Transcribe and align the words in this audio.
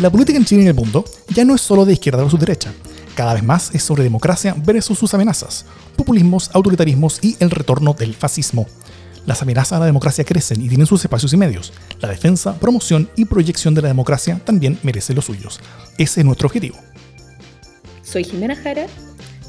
La 0.00 0.08
política 0.08 0.38
en 0.38 0.46
Chile 0.46 0.62
y 0.62 0.64
en 0.64 0.68
el 0.68 0.74
mundo 0.74 1.04
ya 1.28 1.44
no 1.44 1.54
es 1.54 1.60
solo 1.60 1.84
de 1.84 1.92
izquierda 1.92 2.22
versus 2.22 2.40
derecha. 2.40 2.72
Cada 3.14 3.34
vez 3.34 3.42
más 3.42 3.70
es 3.74 3.82
sobre 3.82 4.02
democracia 4.02 4.56
versus 4.56 4.98
sus 4.98 5.12
amenazas, 5.12 5.66
populismos, 5.94 6.50
autoritarismos 6.54 7.22
y 7.22 7.36
el 7.38 7.50
retorno 7.50 7.92
del 7.92 8.14
fascismo. 8.14 8.66
Las 9.26 9.42
amenazas 9.42 9.74
a 9.74 9.80
la 9.80 9.84
democracia 9.84 10.24
crecen 10.24 10.62
y 10.62 10.68
tienen 10.68 10.86
sus 10.86 11.04
espacios 11.04 11.34
y 11.34 11.36
medios. 11.36 11.74
La 12.00 12.08
defensa, 12.08 12.54
promoción 12.58 13.10
y 13.14 13.26
proyección 13.26 13.74
de 13.74 13.82
la 13.82 13.88
democracia 13.88 14.40
también 14.42 14.78
merecen 14.82 15.16
los 15.16 15.26
suyos. 15.26 15.60
Ese 15.98 16.20
es 16.20 16.24
nuestro 16.24 16.46
objetivo. 16.46 16.78
Soy 18.02 18.24
Jimena 18.24 18.56
Jara. 18.56 18.86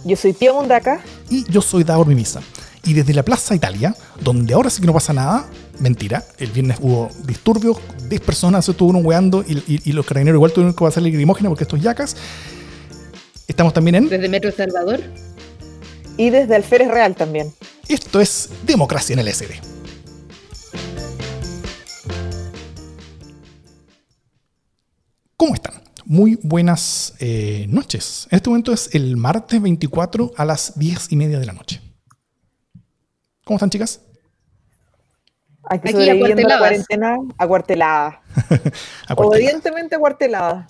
Yo 0.03 0.17
soy 0.17 0.33
Tía 0.33 0.51
Mundaca. 0.51 0.99
Y 1.29 1.49
yo 1.49 1.61
soy 1.61 1.85
Davor 1.85 2.07
Mimisa. 2.07 2.41
Y 2.83 2.91
desde 2.91 3.13
la 3.13 3.23
Plaza 3.23 3.55
Italia, 3.55 3.95
donde 4.21 4.53
ahora 4.53 4.69
sí 4.69 4.81
que 4.81 4.87
no 4.87 4.93
pasa 4.93 5.13
nada, 5.13 5.45
mentira, 5.81 6.23
el 6.37 6.51
viernes 6.51 6.77
hubo 6.79 7.09
disturbios, 7.25 7.77
10 8.07 8.21
personas 8.21 8.65
se 8.65 8.71
estuvieron 8.71 9.05
weando 9.05 9.43
y, 9.47 9.81
y, 9.83 9.91
los 9.91 10.05
carabineros 10.05 10.37
igual 10.37 10.53
tuvieron 10.53 10.73
que 10.73 10.83
pasar 10.83 11.03
grimógena 11.03 11.49
porque 11.49 11.63
estos 11.63 11.81
yacas. 11.81 12.15
Estamos 13.47 13.73
también 13.73 13.95
en. 13.95 14.09
Desde 14.09 14.29
Metro 14.29 14.51
Salvador. 14.51 15.01
Y 16.17 16.29
desde 16.29 16.55
Alférez 16.55 16.89
Real 16.89 17.15
también. 17.15 17.51
Esto 17.87 18.21
es 18.21 18.49
Democracia 18.65 19.13
en 19.13 19.19
el 19.19 19.33
SD. 19.33 19.59
¿Cómo 25.35 25.55
están? 25.55 25.81
Muy 26.05 26.37
buenas 26.43 27.15
eh, 27.19 27.65
noches. 27.69 28.27
En 28.29 28.37
este 28.37 28.49
momento 28.49 28.71
es 28.73 28.93
el 28.93 29.17
martes 29.17 29.61
24 29.61 30.33
a 30.37 30.45
las 30.45 30.77
10 30.77 31.11
y 31.11 31.15
media 31.15 31.39
de 31.39 31.45
la 31.45 31.53
noche. 31.53 31.81
¿Cómo 33.43 33.57
están, 33.57 33.69
chicas? 33.69 34.01
Aquí, 35.71 35.87
Aquí 35.87 35.93
sobreviviendo 35.93 36.49
la 36.49 36.57
cuarentena 36.57 37.17
acuartelada. 37.37 38.21
Obedientemente 39.15 39.95
acuartelada. 39.95 40.67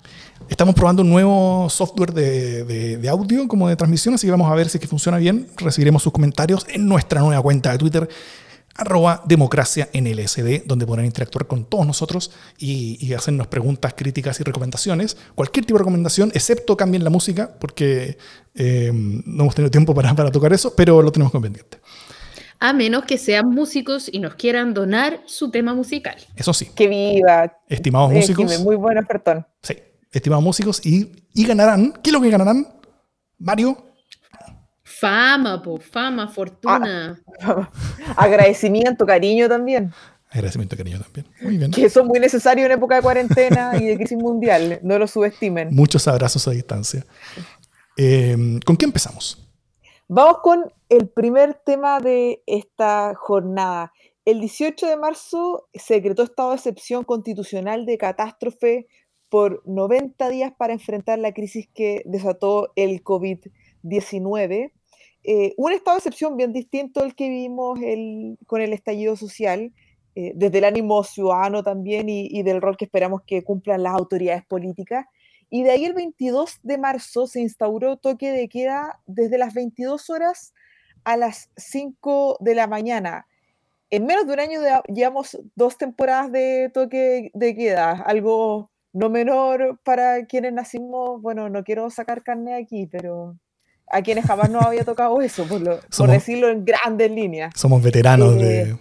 Estamos 0.48 0.76
probando 0.76 1.02
un 1.02 1.10
nuevo 1.10 1.68
software 1.68 2.12
de, 2.12 3.08
audio 3.10 3.48
como 3.48 3.68
de 3.68 3.74
transmisión, 3.74 4.14
así 4.14 4.28
que 4.28 4.30
vamos 4.30 4.48
a 4.48 4.54
ver 4.54 4.68
si 4.68 4.76
es 4.76 4.80
que 4.80 4.86
funciona 4.86 5.18
bien. 5.18 5.48
Recibiremos 5.56 6.04
sus 6.04 6.12
comentarios 6.12 6.64
en 6.68 6.86
nuestra 6.86 7.20
nueva 7.20 7.42
cuenta 7.42 7.72
de 7.72 7.78
Twitter, 7.78 8.08
arroba 8.76 9.22
democracia 9.24 9.88
en 9.92 10.06
LSD, 10.06 10.66
donde 10.66 10.86
podrán 10.86 11.04
interactuar 11.04 11.48
con 11.48 11.64
todos 11.64 11.84
nosotros 11.84 12.30
y, 12.56 13.12
hacernos 13.12 13.48
preguntas, 13.48 13.94
críticas 13.96 14.38
y 14.38 14.44
recomendaciones. 14.44 15.16
Cualquier 15.34 15.66
tipo 15.66 15.78
de 15.78 15.80
recomendación, 15.80 16.30
excepto 16.32 16.76
cambien 16.76 17.02
la 17.02 17.10
música, 17.10 17.50
porque 17.58 18.18
eh, 18.54 18.92
no 18.92 19.42
hemos 19.42 19.56
tenido 19.56 19.70
tiempo 19.72 19.96
para, 19.96 20.14
para 20.14 20.30
tocar 20.30 20.52
eso, 20.52 20.76
pero 20.76 21.02
lo 21.02 21.10
tenemos 21.10 21.32
con 21.32 21.42
pendiente 21.42 21.80
a 22.62 22.72
menos 22.72 23.04
que 23.04 23.18
sean 23.18 23.50
músicos 23.50 24.08
y 24.12 24.18
nos 24.18 24.34
quieran 24.34 24.74
donar 24.74 25.20
su 25.26 25.50
tema 25.50 25.74
musical. 25.74 26.16
Eso 26.36 26.52
sí. 26.54 26.70
Que 26.74 26.88
viva. 26.88 27.58
Estimados 27.68 28.12
músicos. 28.12 28.60
Muy 28.60 28.76
buena 28.76 29.02
perdón. 29.02 29.46
Sí 29.62 29.76
estimados 30.12 30.44
músicos, 30.44 30.84
y, 30.84 31.10
y 31.34 31.46
ganarán. 31.46 31.92
¿Qué 32.02 32.10
es 32.10 32.12
lo 32.12 32.20
que 32.20 32.30
ganarán, 32.30 32.66
Mario? 33.38 33.86
Fama, 34.82 35.60
po, 35.62 35.78
fama, 35.80 36.28
fortuna. 36.28 37.20
Ah, 37.40 37.68
agradecimiento, 38.16 39.04
cariño 39.04 39.48
también. 39.48 39.92
Agradecimiento, 40.30 40.76
cariño 40.76 41.00
también. 41.00 41.26
Muy 41.40 41.56
bien. 41.58 41.70
Que 41.70 41.90
son 41.90 42.06
muy 42.06 42.20
necesarios 42.20 42.66
en 42.66 42.72
época 42.72 42.96
de 42.96 43.02
cuarentena 43.02 43.72
y 43.78 43.86
de 43.86 43.96
crisis 43.96 44.16
mundial. 44.16 44.78
No 44.82 44.98
lo 44.98 45.06
subestimen. 45.06 45.74
Muchos 45.74 46.06
abrazos 46.06 46.46
a 46.46 46.52
distancia. 46.52 47.04
Eh, 47.96 48.60
¿Con 48.64 48.76
qué 48.76 48.84
empezamos? 48.84 49.41
Vamos 50.14 50.40
con 50.42 50.70
el 50.90 51.08
primer 51.08 51.54
tema 51.54 51.98
de 51.98 52.42
esta 52.44 53.14
jornada. 53.14 53.94
El 54.26 54.40
18 54.40 54.86
de 54.86 54.98
marzo 54.98 55.70
se 55.72 55.94
decretó 55.94 56.22
estado 56.22 56.50
de 56.50 56.56
excepción 56.56 57.02
constitucional 57.02 57.86
de 57.86 57.96
catástrofe 57.96 58.88
por 59.30 59.62
90 59.64 60.28
días 60.28 60.52
para 60.54 60.74
enfrentar 60.74 61.18
la 61.18 61.32
crisis 61.32 61.66
que 61.74 62.02
desató 62.04 62.72
el 62.76 63.02
COVID-19. 63.02 64.72
Eh, 65.24 65.54
un 65.56 65.72
estado 65.72 65.96
de 65.96 66.00
excepción 66.00 66.36
bien 66.36 66.52
distinto 66.52 67.02
al 67.02 67.14
que 67.14 67.30
vimos 67.30 67.78
con 68.46 68.60
el 68.60 68.74
estallido 68.74 69.16
social, 69.16 69.72
eh, 70.14 70.32
desde 70.34 70.58
el 70.58 70.64
ánimo 70.64 71.04
ciudadano 71.04 71.62
también 71.62 72.10
y, 72.10 72.42
del 72.42 72.60
rol 72.60 72.76
que 72.76 72.84
esperamos 72.84 73.22
que 73.22 73.42
cumplan 73.44 73.82
las 73.82 73.94
autoridades 73.94 74.44
políticas. 74.44 75.06
Y 75.54 75.64
de 75.64 75.70
ahí 75.70 75.84
el 75.84 75.92
22 75.92 76.60
de 76.62 76.78
marzo 76.78 77.26
se 77.26 77.42
instauró 77.42 77.98
toque 77.98 78.32
de 78.32 78.48
queda 78.48 78.98
desde 79.04 79.36
las 79.36 79.52
22 79.52 80.08
horas 80.08 80.54
a 81.04 81.18
las 81.18 81.50
5 81.58 82.38
de 82.40 82.54
la 82.54 82.66
mañana. 82.66 83.26
En 83.90 84.06
menos 84.06 84.26
de 84.26 84.32
un 84.32 84.40
año 84.40 84.60
llevamos 84.88 85.38
dos 85.54 85.76
temporadas 85.76 86.32
de 86.32 86.70
toque 86.72 87.30
de 87.34 87.54
queda, 87.54 87.90
algo 87.90 88.70
no 88.94 89.10
menor 89.10 89.78
para 89.84 90.24
quienes 90.24 90.54
nacimos, 90.54 91.20
bueno, 91.20 91.50
no 91.50 91.64
quiero 91.64 91.90
sacar 91.90 92.22
carne 92.22 92.54
aquí, 92.54 92.86
pero 92.86 93.36
a 93.88 94.00
quienes 94.00 94.24
jamás 94.24 94.48
nos 94.48 94.64
había 94.64 94.86
tocado 94.86 95.20
eso, 95.20 95.44
por, 95.46 96.08
decirlo 96.08 96.48
en 96.48 96.64
grandes 96.64 97.10
líneas. 97.10 97.52
Somos 97.54 97.82
veteranos 97.82 98.36
de... 98.36 98.62
Eh, 98.62 98.70
eh, 98.70 98.76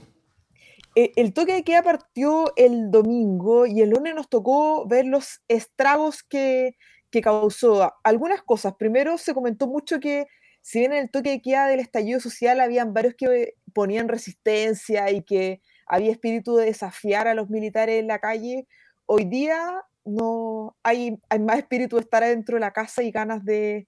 el 0.96 1.34
toque 1.34 1.54
de 1.54 1.64
queda 1.64 1.84
partió 1.84 2.54
el 2.56 2.92
domingo 2.92 3.66
y 3.66 3.82
el 3.82 3.92
lunes 3.92 4.14
nos 4.14 4.30
tocó 4.30 4.86
ver 4.88 5.06
los 5.06 5.42
estragos 5.48 6.24
que, 6.24 6.76
que 7.12 7.22
causó. 7.22 7.94
Algunas 8.04 8.42
cosas. 8.42 8.76
Primero 8.76 9.18
se 9.18 9.34
comentó 9.34 9.68
mucho 9.68 10.00
que 10.00 10.28
si 10.62 10.80
bien 10.80 10.94
en 10.94 11.00
el 11.00 11.12
toque 11.12 11.32
de 11.32 11.42
queda 11.42 11.68
del 11.68 11.80
estallido 11.80 12.20
social 12.20 12.60
habían 12.60 12.94
varios 12.94 13.16
que 13.16 13.56
ponían 13.74 14.08
resistencia 14.08 15.12
y 15.12 15.24
que 15.24 15.62
había 15.88 16.12
espíritu 16.12 16.56
de 16.56 16.66
desafiar 16.66 17.28
a 17.28 17.34
los 17.34 17.50
militares 17.50 18.00
en 18.00 18.08
la 18.08 18.20
calle, 18.20 18.68
hoy 19.06 19.26
día 19.26 19.84
no 20.06 20.76
hay, 20.84 21.20
más 21.40 21.58
espíritu 21.58 21.98
de 21.98 22.04
estar 22.04 22.24
adentro 22.24 22.56
de 22.56 22.62
la 22.62 22.72
casa 22.72 23.04
y 23.04 23.12
ganas 23.12 23.44
de, 23.44 23.88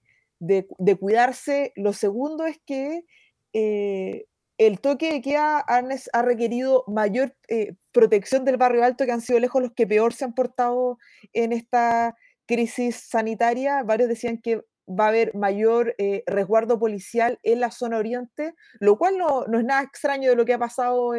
cuidarse. 1.00 1.72
Lo 1.76 1.92
segundo 1.92 2.46
es 2.46 2.58
que 2.66 3.04
eh, 3.52 4.26
el 4.58 4.80
toque 4.80 5.12
de 5.12 5.20
queda 5.20 5.58
ha, 5.58 6.22
requerido 6.22 6.84
mayor 6.86 7.36
eh, 7.48 7.74
protección 7.92 8.44
del 8.44 8.56
barrio 8.56 8.84
alto, 8.84 9.04
que 9.04 9.12
han 9.12 9.20
sido 9.20 9.40
lejos 9.40 9.62
los 9.62 9.72
que 9.72 9.86
peor 9.86 10.12
se 10.12 10.24
han 10.24 10.34
portado 10.34 10.98
en 11.32 11.52
esta 11.52 12.16
crisis 12.46 12.96
sanitaria. 13.08 13.82
Varios 13.82 14.08
decían 14.08 14.38
que 14.38 14.62
va 14.88 15.06
a 15.06 15.08
haber 15.08 15.34
mayor 15.34 15.94
eh, 15.98 16.22
resguardo 16.26 16.78
policial 16.78 17.38
en 17.42 17.60
la 17.60 17.70
zona 17.70 17.98
oriente, 17.98 18.54
lo 18.80 18.98
cual 18.98 19.18
no, 19.18 19.46
no, 19.46 19.58
es 19.58 19.64
nada 19.64 19.82
extraño 19.82 20.30
de 20.30 20.36
lo 20.36 20.44
que 20.44 20.54
ha 20.54 20.58
pasado 20.58 21.14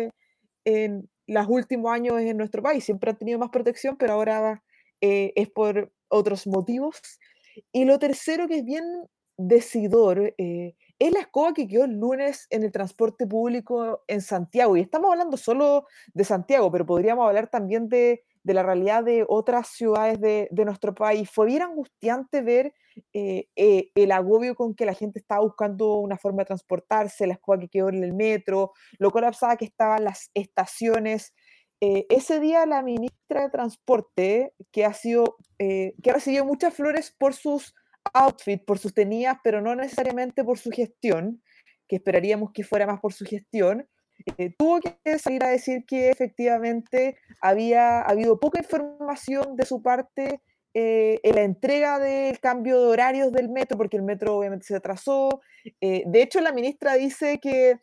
en 0.66 1.09
los 1.28 1.47
últimos 1.47 1.91
años 1.91 2.19
en 2.19 2.38
nuestro 2.38 2.62
país. 2.62 2.84
Siempre 2.84 3.12
han 3.12 3.17
tenido 3.17 3.40
más 3.40 3.50
protección, 3.50 3.97
pero 3.97 4.13
ahora 4.13 4.63
eh, 5.02 5.34
es 5.35 5.50
por 5.50 5.91
otros 6.07 6.47
motivos. 6.47 7.00
Y 7.72 7.85
lo 7.85 8.00
tercero 8.00 8.47
que 8.47 8.57
es 8.57 8.66
bien 8.66 8.84
decidor 9.38 10.34
eh, 10.38 10.75
es 11.00 11.11
la 11.11 11.19
escoba 11.19 11.53
que 11.53 11.67
quedó 11.67 11.83
el 11.83 12.00
lunes 12.00 12.47
en 12.50 12.63
el 12.63 12.72
transporte 12.72 13.28
público 13.28 14.03
en 14.07 14.22
Santiago. 14.22 14.78
Y 14.78 14.81
estamos 14.81 15.11
hablando 15.11 15.38
solo 15.38 15.88
de 16.13 16.23
Santiago, 16.23 16.72
pero 16.72 16.85
podríamos 16.85 17.28
hablar 17.28 17.50
también 17.50 17.89
de, 17.89 18.23
la 18.44 18.63
realidad 18.63 19.03
de 19.03 19.25
otras 19.28 19.69
ciudades 19.69 20.22
de, 20.22 20.50
nuestro 20.66 20.94
país. 20.95 21.29
Fue 21.29 21.47
bien 21.47 21.63
angustiante 21.63 22.41
ver 22.41 22.73
eh, 23.13 23.47
el 23.95 24.11
agobio 24.11 24.55
con 24.55 24.73
que 24.73 24.85
la 24.85 24.94
gente 24.94 25.19
estaba 25.19 25.41
buscando 25.41 25.95
una 25.95 26.17
forma 26.17 26.44
de 26.44 26.47
transportarse, 26.47 27.28
la 27.28 27.34
escoba 27.34 27.59
que 27.59 27.67
quedó 27.67 27.89
en 27.89 28.03
el 28.03 28.13
metro, 28.13 28.72
lo 28.97 29.11
colapsada 29.11 29.57
que 29.57 29.66
estaban 29.66 30.03
las 30.03 30.29
estaciones. 30.34 31.34
Eh, 31.81 32.05
ese 32.09 32.39
día 32.39 32.66
la 32.66 32.81
ministra 32.81 33.44
de 33.44 33.50
Transporte, 33.50 34.53
que 34.72 34.85
ha 34.85 34.94
sido, 34.94 35.38
eh, 35.59 35.94
que 36.01 36.11
ha 36.11 36.13
recibido 36.13 36.45
muchas 36.45 36.73
flores 36.73 37.13
por 37.17 37.34
sus 37.34 37.73
outfits, 38.13 38.63
por 38.63 38.79
sus 38.79 38.93
tenidas, 38.93 39.38
pero 39.43 39.61
no 39.61 39.75
necesariamente 39.75 40.43
por 40.43 40.57
su 40.57 40.71
gestión, 40.71 41.41
que 41.88 41.97
esperaríamos 41.97 42.52
que 42.52 42.63
fuera 42.63 42.87
más 42.87 42.99
por 42.99 43.13
su 43.13 43.25
gestión, 43.25 43.87
eh, 44.37 44.53
tuvo 44.57 44.79
que 44.79 45.19
salir 45.19 45.43
a 45.43 45.49
decir 45.49 45.85
que 45.85 46.09
efectivamente 46.09 47.17
había 47.41 48.02
habido 48.02 48.40
poca 48.40 48.59
información 48.59 49.55
de 49.55 49.66
su 49.66 49.81
parte 49.81 50.41
en 50.78 51.35
la 51.35 51.43
entrega 51.43 51.99
del 51.99 52.37
cambio 52.41 52.78
de 52.81 52.87
horarios 52.87 53.31
del 53.31 53.47
metro, 53.47 53.78
porque 53.78 53.96
el 53.96 54.03
metro 54.03 54.35
obviamente 54.35 54.66
se 54.66 54.75
atrasó. 54.75 55.40
de 55.79 56.22
hecho, 56.22 56.41
la 56.41 56.52
ministra 56.52 56.96
dice 56.96 57.40
que 57.40 57.79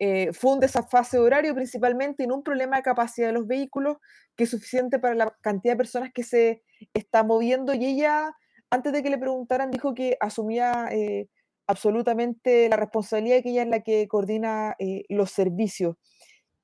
eh, 0.00 0.32
fue 0.32 0.52
un 0.52 0.60
desafase 0.60 1.18
horario 1.18 1.54
principalmente 1.54 2.22
en 2.22 2.30
un 2.30 2.44
problema 2.44 2.76
de 2.76 2.82
capacidad 2.82 3.26
de 3.28 3.32
los 3.32 3.48
vehículos 3.48 3.96
que 4.36 4.44
es 4.44 4.50
suficiente 4.50 5.00
para 5.00 5.14
la 5.16 5.36
cantidad 5.40 5.72
de 5.72 5.78
personas 5.78 6.10
que 6.14 6.22
se 6.22 6.62
está 6.94 7.24
moviendo 7.24 7.74
y 7.74 7.84
ella, 7.84 8.32
antes 8.70 8.92
de 8.92 9.02
que 9.02 9.10
le 9.10 9.18
preguntaran, 9.18 9.70
dijo 9.70 9.94
que 9.94 10.16
asumía 10.20 10.88
eh, 10.90 11.28
absolutamente 11.66 12.68
la 12.68 12.76
responsabilidad 12.76 13.42
que 13.42 13.50
ella 13.50 13.62
es 13.62 13.68
la 13.68 13.80
que 13.80 14.08
coordina 14.08 14.74
eh, 14.78 15.04
los 15.08 15.30
servicios. 15.30 15.96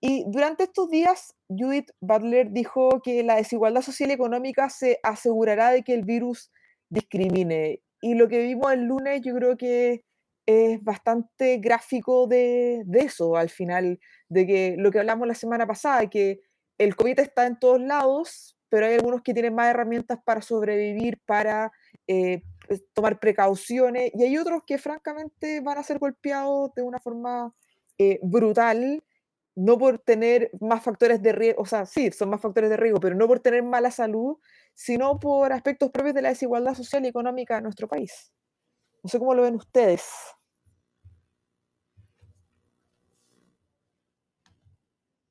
Y 0.01 0.25
durante 0.27 0.65
estos 0.65 0.91
días, 0.91 1.35
Judith 1.49 1.91
Butler 2.01 2.51
dijo 2.51 3.01
que 3.03 3.23
la 3.23 3.37
desigualdad 3.37 3.81
social 3.81 4.11
y 4.11 4.13
económica 4.13 4.69
se 4.69 4.99
asegurará 5.03 5.71
de 5.71 5.83
que 5.83 5.95
el 5.95 6.05
virus 6.05 6.53
discrimine. 6.91 7.81
Y 8.03 8.15
lo 8.15 8.29
que 8.29 8.43
vimos 8.43 8.71
el 8.73 8.85
lunes, 8.85 9.23
yo 9.25 9.35
creo 9.35 9.57
que 9.57 10.05
es 10.47 10.83
bastante 10.83 11.57
gráfico 11.57 12.27
de, 12.27 12.85
eso, 12.93 13.37
al 13.37 13.49
final, 13.49 13.99
de 14.29 14.47
que 14.47 14.75
lo 14.79 14.91
que 14.91 14.99
hablamos 14.99 15.27
la 15.27 15.35
semana 15.35 15.67
pasada, 15.67 16.11
que 16.11 16.41
el 16.77 16.97
COVID 16.97 17.21
está 17.21 17.47
en 17.47 17.59
todos 17.59 17.81
lados, 17.81 18.59
pero 18.69 18.87
hay 18.87 18.95
algunos 18.95 19.23
que 19.23 19.33
tienen 19.33 19.55
más 19.55 19.71
herramientas 19.71 20.19
para 20.23 20.43
sobrevivir, 20.43 21.19
para 21.25 21.73
eh, 22.07 22.43
tomar 22.93 23.19
precauciones, 23.19 24.11
y 24.15 24.23
hay 24.25 24.39
otros 24.39 24.63
que 24.67 24.79
francamente 24.79 25.61
van 25.61 25.79
a 25.79 25.83
ser 25.83 25.99
golpeados 25.99 26.73
de 26.75 26.83
una 26.83 27.01
forma 27.01 27.55
eh, 27.99 28.19
brutal, 28.23 29.03
no 29.57 29.79
por 29.79 29.99
tener 29.99 30.51
más 30.61 30.83
factores 30.83 31.23
de 31.23 31.33
riesgo, 31.33 31.63
o 31.63 31.67
sea, 31.67 31.87
sí, 31.87 32.11
son 32.11 32.31
más 32.31 32.41
factores 32.41 32.71
de 32.71 32.77
riesgo, 32.77 33.01
pero 33.01 33.15
no 33.15 33.27
por 33.29 33.41
tener 33.41 33.63
mala 33.63 33.91
salud, 33.91 34.37
sino 34.75 35.21
por 35.21 35.53
aspectos 35.53 35.91
propios 35.91 36.15
de 36.15 36.23
la 36.23 36.31
desigualdad 36.31 36.75
social 36.75 37.05
y 37.05 37.09
económica 37.09 37.57
de 37.57 37.63
nuestro 37.63 37.87
país. 37.87 38.33
No 39.03 39.11
sé 39.11 39.19
cómo 39.19 39.35
lo 39.35 39.43
ven 39.43 39.55
ustedes. 39.55 40.05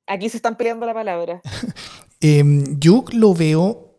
Aquí 0.06 0.28
se 0.28 0.36
están 0.36 0.56
peleando 0.56 0.86
la 0.86 0.94
palabra. 0.94 1.40
Em, 2.20 2.80
yo 2.80 3.04
lo 3.12 3.34
veo 3.34 3.93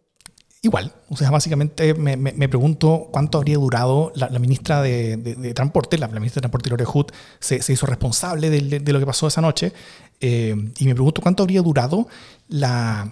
igual. 0.66 0.92
O 1.10 1.18
sea, 1.18 1.32
básicamente 1.32 1.94
me, 1.94 2.50
pregunto 2.50 3.08
cuánto 3.12 3.38
habría 3.38 3.56
durado 3.56 4.12
la, 4.16 4.28
ministra 4.40 4.82
de, 4.82 5.54
Transporte, 5.56 5.98
la, 5.98 6.08
ministra 6.08 6.40
de 6.40 6.42
Transporte, 6.42 6.70
Gloria 6.70 6.86
Hood, 6.86 7.08
se, 7.40 7.58
hizo 7.72 7.86
responsable 7.86 8.50
de, 8.50 8.94
lo 8.94 9.00
que 9.00 9.06
pasó 9.06 9.28
esa 9.28 9.42
noche. 9.42 9.74
Em, 10.20 10.72
y 10.78 10.86
me 10.86 10.94
pregunto 10.96 11.22
cuánto 11.22 11.44
habría 11.44 11.62
durado 11.62 12.08
la, 12.48 13.12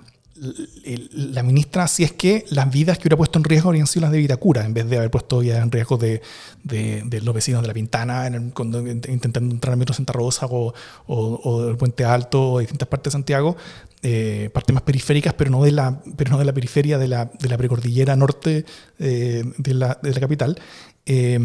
ministra, 1.44 1.88
si 1.88 2.04
es 2.04 2.12
que 2.12 2.46
las 2.50 2.72
vidas 2.72 2.98
que 2.98 3.04
hubiera 3.04 3.18
puesto 3.18 3.40
en 3.40 3.46
riesgo 3.46 3.70
habrían 3.70 3.88
sido 3.88 4.02
las 4.02 4.12
de 4.12 4.18
Vitacura, 4.18 4.66
en 4.66 4.74
vez 4.74 4.90
de 4.90 4.98
haber 4.98 5.12
puesto 5.12 5.40
vidas 5.40 5.62
en 5.62 5.72
riesgo 5.72 5.98
de, 5.98 6.22
los 7.22 7.36
vecinos 7.36 7.62
de 7.62 7.68
La 7.68 7.74
Pintana, 7.74 8.28
intentando 8.28 9.54
entrar 9.54 9.74
al 9.74 9.78
metro 9.78 9.94
Santa 9.94 10.14
Rosa 10.14 10.48
o, 10.48 10.74
o, 11.08 11.64
del 11.64 11.78
Puente 11.78 12.04
Alto 12.04 12.54
o 12.54 12.60
distintas 12.60 12.88
partes 12.88 13.12
de 13.12 13.18
Santiago, 13.18 13.56
eh, 14.04 14.50
partes 14.54 14.74
más 14.74 14.84
periféricas, 14.84 15.34
pero 15.34 15.50
no 15.50 15.64
de 15.64 15.72
la, 15.72 16.02
pero 16.18 16.32
no 16.32 16.38
de 16.38 16.46
la 16.46 16.54
periferia 16.54 16.98
de 16.98 17.08
la, 17.08 17.32
de 17.40 17.50
la 17.50 17.58
precordillera 17.58 18.16
norte 18.16 18.66
eh, 19.00 19.44
de, 19.58 19.74
la, 19.74 19.98
de, 20.04 20.14
la, 20.14 20.20
capital. 20.20 20.60
Eh, 21.06 21.40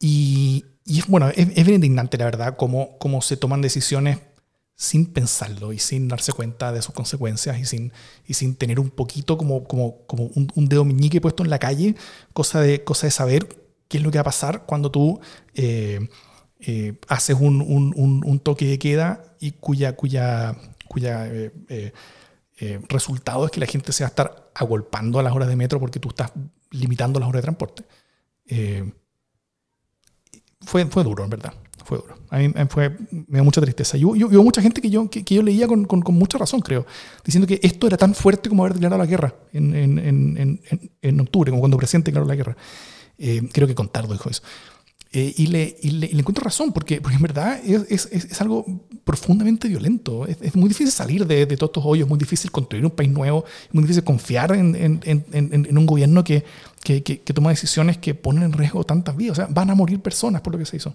y, 0.00 0.64
y, 0.84 0.98
es, 0.98 1.06
bueno, 1.06 1.28
es, 1.28 1.48
es, 1.48 1.66
bien 1.66 1.74
indignante, 1.74 2.16
la 2.16 2.24
verdad, 2.24 2.56
cómo, 2.56 2.98
cómo 2.98 3.22
se 3.22 3.36
toman 3.36 3.60
decisiones 3.60 4.18
sin 4.80 5.04
pensarlo 5.04 5.74
y 5.74 5.78
sin 5.78 6.08
darse 6.08 6.32
cuenta 6.32 6.72
de 6.72 6.80
sus 6.80 6.94
consecuencias 6.94 7.58
y 7.58 7.66
sin, 7.66 7.92
y 8.26 8.32
sin 8.32 8.54
tener 8.54 8.80
un 8.80 8.88
poquito 8.88 9.36
como, 9.36 9.64
como, 9.64 10.06
como 10.06 10.30
un, 10.34 10.68
dedo 10.70 10.86
meñique 10.86 11.20
puesto 11.20 11.44
en 11.44 11.50
la 11.50 11.58
calle, 11.58 11.96
cosa 12.32 12.62
de, 12.62 12.82
cosa 12.82 13.06
de 13.06 13.10
saber 13.10 13.46
qué 13.88 13.98
es 13.98 14.02
lo 14.02 14.10
que 14.10 14.16
va 14.16 14.22
a 14.22 14.24
pasar 14.24 14.64
cuando 14.64 14.90
tú 14.90 15.20
eh, 15.54 16.08
eh, 16.60 16.94
haces 17.08 17.36
un, 17.38 17.60
un, 17.60 18.22
un, 18.24 18.38
toque 18.38 18.64
de 18.64 18.78
queda 18.78 19.36
y 19.38 19.50
cuya, 19.50 19.96
cuya, 19.96 20.56
cuya 20.90 21.26
eh, 21.30 21.92
resultado 22.88 23.46
es 23.46 23.50
que 23.52 23.60
la 23.60 23.66
gente 23.66 23.92
se 23.92 24.04
va 24.04 24.08
a 24.08 24.10
estar 24.10 24.50
agolpando 24.54 25.18
a 25.18 25.22
las 25.22 25.32
horas 25.32 25.48
de 25.48 25.56
metro 25.56 25.80
porque 25.80 26.00
tú 26.00 26.10
estás 26.10 26.32
limitando 26.70 27.20
las 27.20 27.28
horas 27.28 27.40
de 27.40 27.42
transporte. 27.42 27.84
fue, 30.60 30.84
fue 30.86 31.04
duro, 31.04 31.24
en 31.24 31.30
verdad 31.30 31.54
fue 31.90 31.98
duro. 31.98 32.16
A 32.30 32.38
mí 32.38 32.48
me 32.48 33.36
dio 33.36 33.44
mucha 33.44 33.60
tristeza. 33.60 33.96
Y 33.96 34.04
hubo, 34.04 34.44
mucha 34.44 34.62
gente 34.62 34.80
que 34.80 34.90
yo, 34.90 35.10
que, 35.10 35.22
yo 35.22 35.42
leía 35.42 35.66
con, 35.66 35.84
con, 35.84 36.14
mucha 36.14 36.38
razón, 36.38 36.60
creo, 36.60 36.86
diciendo 37.24 37.46
que 37.46 37.58
esto 37.62 37.86
era 37.86 37.96
tan 37.96 38.14
fuerte 38.14 38.48
como 38.48 38.62
haber 38.62 38.74
declarado 38.74 39.02
la 39.02 39.06
guerra 39.06 39.34
en, 39.52 39.74
en, 39.74 39.98
en, 39.98 40.60
en 41.02 41.20
octubre, 41.20 41.50
como 41.50 41.60
cuando 41.60 41.76
presidente 41.76 42.10
declaró 42.10 42.28
la 42.28 42.36
guerra. 42.36 42.56
Eh, 43.18 43.42
creo 43.52 43.66
que 43.66 43.74
Contardo 43.74 44.12
dijo 44.12 44.30
eso. 44.30 44.42
Eh, 45.12 45.34
y, 45.38 45.48
le, 45.48 45.76
y, 45.82 45.90
le, 45.90 46.06
encuentro 46.06 46.44
razón, 46.44 46.72
porque, 46.72 47.00
porque 47.00 47.16
en 47.16 47.22
verdad 47.22 47.60
es, 47.64 48.06
es, 48.12 48.24
es 48.24 48.40
algo 48.40 48.64
profundamente 49.02 49.66
violento. 49.66 50.24
Es, 50.26 50.54
muy 50.54 50.68
difícil 50.68 50.92
salir 50.92 51.26
de, 51.26 51.46
de, 51.46 51.56
todos 51.56 51.70
estos 51.70 51.84
hoyos, 51.84 52.06
es 52.06 52.08
muy 52.08 52.18
difícil 52.18 52.52
construir 52.52 52.84
un 52.84 52.92
país 52.92 53.10
nuevo, 53.10 53.44
es 53.64 53.74
muy 53.74 53.82
difícil 53.82 54.04
confiar 54.04 54.52
en, 54.52 54.76
en, 54.76 55.00
en 55.32 55.78
un 55.78 55.86
gobierno 55.86 56.22
que, 56.22 56.44
que, 56.84 57.02
que, 57.02 57.22
que, 57.22 57.34
toma 57.34 57.50
decisiones 57.50 57.98
que 57.98 58.14
ponen 58.14 58.44
en 58.44 58.52
riesgo 58.52 58.84
tantas 58.84 59.16
vidas. 59.16 59.32
O 59.32 59.42
sea, 59.42 59.46
van 59.50 59.70
a 59.70 59.74
morir 59.74 59.98
personas 60.00 60.42
por 60.42 60.52
lo 60.52 60.60
que 60.60 60.66
se 60.66 60.76
hizo. 60.76 60.94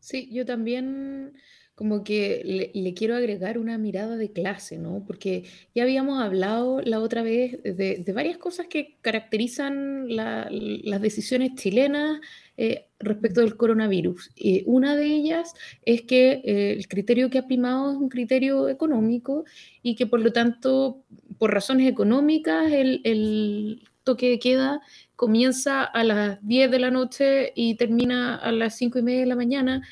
Sí, 0.00 0.30
yo 0.32 0.46
también 0.46 1.34
como 1.76 2.04
que 2.04 2.72
le, 2.72 2.94
quiero 2.94 3.16
agregar 3.16 3.58
una 3.58 3.76
mirada 3.76 4.16
de 4.16 4.32
clase, 4.32 4.78
¿no? 4.78 5.04
Porque 5.06 5.44
ya 5.74 5.82
habíamos 5.82 6.22
hablado 6.22 6.80
la 6.80 7.00
otra 7.00 7.22
vez 7.22 7.62
de, 7.62 8.02
varias 8.14 8.38
cosas 8.38 8.66
que 8.66 8.96
caracterizan 9.02 10.06
las 10.08 11.02
decisiones 11.02 11.54
chilenas 11.54 12.18
eh, 12.56 12.86
respecto 12.98 13.42
del 13.42 13.58
coronavirus. 13.58 14.30
Eh, 14.36 14.62
una 14.64 14.96
de 14.96 15.04
ellas 15.04 15.52
es 15.82 16.00
que 16.00 16.40
eh, 16.44 16.72
el 16.72 16.88
criterio 16.88 17.28
que 17.28 17.38
ha 17.38 17.46
primado 17.46 17.92
es 17.92 17.98
un 17.98 18.08
criterio 18.08 18.70
económico 18.70 19.44
y 19.82 19.96
que 19.96 20.06
por 20.06 20.20
lo 20.20 20.32
tanto, 20.32 21.04
por 21.36 21.52
razones 21.52 21.86
económicas, 21.86 22.72
el, 22.72 23.02
el 23.04 23.82
toque 24.02 24.30
de 24.30 24.38
queda 24.38 24.80
comienza 25.14 25.84
a 25.84 26.04
las 26.04 26.38
10 26.46 26.70
de 26.70 26.78
la 26.78 26.90
noche 26.90 27.52
y 27.54 27.74
termina 27.74 28.36
a 28.36 28.50
las 28.50 28.76
5 28.76 28.98
y 28.98 29.02
media 29.02 29.20
de 29.20 29.26
la 29.26 29.36
mañana, 29.36 29.82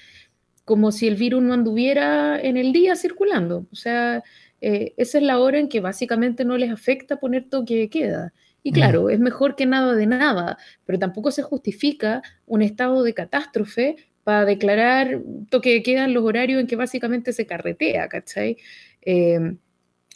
como 0.64 0.92
si 0.92 1.06
el 1.06 1.16
virus 1.16 1.42
no 1.42 1.54
anduviera 1.54 2.40
en 2.40 2.56
el 2.56 2.72
día 2.72 2.96
circulando. 2.96 3.66
O 3.70 3.76
sea, 3.76 4.22
eh, 4.60 4.94
esa 4.96 5.18
es 5.18 5.24
la 5.24 5.38
hora 5.38 5.58
en 5.58 5.68
que 5.68 5.80
básicamente 5.80 6.44
no 6.44 6.56
les 6.56 6.70
afecta 6.70 7.16
poner 7.16 7.48
toque 7.48 7.76
de 7.76 7.90
queda. 7.90 8.32
Y 8.62 8.70
mm. 8.70 8.74
claro, 8.74 9.10
es 9.10 9.20
mejor 9.20 9.56
que 9.56 9.66
nada 9.66 9.94
de 9.94 10.06
nada, 10.06 10.58
pero 10.86 10.98
tampoco 10.98 11.30
se 11.30 11.42
justifica 11.42 12.22
un 12.46 12.62
estado 12.62 13.02
de 13.02 13.12
catástrofe 13.14 13.96
para 14.24 14.46
declarar 14.46 15.20
toque 15.50 15.74
de 15.74 15.82
queda 15.82 16.04
en 16.04 16.14
los 16.14 16.24
horarios 16.24 16.60
en 16.60 16.66
que 16.66 16.76
básicamente 16.76 17.34
se 17.34 17.46
carretea, 17.46 18.08
¿cachai? 18.08 18.56
Eh, 19.02 19.54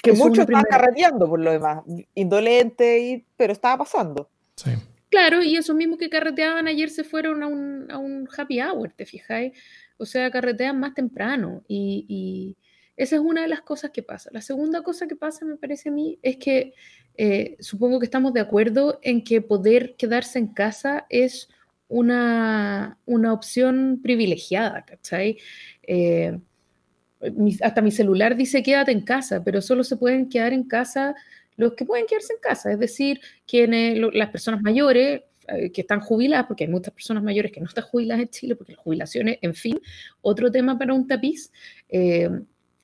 que 0.03 0.13
muchos 0.13 0.47
están 0.49 0.63
carreteando 0.63 1.29
por 1.29 1.41
lo 1.41 1.51
demás, 1.51 1.83
indolente, 2.15 3.01
y, 3.01 3.27
pero 3.37 3.53
estaba 3.53 3.79
pasando. 3.79 4.31
Sí. 4.57 4.71
Claro, 5.11 5.43
y 5.43 5.57
esos 5.57 5.75
mismos 5.75 5.99
que 5.99 6.11
carreteaban 6.11 6.69
ayer 6.69 6.91
se 6.91 7.03
fueron 7.03 7.43
a 7.43 7.47
un, 7.47 7.91
a 7.91 7.99
un 7.99 8.29
happy 8.35 8.61
hour, 8.61 8.93
¿te 8.95 9.07
fijáis? 9.07 9.53
O 9.99 10.07
sea, 10.07 10.31
carretean 10.31 10.79
más 10.81 10.95
temprano 10.95 11.63
y, 11.69 12.57
esa 12.97 13.15
es 13.15 13.23
una 13.23 13.43
de 13.43 13.49
las 13.49 13.61
cosas 13.61 13.93
que 13.93 14.03
pasa. 14.03 14.29
La 14.33 14.41
segunda 14.41 14.83
cosa 14.83 15.07
que 15.07 15.15
pasa, 15.15 15.45
me 15.45 15.57
parece 15.57 15.89
a 15.89 15.93
mí, 15.93 16.19
es 16.21 16.37
que 16.37 16.75
eh, 17.17 17.57
supongo 17.61 18.01
que 18.01 18.07
estamos 18.07 18.33
de 18.33 18.41
acuerdo 18.41 18.99
en 19.03 19.23
que 19.23 19.41
poder 19.41 19.95
quedarse 19.95 20.41
en 20.41 20.49
casa 20.49 21.07
es 21.09 21.49
una, 21.87 22.99
una 23.07 23.33
opción 23.33 24.01
privilegiada, 24.03 24.85
¿cachai? 24.85 25.39
Eh, 25.85 26.41
hasta 27.63 27.83
mi 27.83 27.91
celular 27.91 28.37
dice 28.37 28.63
quédate 28.63 28.93
en 28.93 29.03
casa, 29.03 29.43
pero 29.45 29.63
solo 29.63 29.85
se 29.85 29.97
pueden 29.97 30.29
quedar 30.29 30.53
en 30.53 30.65
casa 30.65 31.15
los 31.57 31.75
que 31.75 31.85
pueden 31.85 32.07
quedarse 32.07 32.33
en 32.33 32.41
casa, 32.41 32.73
es 32.73 32.79
decir, 32.79 33.21
quienes, 33.47 33.99
las 34.13 34.31
personas 34.31 34.63
mayores 34.63 35.23
que 35.73 35.81
están 35.81 36.01
jubiladas, 36.01 36.47
porque 36.47 36.65
hay 36.65 36.71
muchas 36.71 36.95
personas 36.95 37.23
mayores 37.23 37.53
que 37.53 37.61
no 37.61 37.67
están 37.67 37.85
jubiladas 37.85 38.23
en 38.23 38.29
Chile, 38.29 38.57
porque 38.57 38.73
las 38.73 38.83
jubilaciones, 38.83 39.39
en 39.41 39.55
fin, 39.55 39.81
otro 40.21 40.51
tema 40.51 40.79
para 40.79 40.95
un 40.95 41.07
tapiz, 41.07 41.53
eh, 41.89 42.29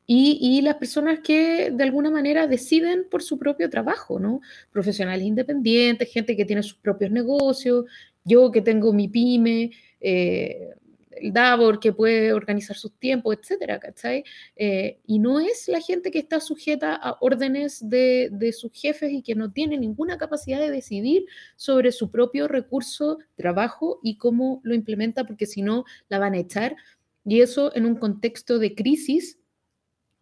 y, 0.07 0.39
y, 0.41 0.61
las 0.61 0.75
personas 0.75 1.21
que 1.21 1.71
de 1.71 1.83
alguna 1.83 2.11
manera 2.11 2.47
deciden 2.47 3.07
por 3.11 3.23
su 3.23 3.39
propio 3.39 3.71
trabajo, 3.71 4.21
¿no? 4.21 4.43
Profesionales 4.71 5.27
independientes, 5.27 6.13
gente 6.13 6.37
que 6.37 6.45
tiene 6.45 6.63
sus 6.63 6.75
propios 6.75 7.11
negocios, 7.11 7.87
yo 8.23 8.51
que 8.51 8.61
tengo 8.61 8.93
mi 8.93 9.09
pyme, 9.09 9.71
eh, 10.01 10.75
el 11.21 11.33
Davor 11.33 11.81
que 11.81 11.93
puede 11.93 12.33
organizar 12.33 12.77
sus 12.77 12.93
tiempos, 12.99 13.37
etcétera, 13.37 13.79
¿cachai? 13.79 14.25
Eh, 14.57 14.99
y 15.07 15.19
no 15.19 15.41
es 15.41 15.69
la 15.69 15.81
gente 15.81 16.11
que 16.11 16.19
está 16.19 16.41
sujeta 16.41 16.95
a 16.95 17.17
órdenes 17.21 17.89
de, 17.89 18.29
de, 18.33 18.53
sus 18.53 18.73
jefes 18.73 19.13
y 19.13 19.23
que 19.23 19.35
no 19.35 19.53
tiene 19.53 19.77
ninguna 19.77 20.19
capacidad 20.19 20.61
de 20.61 20.71
decidir 20.71 21.27
sobre 21.57 21.93
su 21.93 22.11
propio 22.11 22.49
recurso, 22.49 23.19
trabajo 23.37 24.01
y 24.03 24.17
cómo 24.19 24.61
lo 24.65 24.75
implementa, 24.75 25.25
porque 25.25 25.47
si 25.47 25.63
no, 25.63 25.85
la 26.09 26.19
van 26.19 26.35
a 26.35 26.39
echar. 26.39 26.77
Y 27.25 27.41
eso 27.41 27.75
en 27.75 27.87
un 27.87 27.97
contexto 27.97 28.59
de 28.59 28.75
crisis 28.75 29.39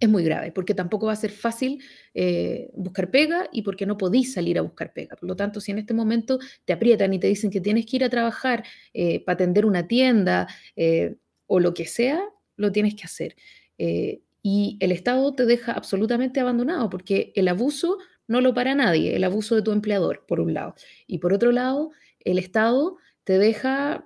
es 0.05 0.11
muy 0.11 0.25
grave, 0.25 0.53
porque 0.53 0.75
tampoco 0.75 1.07
va 1.07 1.13
a 1.13 1.17
ser 1.17 1.31
fácil 1.31 1.83
eh, 2.15 2.71
buscar 2.75 3.11
pega 3.11 3.49
y 3.53 3.63
porque 3.63 3.87
no 3.87 3.97
podéis 3.97 4.33
salir 4.33 4.59
a 4.59 4.63
buscar 4.63 4.93
pega. 4.93 5.17
Por 5.17 5.29
lo 5.29 5.37
tanto, 5.37 5.61
si 5.61 5.71
en 5.71 5.79
este 5.79 5.95
momento 5.95 6.39
te 6.65 6.73
aprietan 6.73 7.15
y 7.15 7.19
te 7.19 7.29
dicen 7.29 7.51
que 7.51 7.61
tienes 7.61 7.87
que 7.87 7.97
ir 7.97 8.05
a 8.05 8.09
trabajar 8.09 8.65
eh, 8.95 9.25
para 9.25 9.35
atender 9.35 9.65
una 9.65 9.87
tienda 9.87 10.49
eh, 10.77 11.17
o 11.47 11.61
lo 11.61 11.73
que 11.75 11.87
sea, 11.87 12.23
lo 12.57 12.73
tienes 12.73 12.95
que 12.95 13.05
hacer. 13.05 13.37
y 14.45 14.77
el 14.81 14.91
Estado 14.91 15.35
te 15.35 15.47
deja 15.47 15.73
absolutamente 15.73 16.41
abandonado, 16.41 16.91
porque 16.91 17.33
el 17.37 17.47
abuso 17.47 17.99
no 18.27 18.41
lo 18.41 18.55
para 18.55 18.75
nadie, 18.75 19.15
el 19.15 19.25
abuso 19.25 19.55
de 19.55 19.63
tu 19.63 19.73
empleador, 19.73 20.25
por 20.27 20.41
un 20.41 20.53
lado. 20.53 20.75
Y 21.07 21.19
por 21.19 21.33
otro 21.33 21.53
lado, 21.53 21.91
el 22.21 22.39
Estado 22.39 22.97
te 23.25 23.39
deja 23.39 24.03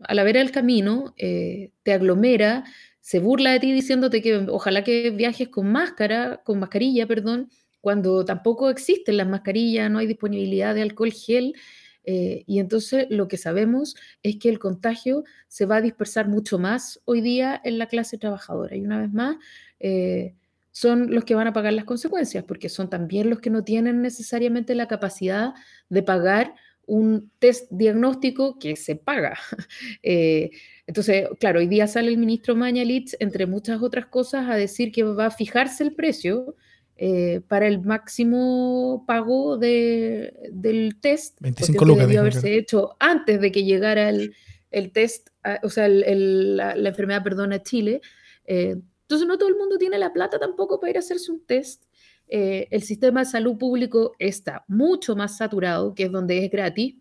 a 0.00 0.14
la 0.14 0.24
vera 0.24 0.40
del 0.40 0.50
camino, 0.50 1.14
te 1.16 1.92
aglomera, 1.92 2.64
se 3.06 3.20
burla 3.20 3.52
de 3.52 3.60
ti 3.60 3.70
diciéndote 3.70 4.20
que 4.20 4.34
ojalá 4.48 4.82
que 4.82 5.10
viajes 5.10 5.48
con 5.48 5.70
máscara, 5.70 6.42
con 6.42 6.58
mascarilla, 6.58 7.06
perdón, 7.06 7.48
cuando 7.80 8.24
tampoco 8.24 8.68
existen 8.68 9.16
las 9.16 9.28
mascarillas, 9.28 9.88
no 9.88 10.00
hay 10.00 10.08
disponibilidad 10.08 10.74
de 10.74 10.82
alcohol 10.82 11.12
gel. 11.12 11.54
Eh, 12.02 12.42
y 12.48 12.58
entonces 12.58 13.06
lo 13.08 13.28
que 13.28 13.36
sabemos 13.36 13.94
es 14.24 14.38
que 14.38 14.48
el 14.48 14.58
contagio 14.58 15.22
se 15.46 15.66
va 15.66 15.76
a 15.76 15.82
dispersar 15.82 16.26
mucho 16.26 16.58
más 16.58 17.00
hoy 17.04 17.20
día 17.20 17.60
en 17.62 17.78
la 17.78 17.86
clase 17.86 18.18
trabajadora. 18.18 18.74
Y 18.74 18.80
una 18.80 19.00
vez 19.00 19.12
más, 19.12 19.36
eh, 19.78 20.34
son 20.72 21.14
los 21.14 21.24
que 21.24 21.36
van 21.36 21.46
a 21.46 21.52
pagar 21.52 21.74
las 21.74 21.84
consecuencias, 21.84 22.42
porque 22.42 22.68
son 22.68 22.90
también 22.90 23.30
los 23.30 23.38
que 23.38 23.50
no 23.50 23.62
tienen 23.62 24.02
necesariamente 24.02 24.74
la 24.74 24.88
capacidad 24.88 25.54
de 25.90 26.02
pagar 26.02 26.54
un 26.86 27.30
test 27.38 27.70
diagnóstico 27.70 28.58
que 28.58 28.74
se 28.74 28.96
paga. 28.96 29.38
Eh, 30.02 30.50
entonces, 30.86 31.28
claro, 31.40 31.58
hoy 31.60 31.66
día 31.66 31.86
sale 31.86 32.08
el 32.08 32.18
ministro 32.18 32.54
Mañalitz, 32.56 33.16
entre 33.20 33.46
muchas 33.46 33.82
otras 33.82 34.06
cosas, 34.06 34.48
a 34.48 34.54
decir 34.56 34.92
que 34.92 35.02
va 35.02 35.26
a 35.26 35.30
fijarse 35.30 35.82
el 35.84 35.94
precio 35.94 36.54
eh, 36.96 37.40
para 37.48 37.66
el 37.66 37.80
máximo 37.82 39.04
pago 39.06 39.58
de, 39.58 40.32
del 40.52 40.96
test, 41.00 41.40
25 41.40 41.78
porque 41.78 41.88
lucas, 41.92 42.06
debió 42.06 42.20
haberse 42.20 42.40
claro. 42.40 42.56
hecho 42.56 42.96
antes 43.00 43.40
de 43.40 43.52
que 43.52 43.64
llegara 43.64 44.08
el, 44.08 44.34
el 44.70 44.92
test, 44.92 45.28
o 45.62 45.68
sea, 45.68 45.86
el- 45.86 46.04
el- 46.04 46.56
la, 46.56 46.74
la 46.76 46.88
enfermedad, 46.90 47.22
perdón, 47.22 47.52
a 47.52 47.62
Chile. 47.62 48.00
Eh, 48.46 48.76
entonces, 49.02 49.26
no 49.28 49.38
todo 49.38 49.48
el 49.48 49.56
mundo 49.56 49.78
tiene 49.78 49.98
la 49.98 50.12
plata 50.12 50.38
tampoco 50.38 50.80
para 50.80 50.90
ir 50.90 50.96
a 50.96 51.00
hacerse 51.00 51.30
un 51.30 51.44
test. 51.44 51.84
Eh, 52.28 52.66
el 52.70 52.82
sistema 52.82 53.20
de 53.20 53.26
salud 53.26 53.56
público 53.58 54.14
está 54.18 54.64
mucho 54.66 55.14
más 55.14 55.36
saturado, 55.36 55.94
que 55.94 56.04
es 56.04 56.12
donde 56.12 56.44
es 56.44 56.50
gratis. 56.50 56.96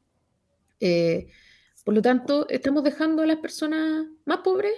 Eh, 0.79 1.27
por 1.85 1.93
lo 1.93 2.01
tanto, 2.01 2.49
estamos 2.49 2.83
dejando 2.83 3.21
a 3.21 3.27
las 3.27 3.37
personas 3.37 4.07
más 4.25 4.39
pobres 4.39 4.73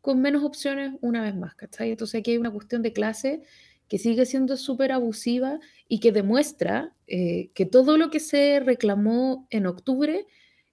con 0.00 0.20
menos 0.20 0.42
opciones 0.42 0.92
una 1.00 1.22
vez 1.22 1.36
más, 1.36 1.54
¿cachai? 1.54 1.92
Entonces 1.92 2.18
aquí 2.18 2.32
hay 2.32 2.38
una 2.38 2.50
cuestión 2.50 2.82
de 2.82 2.92
clase 2.92 3.42
que 3.86 3.96
sigue 3.96 4.26
siendo 4.26 4.56
súper 4.56 4.90
abusiva 4.90 5.60
y 5.86 6.00
que 6.00 6.10
demuestra 6.10 6.92
eh, 7.06 7.50
que 7.54 7.64
todo 7.64 7.96
lo 7.96 8.10
que 8.10 8.18
se 8.18 8.58
reclamó 8.58 9.46
en 9.50 9.66
octubre 9.68 10.26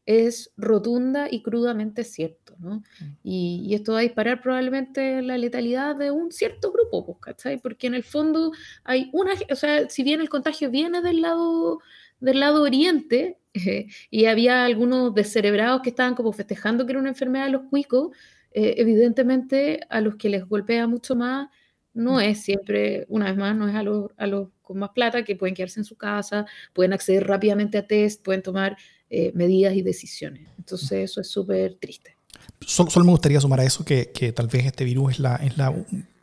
es 0.07 0.51
rotunda 0.57 1.27
y 1.29 1.43
crudamente 1.43 2.03
cierto, 2.03 2.55
¿no? 2.57 2.81
Y, 3.23 3.63
y 3.67 3.75
esto 3.75 3.93
va 3.93 3.99
a 3.99 4.01
disparar 4.01 4.41
probablemente 4.41 5.21
la 5.21 5.37
letalidad 5.37 5.95
de 5.95 6.09
un 6.09 6.31
cierto 6.31 6.71
grupo, 6.71 7.05
pues, 7.05 7.19
¿cachai? 7.21 7.59
Porque 7.59 7.85
en 7.85 7.93
el 7.93 8.03
fondo 8.03 8.53
hay 8.83 9.11
una, 9.13 9.33
o 9.51 9.55
sea, 9.55 9.87
si 9.87 10.01
bien 10.01 10.19
el 10.19 10.29
contagio 10.29 10.71
viene 10.71 11.03
del 11.03 11.21
lado, 11.21 11.79
del 12.19 12.39
lado 12.39 12.63
oriente, 12.63 13.37
eh, 13.55 13.87
y 14.09 14.25
había 14.25 14.65
algunos 14.65 15.13
descerebrados 15.13 15.81
que 15.81 15.89
estaban 15.89 16.15
como 16.15 16.31
festejando 16.33 16.85
que 16.85 16.91
era 16.91 16.99
una 16.99 17.09
enfermedad 17.09 17.45
de 17.45 17.51
los 17.51 17.63
cuicos, 17.63 18.15
eh, 18.51 18.75
evidentemente 18.77 19.81
a 19.89 20.01
los 20.01 20.15
que 20.15 20.29
les 20.29 20.45
golpea 20.45 20.87
mucho 20.87 21.15
más 21.15 21.49
no 21.95 22.19
es 22.19 22.43
siempre, 22.43 23.05
una 23.07 23.27
vez 23.27 23.37
más, 23.37 23.55
no 23.55 23.67
es 23.69 23.75
a 23.75 23.81
los, 23.81 24.11
a 24.17 24.27
los 24.27 24.49
con 24.61 24.77
más 24.77 24.89
plata 24.89 25.23
que 25.23 25.35
pueden 25.35 25.55
quedarse 25.55 25.79
en 25.79 25.85
su 25.85 25.95
casa, 25.95 26.45
pueden 26.73 26.91
acceder 26.91 27.25
rápidamente 27.25 27.77
a 27.77 27.87
test, 27.87 28.21
pueden 28.21 28.43
tomar 28.43 28.77
eh, 29.09 29.31
medidas 29.33 29.73
y 29.75 29.81
decisiones. 29.81 30.47
Entonces 30.57 31.11
eso 31.11 31.21
es 31.21 31.29
súper 31.29 31.75
triste. 31.75 32.17
Solo, 32.59 32.89
solo 32.89 33.05
me 33.05 33.11
gustaría 33.11 33.39
sumar 33.39 33.61
a 33.61 33.63
eso 33.63 33.85
que, 33.85 34.11
que 34.11 34.33
tal 34.33 34.47
vez 34.47 34.65
este 34.65 34.83
virus 34.83 35.13
es 35.13 35.19
la, 35.19 35.35
es 35.37 35.57
la 35.57 35.73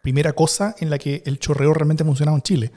primera 0.03 0.35
cosa 0.35 0.75
en 0.79 0.91
la 0.91 0.99
que 0.99 1.23
el 1.25 1.39
chorreo 1.39 1.73
realmente 1.73 2.03
ha 2.03 2.07
funcionado 2.07 2.37
en 2.37 2.43
Chile. 2.43 2.71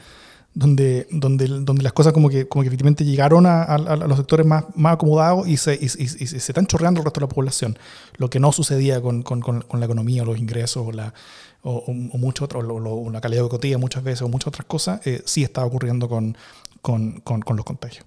Donde, 0.58 1.06
donde, 1.12 1.48
donde 1.48 1.84
las 1.84 1.92
cosas 1.92 2.14
como 2.14 2.30
que, 2.30 2.48
como 2.48 2.62
que 2.64 2.68
efectivamente 2.70 3.04
llegaron 3.04 3.46
a, 3.46 3.78
los 3.78 4.18
sectores 4.18 4.46
más, 4.46 4.64
más 4.76 4.94
acomodados 4.94 5.48
y 5.50 5.58
se, 5.58 5.76
y, 5.76 5.84
y- 5.86 6.08
se 6.08 6.38
están 6.38 6.66
chorreando 6.66 7.02
el 7.02 7.04
resto 7.06 7.20
de 7.20 7.26
la 7.28 7.30
población. 7.34 7.78
Lo 8.18 8.30
que 8.30 8.40
no 8.40 8.54
sucedía 8.54 9.02
con, 9.02 9.22
con- 9.22 9.42
con- 9.42 9.66
la 9.82 9.86
economía, 9.86 10.24
o 10.24 10.26
los 10.26 10.38
ingresos 10.40 10.88
o 10.88 10.94
la, 10.94 11.14
o, 11.62 11.72
o- 11.86 13.04
o 13.06 13.10
la 13.12 13.20
calidad 13.20 13.42
educativa 13.42 13.78
muchas 13.78 14.02
veces 14.04 14.22
o 14.22 14.30
muchas 14.30 14.48
otras 14.48 14.66
cosas, 14.66 15.06
eh, 15.06 15.22
sí 15.26 15.44
está 15.44 15.66
ocurriendo 15.66 16.08
con- 16.08 16.38
con 16.82 17.22
los 17.58 17.66
contagios. 17.66 18.06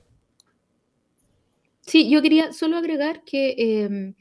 Sí, 1.83 2.09
yo 2.11 2.23
quería 2.23 2.53
solo 2.53 2.77
agregar 2.79 3.25
que 3.25 3.55
eh, 3.59 4.15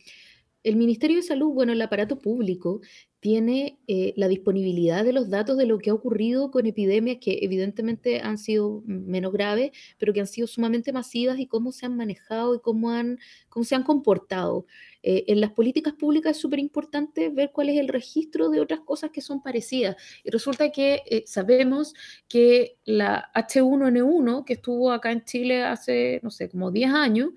el 0.64 0.76
Ministerio 0.76 1.18
de 1.18 1.24
Salud, 1.24 1.54
bueno, 1.54 1.72
el 1.74 1.82
aparato 1.82 2.18
público, 2.20 2.82
tiene 3.20 3.80
eh, 3.88 4.14
la 4.16 4.28
disponibilidad 4.28 5.04
de 5.04 5.12
los 5.12 5.30
datos 5.30 5.58
de 5.58 5.66
lo 5.66 5.80
que 5.80 5.90
ha 5.90 5.94
ocurrido 5.94 6.52
con 6.52 6.68
epidemias 6.68 7.18
que 7.20 7.40
evidentemente 7.42 8.22
han 8.22 8.38
sido 8.38 8.84
menos 8.86 9.34
graves, 9.34 9.72
pero 9.98 10.14
que 10.14 10.20
han 10.20 10.28
sido 10.28 10.46
sumamente 10.46 10.94
masivas 10.94 11.40
y 11.40 11.48
cómo 11.48 11.72
se 11.72 11.88
han 11.88 11.98
manejado 11.98 12.56
y 12.56 12.60
cómo, 12.60 12.92
han, 12.92 13.20
cómo 13.50 13.64
se 13.64 13.76
han 13.76 13.84
comportado. 13.84 14.68
Eh, 15.02 15.26
en 15.28 15.42
las 15.42 15.52
políticas 15.52 15.94
públicas 15.94 16.36
es 16.36 16.42
súper 16.42 16.60
importante 16.60 17.30
ver 17.30 17.52
cuál 17.52 17.70
es 17.70 17.80
el 17.80 17.88
registro 17.88 18.50
de 18.50 18.60
otras 18.60 18.82
cosas 18.82 19.10
que 19.10 19.22
son 19.22 19.42
parecidas. 19.42 19.96
Y 20.24 20.30
resulta 20.30 20.72
que 20.72 21.02
eh, 21.08 21.24
sabemos 21.26 21.96
que 22.28 22.78
la 22.86 23.32
H1N1, 23.34 24.46
que 24.46 24.54
estuvo 24.54 24.92
acá 24.92 25.12
en 25.12 25.24
Chile 25.26 25.64
hace, 25.64 26.20
no 26.22 26.30
sé, 26.30 26.50
como 26.50 26.72
10 26.72 26.92
años, 26.94 27.30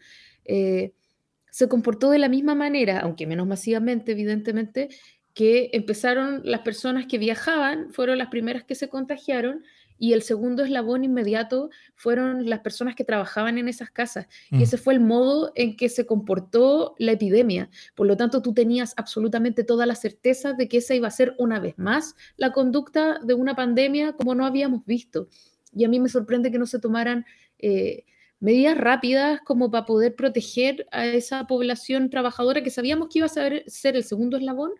se 1.50 1.68
comportó 1.68 2.10
de 2.10 2.18
la 2.18 2.28
misma 2.28 2.54
manera, 2.54 3.00
aunque 3.00 3.26
menos 3.26 3.46
masivamente, 3.46 4.12
evidentemente, 4.12 4.88
que 5.34 5.70
empezaron 5.72 6.42
las 6.44 6.60
personas 6.60 7.06
que 7.06 7.18
viajaban, 7.18 7.92
fueron 7.92 8.18
las 8.18 8.28
primeras 8.28 8.64
que 8.64 8.74
se 8.74 8.88
contagiaron, 8.88 9.64
y 10.00 10.14
el 10.14 10.22
segundo 10.22 10.64
eslabón 10.64 11.04
inmediato 11.04 11.68
fueron 11.94 12.48
las 12.48 12.60
personas 12.60 12.96
que 12.96 13.04
trabajaban 13.04 13.58
en 13.58 13.68
esas 13.68 13.90
casas. 13.90 14.26
Mm. 14.50 14.58
Y 14.58 14.62
ese 14.62 14.78
fue 14.78 14.94
el 14.94 15.00
modo 15.00 15.52
en 15.54 15.76
que 15.76 15.90
se 15.90 16.06
comportó 16.06 16.94
la 16.98 17.12
epidemia. 17.12 17.68
Por 17.94 18.06
lo 18.06 18.16
tanto, 18.16 18.40
tú 18.40 18.54
tenías 18.54 18.94
absolutamente 18.96 19.62
toda 19.62 19.84
la 19.84 19.94
certeza 19.94 20.54
de 20.54 20.68
que 20.68 20.78
esa 20.78 20.94
iba 20.94 21.06
a 21.06 21.10
ser 21.10 21.34
una 21.38 21.60
vez 21.60 21.78
más 21.78 22.16
la 22.38 22.50
conducta 22.50 23.18
de 23.22 23.34
una 23.34 23.54
pandemia 23.54 24.14
como 24.14 24.34
no 24.34 24.46
habíamos 24.46 24.86
visto. 24.86 25.28
Y 25.74 25.84
a 25.84 25.88
mí 25.90 26.00
me 26.00 26.08
sorprende 26.08 26.50
que 26.50 26.58
no 26.58 26.66
se 26.66 26.78
tomaran 26.78 27.26
eh, 27.58 28.06
medidas 28.40 28.78
rápidas 28.78 29.40
como 29.44 29.70
para 29.70 29.84
poder 29.84 30.16
proteger 30.16 30.86
a 30.92 31.04
esa 31.04 31.46
población 31.46 32.08
trabajadora 32.08 32.62
que 32.62 32.70
sabíamos 32.70 33.08
que 33.08 33.18
iba 33.18 33.26
a 33.26 33.28
ser 33.28 33.96
el 33.96 34.04
segundo 34.04 34.38
eslabón. 34.38 34.70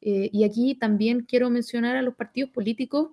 Eh, 0.00 0.30
y 0.32 0.44
aquí 0.44 0.74
también 0.74 1.22
quiero 1.22 1.50
mencionar 1.50 1.96
a 1.96 2.02
los 2.02 2.14
partidos 2.14 2.50
políticos, 2.50 3.10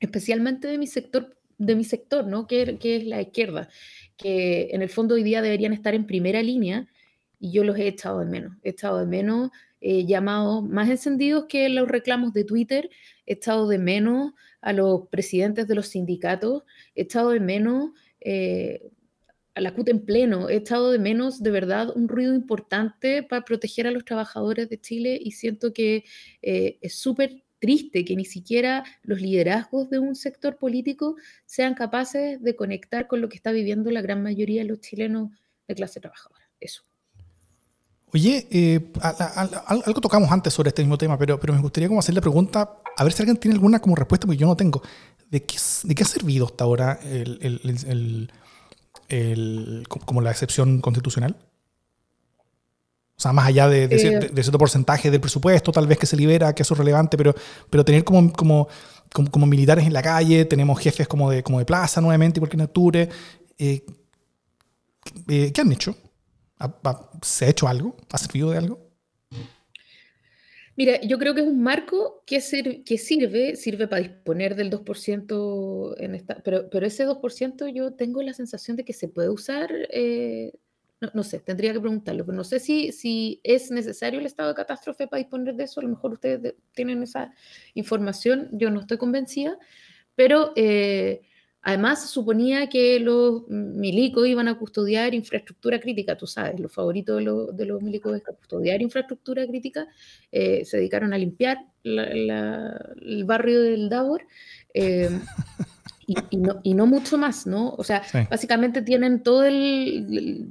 especialmente 0.00 0.68
de 0.68 0.78
mi 0.78 0.86
sector, 0.86 1.36
de 1.58 1.74
mi 1.76 1.84
sector 1.84 2.26
¿no? 2.26 2.46
que, 2.46 2.78
que 2.78 2.96
es 2.96 3.06
la 3.06 3.20
izquierda, 3.20 3.68
que 4.16 4.70
en 4.72 4.82
el 4.82 4.88
fondo 4.88 5.14
hoy 5.14 5.22
día 5.22 5.42
deberían 5.42 5.72
estar 5.72 5.94
en 5.94 6.06
primera 6.06 6.42
línea 6.42 6.88
y 7.38 7.52
yo 7.52 7.64
los 7.64 7.76
he 7.76 7.88
echado 7.88 8.20
de 8.20 8.26
menos. 8.26 8.56
He 8.62 8.70
echado 8.70 8.98
de 8.98 9.06
menos 9.06 9.50
llamados 9.80 10.62
más 10.62 10.88
encendidos 10.88 11.46
que 11.48 11.68
los 11.68 11.88
reclamos 11.88 12.32
de 12.32 12.44
Twitter, 12.44 12.88
he 13.26 13.32
echado 13.32 13.66
de 13.66 13.78
menos 13.78 14.32
a 14.60 14.72
los 14.72 15.08
presidentes 15.08 15.66
de 15.66 15.74
los 15.74 15.88
sindicatos, 15.88 16.62
he 16.94 17.02
echado 17.02 17.30
de 17.30 17.40
menos 17.40 17.90
eh, 18.20 18.90
la 19.60 19.74
CUT 19.74 19.88
en 19.90 20.04
pleno, 20.04 20.48
he 20.48 20.56
echado 20.56 20.90
de 20.90 20.98
menos 20.98 21.42
de 21.42 21.50
verdad 21.50 21.94
un 21.94 22.08
ruido 22.08 22.34
importante 22.34 23.22
para 23.22 23.44
proteger 23.44 23.86
a 23.86 23.90
los 23.90 24.04
trabajadores 24.04 24.68
de 24.68 24.80
Chile 24.80 25.18
y 25.22 25.32
siento 25.32 25.72
que 25.72 26.04
eh, 26.40 26.78
es 26.80 26.94
súper 26.94 27.44
triste 27.58 28.04
que 28.04 28.16
ni 28.16 28.24
siquiera 28.24 28.82
los 29.02 29.20
liderazgos 29.20 29.88
de 29.90 29.98
un 29.98 30.14
sector 30.16 30.56
político 30.56 31.16
sean 31.46 31.74
capaces 31.74 32.42
de 32.42 32.56
conectar 32.56 33.06
con 33.06 33.20
lo 33.20 33.28
que 33.28 33.36
está 33.36 33.52
viviendo 33.52 33.90
la 33.90 34.00
gran 34.02 34.22
mayoría 34.22 34.62
de 34.62 34.68
los 34.68 34.80
chilenos 34.80 35.30
de 35.68 35.74
clase 35.74 36.00
trabajadora. 36.00 36.42
Eso. 36.58 36.82
Oye, 38.14 38.46
eh, 38.50 38.80
a- 39.00 39.08
a- 39.08 39.42
a- 39.42 39.80
algo 39.86 40.00
tocamos 40.00 40.30
antes 40.30 40.52
sobre 40.52 40.68
este 40.68 40.82
mismo 40.82 40.98
tema, 40.98 41.16
pero, 41.18 41.38
pero 41.40 41.52
me 41.54 41.60
gustaría 41.60 41.88
como 41.88 42.00
hacer 42.00 42.14
la 42.14 42.20
pregunta, 42.20 42.78
a 42.96 43.04
ver 43.04 43.12
si 43.12 43.22
alguien 43.22 43.36
tiene 43.38 43.54
alguna 43.54 43.78
como 43.80 43.94
respuesta, 43.96 44.26
porque 44.26 44.38
yo 44.38 44.46
no 44.46 44.56
tengo. 44.56 44.82
¿De 45.30 45.42
qué, 45.42 45.56
de 45.84 45.94
qué 45.94 46.02
ha 46.02 46.06
servido 46.06 46.44
hasta 46.46 46.64
ahora 46.64 46.98
el- 47.02 48.30
el- 49.08 49.78
el- 49.80 49.88
co- 49.88 50.00
como 50.00 50.20
la 50.20 50.30
excepción 50.30 50.80
constitucional? 50.80 51.36
O 53.16 53.20
sea, 53.22 53.32
más 53.32 53.46
allá 53.46 53.68
de, 53.68 53.86
de 53.88 53.96
cier- 53.96 54.16
Eh. 54.16 54.18
de- 54.20 54.28
de 54.30 54.42
cierto 54.42 54.58
porcentaje 54.58 55.10
del 55.10 55.20
presupuesto, 55.20 55.70
tal 55.70 55.86
vez 55.86 55.98
que 55.98 56.06
se 56.06 56.16
libera, 56.16 56.54
que 56.54 56.62
eso 56.62 56.74
es 56.74 56.78
relevante, 56.78 57.16
pero, 57.16 57.34
pero 57.70 57.84
tener 57.84 58.02
como, 58.04 58.32
como, 58.32 58.68
como, 59.12 59.30
como 59.30 59.46
militares 59.46 59.86
en 59.86 59.92
la 59.92 60.02
calle, 60.02 60.44
tenemos 60.44 60.80
jefes 60.80 61.06
como 61.06 61.30
de, 61.30 61.42
como 61.42 61.58
de 61.58 61.64
plaza 61.64 62.00
nuevamente, 62.00 62.38
igual 62.38 62.50
que 62.50 62.56
en 62.56 62.60
octubre. 62.62 63.08
eh, 63.58 63.84
eh, 65.28 65.52
¿Qué 65.52 65.60
han 65.60 65.70
hecho? 65.72 65.94
¿Ha- 66.58 66.74
ha- 66.84 67.10
¿Se 67.22 67.44
ha 67.44 67.48
hecho 67.48 67.68
algo? 67.68 67.96
¿Ha 68.10 68.18
servido 68.18 68.50
de 68.50 68.58
algo? 68.58 68.80
Mira, 70.76 71.00
yo 71.02 71.18
creo 71.18 71.34
que 71.34 71.42
es 71.42 71.46
un 71.46 71.62
marco 71.62 72.22
que, 72.26 72.40
sir- 72.40 72.82
que 72.84 72.96
sirve, 72.98 73.56
sirve 73.56 73.86
para 73.88 74.02
disponer 74.02 74.54
del 74.56 74.70
2% 74.70 75.94
en 75.98 76.14
esta, 76.14 76.36
pero, 76.42 76.68
pero 76.70 76.86
ese 76.86 77.04
2% 77.04 77.68
yo 77.68 77.92
tengo 77.94 78.22
la 78.22 78.32
sensación 78.32 78.76
de 78.76 78.84
que 78.84 78.92
se 78.94 79.08
puede 79.08 79.28
usar, 79.28 79.70
eh, 79.90 80.52
no, 81.00 81.10
no 81.14 81.22
sé, 81.24 81.40
tendría 81.40 81.72
que 81.74 81.80
preguntarlo, 81.80 82.24
pero 82.24 82.36
no 82.36 82.44
sé 82.44 82.58
si, 82.58 82.90
si 82.92 83.40
es 83.44 83.70
necesario 83.70 84.18
el 84.20 84.26
estado 84.26 84.48
de 84.50 84.54
catástrofe 84.54 85.06
para 85.08 85.18
disponer 85.18 85.54
de 85.56 85.64
eso, 85.64 85.80
a 85.80 85.82
lo 85.82 85.90
mejor 85.90 86.12
ustedes 86.14 86.40
de- 86.42 86.56
tienen 86.74 87.02
esa 87.02 87.32
información, 87.74 88.48
yo 88.52 88.70
no 88.70 88.80
estoy 88.80 88.96
convencida, 88.98 89.58
pero 90.14 90.52
eh, 90.56 91.22
además 91.62 92.02
se 92.02 92.08
suponía 92.08 92.68
que 92.68 92.98
los 93.00 93.48
milicos 93.48 94.26
iban 94.26 94.48
a 94.48 94.58
custodiar 94.58 95.14
infraestructura 95.14 95.80
crítica, 95.80 96.16
tú 96.16 96.26
sabes, 96.26 96.58
los 96.60 96.72
favoritos 96.72 97.18
de, 97.18 97.22
los- 97.24 97.56
de 97.56 97.66
los 97.66 97.80
milicos 97.80 98.16
es 98.16 98.22
custodiar 98.22 98.82
infraestructura 98.82 99.46
crítica, 99.46 99.86
eh, 100.30 100.64
se 100.64 100.76
dedicaron 100.78 101.12
a 101.12 101.18
limpiar 101.18 101.58
la- 101.84 102.12
la- 102.14 102.92
el 103.00 103.24
barrio 103.24 103.62
del 103.62 103.88
Davor. 103.88 104.26
eh, 104.74 105.08
Y, 106.62 106.74
no, 106.74 106.86
mucho 106.86 107.16
más, 107.16 107.46
¿no? 107.46 107.74
O 107.78 107.84
sea, 107.84 108.02
básicamente 108.28 108.82
tienen 108.82 109.22
todo 109.22 109.44
el, 109.44 110.04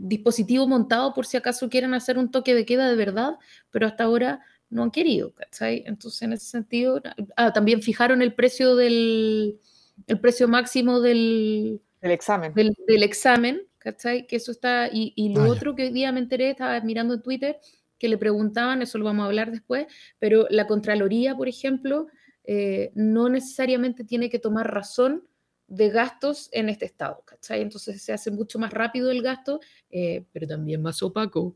dispositivo 0.08 0.65
montado 0.68 1.13
por 1.13 1.25
si 1.25 1.38
acaso 1.38 1.70
quieren 1.70 1.94
hacer 1.94 2.18
un 2.18 2.32
toque 2.32 2.56
de 2.56 2.65
queda 2.65 2.89
de 2.89 2.96
verdad, 2.96 3.36
pero 3.70 3.86
hasta 3.86 4.06
ahora 4.06 4.39
no 4.70 4.82
han 4.84 4.91
querido, 4.91 5.34
¿cachai? 5.34 5.84
Entonces, 5.86 6.22
en 6.24 6.34
ese 6.34 6.46
sentido, 6.46 7.01
ah, 7.36 7.51
también 7.51 7.82
fijaron 7.82 8.22
el 8.22 8.34
precio 8.34 8.75
del, 8.75 9.60
el 10.08 10.20
precio 10.20 10.48
máximo 10.48 11.01
del, 11.01 11.81
examen. 12.01 12.53
Del, 12.53 13.03
examen, 13.03 13.62
¿cachai? 13.77 14.27
Que 14.27 14.38
eso 14.38 14.51
está, 14.51 14.89
y, 14.91 15.34
lo 15.34 15.43
ah, 15.43 15.50
otro 15.50 15.75
que 15.75 15.84
hoy 15.84 15.91
día 15.91 16.12
me 16.12 16.20
enteré, 16.20 16.51
estaba 16.51 16.79
mirando 16.81 17.13
en 17.13 17.22
Twitter, 17.22 17.60
que 17.98 18.10
le 18.10 18.17
preguntaban, 18.17 18.81
eso 18.81 18.98
lo 18.98 19.05
vamos 19.05 19.24
a 19.24 19.27
hablar 19.27 19.51
después, 19.51 19.86
pero 20.20 20.48
la 20.50 20.67
Contraloría, 20.67 21.36
por 21.36 21.48
ejemplo, 21.48 22.08
eh, 22.43 22.91
no 22.96 23.29
necesariamente 23.29 24.03
tiene 24.03 24.29
que 24.29 24.39
tomar 24.39 24.74
razón 24.74 25.27
de 25.67 25.89
gastos 25.89 26.50
en 26.51 26.67
este 26.67 26.86
estado, 26.86 27.24
¿cachai? 27.25 27.62
Entonces 27.62 28.01
se 28.01 28.12
hace 28.12 28.29
mucho 28.29 28.60
más 28.60 28.74
rápido 28.74 29.10
el 29.10 29.22
gasto, 29.22 29.60
eh, 29.89 30.25
pero 30.34 30.48
también 30.48 30.81
más 30.81 31.01
opaco. 31.01 31.55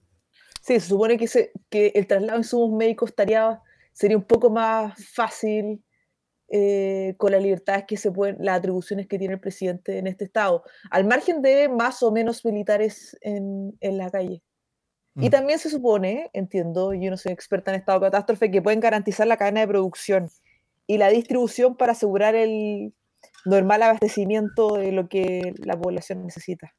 Sí, 0.62 0.80
se 0.80 0.88
supone 0.88 1.18
que, 1.18 1.28
se, 1.28 1.52
que 1.70 1.92
el 1.96 2.08
traslado 2.08 2.34
de 2.34 2.44
insumos 2.44 2.78
médicos 2.78 3.10
estaría, 3.10 3.62
sería 3.92 4.18
un 4.18 4.24
poco 4.24 4.50
más 4.50 4.94
fácil 5.14 5.84
eh, 6.50 7.16
con 7.18 7.32
las 7.32 7.42
libertades 7.42 7.86
que 7.88 7.98
se 7.98 8.12
pueden, 8.12 8.38
las 8.40 8.60
atribuciones 8.60 9.08
que 9.08 9.18
tiene 9.18 9.36
el 9.36 9.40
presidente 9.40 9.98
en 9.98 10.08
este 10.08 10.26
estado, 10.26 10.64
al 10.92 11.06
margen 11.06 11.42
de 11.42 11.70
más 11.70 12.04
o 12.04 12.12
menos 12.12 12.46
militares 12.46 13.18
en, 13.22 13.78
en 13.82 13.98
la 13.98 14.10
calle. 14.10 14.42
Y 15.16 15.28
mm. 15.28 15.32
también 15.32 15.60
se 15.60 15.70
supone, 15.70 16.30
entiendo, 16.34 16.94
yo 16.94 17.10
no 17.10 17.18
soy 17.18 17.32
experta 17.32 17.72
en 17.72 17.80
estado 17.80 18.00
de 18.00 18.08
catástrofe, 18.08 18.52
que 18.52 18.62
pueden 18.62 18.80
garantizar 18.80 19.28
la 19.28 19.38
cadena 19.38 19.62
de 19.62 19.68
producción 19.68 20.30
y 20.88 20.98
la 20.98 21.10
distribución 21.10 21.78
para 21.78 21.94
asegurar 21.94 22.36
el, 22.36 22.94
normal 23.46 23.84
abastecimiento 23.84 24.76
de 24.76 24.92
lo 24.92 25.08
que 25.08 25.54
la 25.58 25.80
población 25.80 26.24
necesita. 26.24 26.74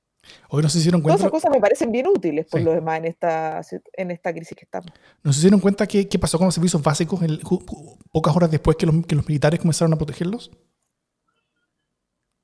Hoy 0.49 0.62
no 0.62 0.68
se 0.68 0.78
hicieron 0.78 1.00
cuenta. 1.00 1.18
Todas 1.18 1.33
esas 1.33 1.42
cosas 1.42 1.50
me 1.50 1.61
parecen 1.61 1.92
bien 1.92 2.06
útiles 2.06 2.47
por 2.50 2.61
lo 2.61 2.73
demás 2.73 2.99
en 2.99 3.06
esta, 3.06 3.61
en 3.95 4.11
esta 4.11 4.33
crisis 4.33 4.56
que 4.56 4.64
estamos. 4.64 4.90
¿No 5.23 5.33
se 5.33 5.40
dieron 5.40 5.61
cuenta 5.61 5.87
qué, 5.87 6.09
qué 6.09 6.18
pasó 6.18 6.38
con 6.38 6.47
los 6.47 6.54
servicios 6.54 6.83
básicos 6.83 7.21
pocas 8.12 8.37
horas 8.37 8.50
después 8.50 8.76
que 8.76 8.87
los, 8.87 9.06
que 9.06 9.14
los, 9.14 9.26
militares 9.26 9.61
comenzaron 9.61 9.92
a 9.92 9.97
protegerlos? 9.97 10.50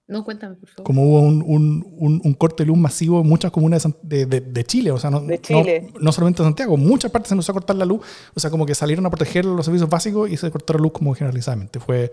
No, 0.09 0.25
cuéntame, 0.25 0.57
por 0.57 0.69
favor. 0.69 0.85
Como 0.85 1.05
hubo 1.05 1.21
un, 1.21 1.43
un, 1.47 2.21
un, 2.23 2.35
corte 2.35 2.65
de 2.65 2.67
luz 2.67 2.77
masivo 2.77 3.21
en 3.21 3.27
muchas 3.27 3.51
comunas 3.51 3.87
de, 4.03 4.27
de, 4.27 4.41
de 4.41 4.65
Chile, 4.65 4.91
o 4.91 4.99
sea, 4.99 5.11
no, 5.11 5.21
de 5.21 5.41
Chile. 5.41 5.89
No, 5.95 6.01
no, 6.01 6.13
solamente 6.13 6.43
en 6.43 6.49
Santiago, 6.49 6.77
muchas 6.77 7.11
partes 7.11 7.31
se 7.31 7.35
nos 7.37 7.49
a 7.49 7.53
cortar 7.53 7.77
la 7.77 7.87
luz, 7.87 8.05
o 8.35 8.41
sea, 8.41 8.51
como 8.51 8.67
que 8.67 8.75
salieron 8.75 9.07
a 9.07 9.11
proteger 9.11 9.45
los 9.45 9.65
servicios 9.65 9.89
básicos 9.89 10.29
y 10.29 10.37
se 10.37 10.51
cortó 10.51 10.75
la 10.75 10.81
luz 10.81 10.93
como 10.93 11.15
generalizadamente. 11.15 11.81
Fue, 11.81 12.11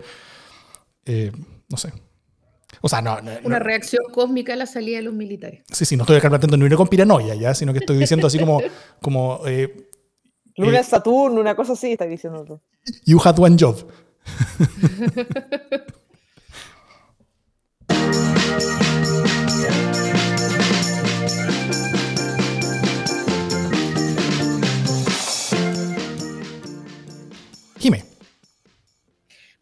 eh, 1.04 1.32
no 1.68 1.76
sé, 1.76 1.92
o 2.80 2.88
sea, 2.88 3.02
no, 3.02 3.18
Una 3.44 3.58
reacción 3.58 4.04
cósmica 4.12 4.54
a 4.54 4.56
la 4.56 4.66
salida 4.66 4.96
de 4.98 5.02
los 5.02 5.14
militares. 5.14 5.62
Sí, 5.70 5.84
sí, 5.84 5.96
no 5.96 6.04
estoy 6.04 6.16
acá 6.16 6.28
planteando 6.28 6.56
ni 6.56 6.74
con 6.76 6.88
piranoia, 6.88 7.34
¿ya? 7.34 7.54
Sino 7.54 7.72
que 7.72 7.80
estoy 7.80 7.98
diciendo 7.98 8.26
así 8.26 8.38
como... 8.38 8.60
como 9.00 9.40
eh, 9.46 9.88
Luna 10.56 10.80
eh, 10.80 10.84
Saturno, 10.84 11.40
una 11.40 11.54
cosa 11.54 11.72
así, 11.74 11.92
está 11.92 12.06
diciendo 12.06 12.44
tú. 12.44 12.60
You 13.04 13.20
had 13.22 13.38
one 13.38 13.56
job. 13.58 13.76
Jime. 27.78 28.04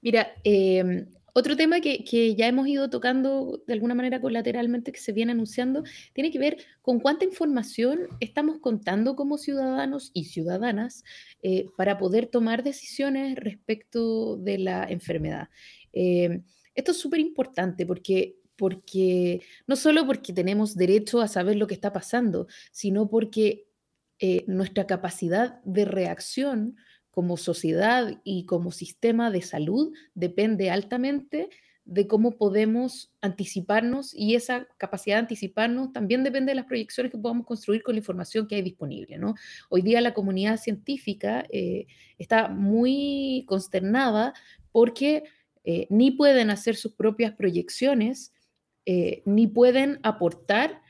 Mira, 0.03 0.33
eh, 0.43 1.07
otro 1.35 1.56
tema 1.56 1.80
que, 1.80 2.35
ya 2.35 2.47
hemos 2.47 2.66
ido 2.66 2.90
tocando 2.90 3.62
de 3.66 3.73
alguna 3.73 3.94
manera 3.94 4.20
colateralmente, 4.20 4.92
que 4.92 5.00
se 5.00 5.12
viene 5.12 5.32
anunciando, 5.32 5.85
tiene 6.12 6.30
que 6.30 6.38
ver 6.38 6.58
con 6.82 7.00
cuánta 7.00 7.25
información 7.25 8.08
estamos 8.20 8.58
contando 8.58 9.16
como 9.16 9.38
ciudadanos 9.38 10.11
y 10.14 10.25
ciudadanas 10.25 11.04
eh, 11.42 11.66
para 11.76 11.99
poder 11.99 12.26
tomar 12.26 12.62
decisiones 12.62 13.37
respecto 13.37 14.37
de 14.37 14.58
la 14.58 14.85
enfermedad. 14.85 15.49
Eh, 15.92 16.43
esto 16.75 16.93
es 16.93 16.99
súper 16.99 17.21
importante 17.21 17.86
porque 17.86 19.43
no 19.67 19.76
solo 19.76 20.06
porque 20.06 20.32
tenemos 20.32 20.76
derecho 20.76 21.21
a 21.21 21.28
saber 21.28 21.56
lo 21.56 21.67
que 21.67 21.75
está 21.75 21.93
pasando, 21.93 22.49
sino 22.73 23.08
porque 23.08 23.69
eh, 24.21 24.45
nuestra 24.49 24.86
capacidad 24.88 25.60
de 25.62 25.84
reacción 25.84 26.76
como 27.19 27.37
sociedad 27.37 28.21
y 28.23 28.47
como 28.47 28.71
sistema 28.71 29.33
de 29.33 29.43
salud 29.43 29.93
depende 30.15 30.71
altamente 30.71 31.49
de 31.85 32.07
cómo 32.07 32.37
podemos 32.39 33.13
anticiparnos 33.21 34.15
y 34.15 34.37
esa 34.37 34.69
capacidad 34.76 35.17
de 35.17 35.23
anticiparnos 35.23 35.93
también 35.93 36.23
depende 36.23 36.52
de 36.52 36.54
las 36.54 36.67
proyecciones 36.67 37.11
que 37.11 37.19
podamos 37.19 37.45
construir 37.45 37.83
con 37.83 37.97
la 37.97 37.99
información 37.99 38.47
que 38.47 38.54
hay 38.54 38.63
disponible. 38.63 39.19
Hoy 39.69 39.83
día 39.83 40.00
la 40.00 40.15
comunidad 40.15 40.59
científica 40.59 41.45
eh, 41.50 41.89
está 42.19 42.50
muy 42.50 43.45
consternada 43.49 44.33
porque 44.71 45.25
eh, 45.65 45.89
ni 45.91 46.13
pueden 46.13 46.50
hacer 46.50 46.76
sus 46.76 46.93
propias 46.93 47.33
proyecciones, 47.33 48.33
eh, 48.87 49.25
ni 49.26 49.49
pueden 49.49 49.99
aportar 50.04 50.83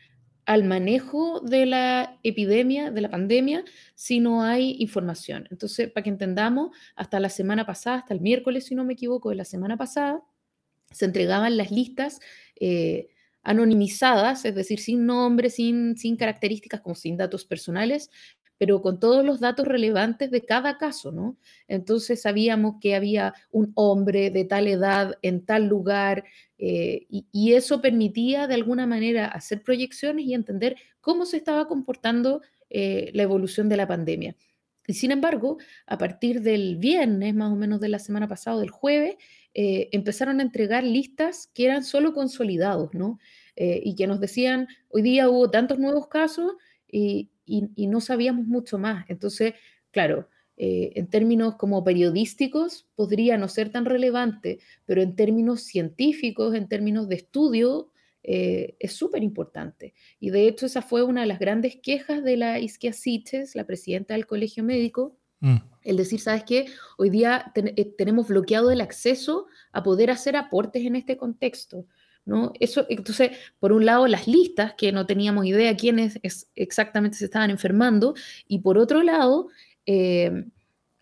al 0.49 0.65
manejo 0.65 1.41
de 1.41 1.67
la 1.67 2.19
epidemia, 2.23 2.91
de 2.91 3.03
la 3.03 3.11
pandemia, 3.11 3.65
si 3.95 4.19
no 4.19 4.43
hay 4.43 4.77
información. 4.79 5.47
Entonces, 5.51 5.91
para 5.91 6.03
que 6.03 6.09
entendamos, 6.09 6.71
hasta 6.97 7.21
la 7.21 7.29
semana 7.29 7.67
pasada, 7.67 7.99
hasta 7.99 8.15
el 8.15 8.23
miércoles, 8.23 8.65
si 8.65 8.75
no 8.75 8.83
me 8.83 8.95
equivoco, 8.95 9.29
de 9.29 9.37
la 9.37 9.45
semana 9.45 9.77
pasada, 9.77 10.23
se 10.91 11.05
entregaban 11.05 11.59
las 11.59 11.71
listas 11.71 12.21
eh, 12.59 13.09
anonimizadas, 13.43 14.47
es 14.47 14.55
decir, 14.55 14.81
sin 14.81 15.05
nombre, 15.05 15.51
sin, 15.51 15.99
sin 15.99 16.17
características, 16.17 16.81
como 16.81 16.95
sin 16.95 17.19
datos 17.19 17.45
personales, 17.45 18.11
pero 18.59 18.83
con 18.83 18.99
todos 18.99 19.25
los 19.25 19.41
datos 19.41 19.67
relevantes 19.67 20.31
de 20.31 20.45
cada 20.45 20.77
caso, 20.77 21.13
¿no? 21.13 21.37
Entonces 21.69 22.21
sabíamos 22.21 22.77
que 22.81 22.97
había 22.97 23.33
un 23.53 23.73
hombre 23.77 24.31
de 24.31 24.45
tal 24.45 24.67
edad 24.67 25.17
en 25.23 25.45
tal 25.47 25.67
lugar 25.67 26.25
eh, 26.59 27.07
y, 27.09 27.53
eso 27.53 27.81
permitía 27.81 28.49
de 28.49 28.55
alguna 28.55 28.87
manera 28.87 29.27
hacer 29.27 29.63
proyecciones 29.63 30.27
y 30.27 30.35
entender 30.35 30.77
cómo 31.01 31.25
se 31.25 31.37
estaba 31.37 31.69
comportando 31.69 32.43
eh, 32.69 33.11
la 33.15 33.23
evolución 33.23 33.69
de 33.69 33.77
la 33.77 33.87
pandemia. 33.87 34.37
Y 34.87 34.95
sin 34.95 35.13
embargo, 35.13 35.59
a 35.87 35.99
partir 35.99 36.43
del 36.43 36.77
viernes, 36.77 37.35
más 37.35 37.53
o 37.53 37.57
menos 37.57 37.81
de 37.81 37.89
la 37.89 37.99
semana 37.99 38.27
pasada, 38.27 38.59
del 38.59 38.71
jueves, 38.71 39.17
eh, 39.55 39.89
empezaron 39.93 40.41
a 40.41 40.43
entregar 40.43 40.83
listas 40.83 41.49
que 41.55 41.67
eran 41.67 41.85
solo 41.85 42.13
consolidados, 42.13 42.93
¿no? 42.93 43.19
y 43.61 43.97
que 43.97 44.07
nos 44.07 44.21
decían, 44.21 44.69
hoy 44.89 45.03
día 45.03 45.29
hubo 45.29 45.51
tantos 45.51 45.81
nuevos 45.81 46.07
casos 46.07 46.53
y, 46.87 47.29
y, 47.49 47.87
no 47.87 48.01
sabíamos 48.01 48.47
mucho 48.47 48.79
más. 48.79 49.05
Entonces, 49.09 49.55
claro, 49.91 50.29
eh, 50.57 50.93
en 50.97 51.09
términos 51.09 51.57
como 51.57 51.83
periodísticos 51.85 52.87
podría 52.95 53.39
no 53.39 53.49
ser 53.49 53.71
tan 53.71 53.85
relevante, 53.85 54.59
pero 54.85 55.03
en 55.03 55.17
términos 55.17 55.63
científicos, 55.63 56.55
en 56.55 56.69
términos 56.69 57.09
de 57.09 57.17
estudio, 57.17 57.91
eh, 58.23 58.77
es 58.79 58.93
súper 58.93 59.23
importante. 59.23 59.95
Y 60.21 60.31
de 60.31 60.49
hecho 60.49 60.67
esa 60.67 60.83
fue 60.83 61.03
una 61.03 61.23
de 61.23 61.29
las 61.29 61.39
grandes 61.39 61.77
quejas 61.77 62.23
de 62.23 62.37
la 62.37 62.59
Isquia 62.59 62.93
Siches, 62.93 63.55
la 63.55 63.65
presidenta 63.65 64.15
del 64.15 64.27
Colegio 64.27 64.65
Médico, 64.65 65.17
mm. 65.41 65.57
el 65.83 65.97
decir, 65.97 66.21
¿sabes 66.21 66.45
qué? 66.45 66.67
Hoy 66.99 67.11
día 67.11 67.53
eh, 67.55 67.85
tenemos 67.97 68.29
bloqueado 68.29 68.71
el 68.71 68.81
acceso 68.81 69.47
a 69.73 69.83
poder 69.83 70.11
hacer 70.11 70.37
aportes 70.37 70.85
en 70.85 70.97
este 70.97 71.17
contexto. 71.17 71.87
¿No? 72.29 72.53
Eso, 72.61 72.87
entonces, 72.89 73.33
por 73.59 73.73
un 73.73 73.87
lado, 73.87 74.07
las 74.07 74.29
listas, 74.29 74.75
que 74.75 74.93
no 74.93 75.07
teníamos 75.07 75.47
idea 75.47 75.77
quiénes 75.77 76.21
exactamente 76.55 77.17
se 77.17 77.25
estaban 77.25 77.51
enfermando, 77.51 78.15
y 78.47 78.61
por 78.61 78.79
otro 78.79 79.03
lado, 79.03 79.49
eh, 79.87 80.45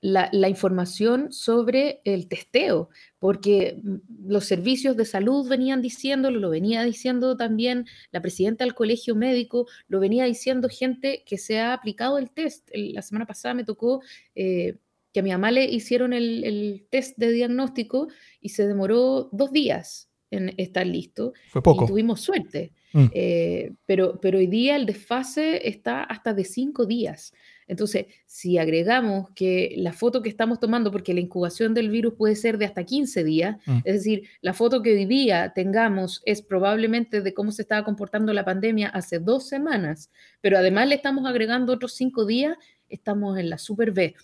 la, 0.00 0.48
información 0.48 1.32
sobre 1.32 2.00
el 2.04 2.28
testeo, 2.28 2.90
porque 3.18 3.80
mm, 3.82 4.28
los 4.28 4.44
servicios 4.44 4.96
de 4.96 5.04
salud 5.04 5.48
venían 5.48 5.82
diciéndolo, 5.82 6.38
lo 6.38 6.50
venía 6.50 6.84
diciendo 6.84 7.36
también 7.36 7.86
la 8.12 8.22
presidenta 8.22 8.64
del 8.64 8.74
colegio 8.74 9.16
médico, 9.16 9.66
lo 9.88 9.98
venía 9.98 10.24
diciendo 10.24 10.68
gente 10.68 11.24
que 11.26 11.38
se 11.38 11.58
ha 11.58 11.72
aplicado 11.72 12.18
el 12.18 12.30
test. 12.30 12.70
la 12.72 13.02
semana 13.02 13.26
pasada 13.26 13.54
me 13.54 13.64
tocó 13.64 14.00
eh, 14.36 14.76
que 15.12 15.20
a 15.20 15.22
mi 15.24 15.30
mamá 15.32 15.50
le 15.50 15.64
hicieron 15.64 16.12
el, 16.12 16.44
el, 16.44 16.86
test 16.88 17.18
de 17.18 17.32
diagnóstico 17.32 18.06
y 18.40 18.50
se 18.50 18.68
demoró 18.68 19.28
dos 19.32 19.50
días 19.50 20.08
en 20.30 20.54
estar 20.56 20.86
listo. 20.86 21.32
Fue 21.48 21.62
poco. 21.62 21.84
Y 21.84 21.88
tuvimos 21.88 22.20
suerte. 22.20 22.72
Mm. 22.92 23.06
Eh, 23.12 23.72
pero, 23.84 24.18
pero 24.20 24.38
hoy 24.38 24.46
día 24.46 24.76
el 24.76 24.86
desfase 24.86 25.68
está 25.68 26.02
hasta 26.02 26.32
de 26.32 26.44
cinco 26.44 26.86
días. 26.86 27.32
Entonces, 27.68 28.06
si 28.26 28.58
agregamos 28.58 29.30
que 29.34 29.74
la 29.76 29.92
foto 29.92 30.22
que 30.22 30.28
estamos 30.28 30.60
tomando, 30.60 30.92
porque 30.92 31.12
la 31.12 31.20
incubación 31.20 31.74
del 31.74 31.90
virus 31.90 32.14
puede 32.14 32.36
ser 32.36 32.58
de 32.58 32.64
hasta 32.64 32.84
15 32.84 33.24
días, 33.24 33.56
mm. 33.66 33.78
es 33.84 33.94
decir, 33.94 34.28
la 34.40 34.54
foto 34.54 34.82
que 34.82 34.92
hoy 34.94 35.04
día 35.04 35.52
tengamos 35.54 36.22
es 36.24 36.42
probablemente 36.42 37.22
de 37.22 37.34
cómo 37.34 37.50
se 37.50 37.62
estaba 37.62 37.84
comportando 37.84 38.32
la 38.32 38.44
pandemia 38.44 38.88
hace 38.88 39.18
dos 39.18 39.48
semanas, 39.48 40.10
pero 40.40 40.58
además 40.58 40.88
le 40.88 40.94
estamos 40.94 41.26
agregando 41.26 41.72
otros 41.72 41.94
cinco 41.94 42.24
días, 42.24 42.56
estamos 42.88 43.36
en 43.38 43.50
la 43.50 43.58
super 43.58 43.90
B. 43.90 44.14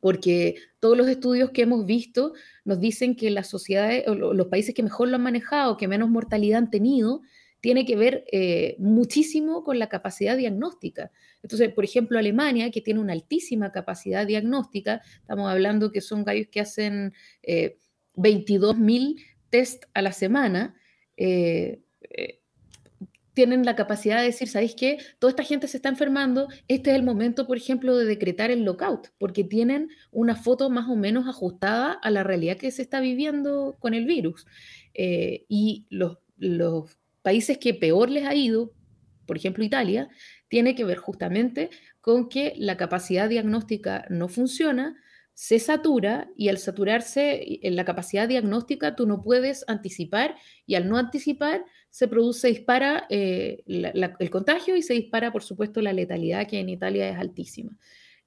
porque 0.00 0.56
todos 0.80 0.96
los 0.96 1.08
estudios 1.08 1.50
que 1.50 1.62
hemos 1.62 1.86
visto 1.86 2.32
nos 2.64 2.80
dicen 2.80 3.16
que 3.16 3.30
las 3.30 3.48
sociedades, 3.48 4.04
los 4.06 4.46
países 4.46 4.74
que 4.74 4.82
mejor 4.82 5.08
lo 5.08 5.16
han 5.16 5.22
manejado, 5.22 5.76
que 5.76 5.88
menos 5.88 6.08
mortalidad 6.08 6.58
han 6.58 6.70
tenido, 6.70 7.22
tiene 7.60 7.84
que 7.84 7.96
ver 7.96 8.24
eh, 8.30 8.76
muchísimo 8.78 9.64
con 9.64 9.78
la 9.78 9.88
capacidad 9.88 10.36
diagnóstica. 10.36 11.10
Entonces, 11.42 11.72
por 11.72 11.84
ejemplo, 11.84 12.18
Alemania, 12.18 12.70
que 12.70 12.80
tiene 12.80 13.00
una 13.00 13.12
altísima 13.12 13.72
capacidad 13.72 14.26
diagnóstica, 14.26 15.02
estamos 15.20 15.50
hablando 15.50 15.90
que 15.90 16.00
son 16.00 16.24
gallos 16.24 16.48
que 16.50 16.60
hacen 16.60 17.12
eh, 17.42 17.78
22.000 18.14 19.24
test 19.50 19.84
a 19.94 20.02
la 20.02 20.12
semana, 20.12 20.76
eh, 21.16 21.80
tienen 23.38 23.64
la 23.64 23.76
capacidad 23.76 24.18
de 24.18 24.24
decir, 24.24 24.48
¿sabéis 24.48 24.74
qué? 24.74 24.98
Toda 25.20 25.30
esta 25.30 25.44
gente 25.44 25.68
se 25.68 25.76
está 25.76 25.88
enfermando, 25.88 26.48
este 26.66 26.90
es 26.90 26.96
el 26.96 27.04
momento, 27.04 27.46
por 27.46 27.56
ejemplo, 27.56 27.96
de 27.96 28.04
decretar 28.04 28.50
el 28.50 28.64
lockout, 28.64 29.10
porque 29.16 29.44
tienen 29.44 29.90
una 30.10 30.34
foto 30.34 30.70
más 30.70 30.88
o 30.88 30.96
menos 30.96 31.28
ajustada 31.28 31.92
a 31.92 32.10
la 32.10 32.24
realidad 32.24 32.56
que 32.56 32.72
se 32.72 32.82
está 32.82 32.98
viviendo 32.98 33.76
con 33.78 33.94
el 33.94 34.06
virus. 34.06 34.44
Eh, 34.92 35.44
y 35.48 35.86
los, 35.88 36.18
los 36.36 36.98
países 37.22 37.58
que 37.58 37.74
peor 37.74 38.10
les 38.10 38.26
ha 38.26 38.34
ido, 38.34 38.72
por 39.24 39.36
ejemplo 39.36 39.62
Italia, 39.62 40.08
tiene 40.48 40.74
que 40.74 40.84
ver 40.84 40.98
justamente 40.98 41.70
con 42.00 42.28
que 42.28 42.54
la 42.56 42.76
capacidad 42.76 43.28
diagnóstica 43.28 44.04
no 44.10 44.26
funciona, 44.26 44.96
se 45.34 45.60
satura 45.60 46.28
y 46.36 46.48
al 46.48 46.58
saturarse 46.58 47.60
en 47.62 47.76
la 47.76 47.84
capacidad 47.84 48.26
diagnóstica 48.26 48.96
tú 48.96 49.06
no 49.06 49.22
puedes 49.22 49.64
anticipar 49.68 50.34
y 50.66 50.74
al 50.74 50.88
no 50.88 50.96
anticipar 50.96 51.64
se 51.90 52.08
produce, 52.08 52.48
dispara 52.48 53.06
eh, 53.08 53.62
el 53.66 54.30
contagio 54.30 54.76
y 54.76 54.82
se 54.82 54.94
dispara 54.94 55.32
por 55.32 55.42
supuesto 55.42 55.80
la 55.80 55.92
letalidad 55.92 56.46
que 56.46 56.60
en 56.60 56.68
Italia 56.68 57.08
es 57.08 57.16
altísima. 57.16 57.76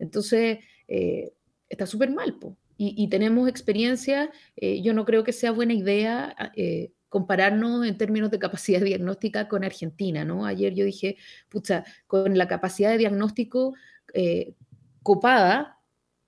Entonces 0.01 0.59
eh, 0.87 1.31
está 1.69 1.85
súper 1.85 2.11
mal. 2.11 2.37
Y, 2.83 3.07
tenemos 3.09 3.47
experiencia, 3.47 4.31
eh, 4.55 4.81
yo 4.81 4.95
no 4.95 5.05
creo 5.05 5.23
que 5.23 5.33
sea 5.33 5.51
buena 5.51 5.73
idea 5.73 6.35
eh, 6.55 6.91
compararnos 7.09 7.85
en 7.85 7.95
términos 7.95 8.31
de 8.31 8.39
capacidad 8.39 8.81
diagnóstica 8.81 9.47
con 9.47 9.63
Argentina, 9.63 10.25
¿no? 10.25 10.47
Ayer 10.47 10.73
yo 10.73 10.83
dije, 10.83 11.17
pucha, 11.47 11.85
con 12.07 12.35
la 12.39 12.47
capacidad 12.47 12.89
de 12.89 12.97
diagnóstico 12.97 13.75
copada, 15.03 15.79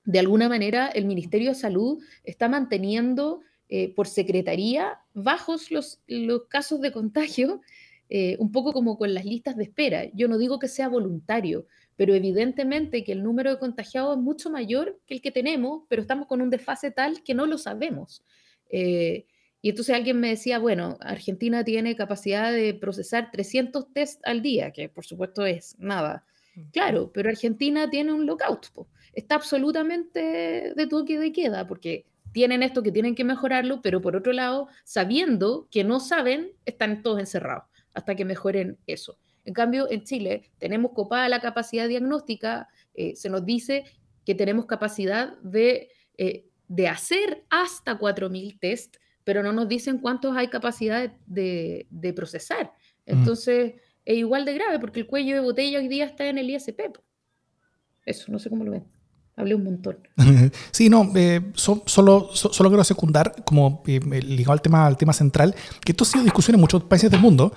de 0.06 0.20
alguna 0.20 0.48
manera 0.48 0.88
el 0.88 1.06
Ministerio 1.06 1.50
de 1.50 1.56
Salud 1.56 2.02
está 2.24 2.48
manteniendo 2.48 3.42
eh, 3.76 3.92
por 3.92 4.06
secretaría 4.06 5.00
bajos 5.16 5.72
los, 5.72 6.00
los 6.06 6.46
casos 6.46 6.80
de 6.80 6.92
contagio, 6.92 7.62
eh, 8.10 8.36
un 8.38 8.52
poco 8.52 8.72
como 8.72 9.00
con 9.00 9.16
las 9.16 9.26
listas 9.26 9.58
de 9.58 9.64
espera. 9.64 10.06
Yo 10.14 10.28
no 10.28 10.38
digo 10.38 10.60
que 10.60 10.68
sea 10.68 10.88
voluntario, 10.90 11.66
pero 11.96 12.14
evidentemente 12.14 13.04
que 13.04 13.14
el 13.14 13.24
número 13.24 13.50
de 13.50 13.58
contagiados 13.58 14.16
es 14.16 14.22
mucho 14.22 14.52
mayor 14.52 15.02
que 15.08 15.16
el 15.16 15.22
que 15.24 15.32
tenemos, 15.32 15.86
pero 15.90 16.04
estamos 16.04 16.28
con 16.28 16.40
un 16.40 16.52
desfase 16.52 16.92
tal 16.92 17.24
que 17.24 17.34
no 17.34 17.48
lo 17.48 17.58
sabemos. 17.58 18.24
Eh, 18.70 19.26
y 19.64 19.72
entonces 19.72 19.96
alguien 19.96 20.20
me 20.20 20.30
decía, 20.30 20.60
bueno, 20.60 21.00
Argentina 21.02 21.64
tiene 21.64 21.96
capacidad 21.96 22.52
de 22.52 22.76
procesar 22.76 23.32
300 23.32 23.92
test 23.92 24.22
al 24.24 24.44
día, 24.44 24.70
que 24.70 24.88
por 24.88 25.04
supuesto 25.04 25.48
es 25.48 25.76
nada. 25.80 26.28
Claro, 26.72 27.12
pero 27.12 27.30
Argentina 27.30 27.90
tiene 27.90 28.14
un 28.14 28.28
lockout. 28.28 28.68
Po 28.72 28.88
está 29.14 29.36
absolutamente 29.36 30.74
de 30.76 30.88
toque 30.88 31.20
de 31.20 31.32
queda, 31.32 31.68
porque 31.68 32.06
tienen 32.34 32.64
esto 32.64 32.84
que 32.84 32.92
tienen 32.92 33.16
que 33.16 33.24
mejorarlo, 33.24 33.82
pero 33.82 34.02
por 34.02 34.16
otro 34.16 34.34
lado, 34.34 34.68
sabiendo 34.84 35.68
que 35.72 35.84
no 35.84 36.00
saben, 36.00 36.52
están 36.66 37.02
todos 37.04 37.20
encerrados 37.20 37.66
hasta 37.94 38.16
que 38.16 38.26
mejoren 38.26 38.78
eso. 38.88 39.18
En 39.46 39.54
cambio, 39.54 39.90
en 39.90 40.04
Chile 40.04 40.52
tenemos 40.58 40.92
copada 40.94 41.30
la 41.30 41.40
capacidad 41.40 41.88
diagnóstica, 41.88 42.68
eh, 42.96 43.16
se 43.16 43.30
nos 43.30 43.46
dice 43.46 43.86
que 44.26 44.36
tenemos 44.36 44.66
capacidad 44.66 45.38
de, 45.42 45.90
eh, 46.18 46.48
de 46.68 46.88
hacer 46.88 47.46
hasta 47.50 48.00
4.000 48.00 48.60
test, 48.60 48.98
pero 49.24 49.44
no 49.44 49.54
nos 49.54 49.68
dicen 49.68 50.00
cuántos 50.00 50.36
hay 50.36 50.48
capacidad 50.48 51.14
de, 51.28 51.88
de 51.90 52.14
procesar. 52.14 52.74
Entonces, 53.06 53.76
mm. 53.76 53.80
es 54.06 54.18
igual 54.18 54.46
de 54.46 54.54
grave 54.56 54.80
porque 54.80 55.02
el 55.02 55.08
cuello 55.08 55.36
de 55.36 55.42
botella 55.42 55.80
hoy 55.80 55.88
día 55.88 56.06
está 56.06 56.28
en 56.28 56.38
el 56.40 56.50
ISP. 56.50 56.80
Eso, 58.06 58.32
no 58.32 58.40
sé 58.40 58.50
cómo 58.50 58.64
lo 58.64 58.72
ven. 58.72 58.86
Hablé 59.36 59.56
un 59.56 59.64
montón. 59.64 59.98
Sí, 60.72 60.90
no, 60.90 61.12
eh, 61.16 61.42
so, 61.56 61.84
solo, 61.86 62.30
so, 62.34 62.54
solo 62.54 62.70
quiero 62.70 62.84
secundar, 62.84 63.44
como 63.44 63.84
eh, 63.88 64.00
ligado 64.00 64.54
al 64.54 64.62
tema, 64.62 64.86
al 64.86 64.98
tema 64.98 65.14
central, 65.14 65.56
que 65.84 65.92
esto 65.92 66.04
ha 66.04 66.08
sido 66.08 66.24
discusión 66.24 66.56
en 66.56 66.62
muchos 66.62 66.84
países 66.84 67.10
del 67.10 67.20
mundo, 67.20 67.54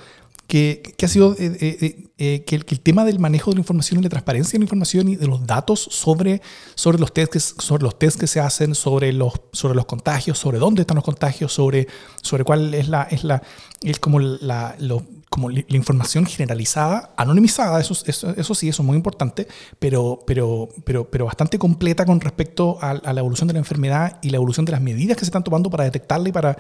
que, 0.47 0.95
que 0.97 1.07
ha 1.07 1.09
sido 1.09 1.33
eh, 1.33 1.57
eh, 1.61 2.09
eh, 2.19 2.45
que, 2.45 2.57
el, 2.57 2.65
que, 2.65 2.75
el, 2.75 2.81
tema 2.81 3.05
del 3.05 3.19
manejo 3.19 3.51
de 3.51 3.57
la 3.57 3.61
información 3.61 4.01
y 4.01 4.03
la 4.05 4.09
transparencia 4.09 4.53
de 4.53 4.61
la 4.61 4.65
información 4.65 5.09
y 5.09 5.17
de 5.17 5.27
los 5.27 5.47
datos 5.47 5.81
sobre, 5.91 6.41
sobre, 6.75 6.99
los, 6.99 7.13
test 7.13 7.33
que, 7.33 7.41
sobre 7.41 7.83
los 7.83 7.99
test 7.99 8.19
que 8.21 8.27
se 8.27 8.41
hacen, 8.41 8.75
sobre 8.75 9.13
los, 9.13 9.33
sobre 9.53 9.75
los 9.75 9.87
contagios, 9.87 10.39
sobre 10.39 10.59
dónde 10.59 10.83
están 10.83 10.95
los 10.95 11.05
contagios, 11.05 11.53
sobre, 11.53 11.89
sobre 12.23 12.45
cuál 12.45 12.75
es 12.75 12.89
la, 12.89 13.03
es 13.05 13.25
la, 13.25 13.43
es 13.83 13.99
como 13.99 14.21
la, 14.21 14.77
lo, 14.79 15.03
como 15.29 15.51
la 15.51 15.65
información 15.71 16.27
generalizada, 16.27 17.13
anonimizada, 17.17 17.81
eso, 17.81 17.95
eso, 18.07 18.31
eso, 18.37 18.55
sí, 18.55 18.69
eso 18.69 18.83
es 18.83 18.87
muy 18.87 18.97
importante, 18.97 19.49
pero, 19.81 20.21
pero, 20.27 20.69
pero, 20.85 21.11
pero 21.11 21.25
bastante 21.27 21.59
completa 21.59 22.07
con 22.07 22.21
respecto 22.21 22.79
a, 22.81 22.91
a, 22.91 23.13
la 23.13 23.21
evolución 23.21 23.49
de 23.49 23.55
la 23.55 23.59
enfermedad 23.59 24.19
y 24.23 24.31
la 24.31 24.37
evolución 24.37 24.65
de 24.65 24.73
las 24.73 24.81
medidas 24.81 25.17
que 25.17 25.25
se 25.25 25.31
están 25.31 25.43
tomando 25.43 25.71
para 25.71 25.85
detectarla 25.85 26.29
y 26.29 26.33
para, 26.33 26.57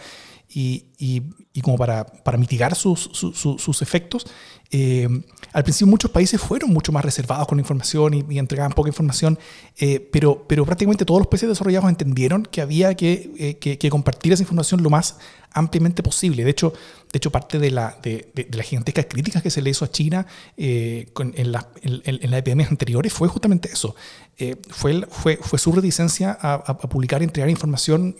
y, 0.49 0.87
y, 0.99 1.61
como 1.61 1.77
para, 1.77 2.07
para 2.07 2.39
mitigar 2.39 2.75
sus, 2.75 3.11
sus, 3.13 3.37
sus 3.37 3.83
efectos. 3.83 4.27
Eh, 4.71 5.09
al 5.53 5.63
principio 5.63 5.87
muchos 5.91 6.11
países 6.11 6.41
fueron 6.41 6.71
mucho 6.71 6.93
más 6.93 7.05
reservados 7.05 7.47
con 7.47 7.59
la 7.59 7.63
información 7.63 8.15
y, 8.15 8.39
entregaban 8.39 8.73
poca 8.73 8.89
información, 8.89 9.39
eh, 9.77 10.01
pero, 10.13 10.47
pero 10.47 10.65
prácticamente 10.65 11.05
todos 11.05 11.21
los 11.21 11.29
países 11.29 11.49
desarrollados 11.49 11.89
entendieron 11.89 12.43
que 12.45 12.61
había 12.61 12.95
que, 12.95 13.33
eh, 13.39 13.59
que, 13.59 13.79
que, 13.79 13.91
compartir 13.91 14.33
esa 14.33 14.43
información 14.43 14.83
lo 14.83 14.91
más 14.91 15.19
ampliamente 15.57 16.03
posible. 16.03 16.45
De 16.45 16.51
hecho, 16.51 16.73
de 17.13 17.17
hecho 17.17 17.33
parte 17.33 17.59
de, 17.59 17.71
la, 17.71 17.99
de, 18.03 18.31
las 18.53 18.67
gigantescas 18.67 19.07
críticas 19.07 19.43
que 19.43 19.51
se 19.51 19.63
le 19.63 19.71
hizo 19.71 19.85
a 19.85 19.91
China 19.91 20.27
eh, 20.57 21.09
con, 21.15 21.33
en, 21.37 21.51
la, 21.51 21.69
en, 21.83 22.31
las 22.31 22.41
epidemias 22.41 22.71
anteriores 22.71 23.13
fue 23.13 23.29
justamente 23.29 23.71
eso. 23.73 23.97
Eh, 24.37 24.57
fue, 24.69 25.07
fue, 25.09 25.39
fue 25.39 25.59
su 25.59 25.73
reticencia 25.73 26.37
a, 26.39 26.55
a 26.55 26.79
publicar 26.79 27.23
y 27.23 27.25
entregar 27.25 27.49
información 27.49 28.15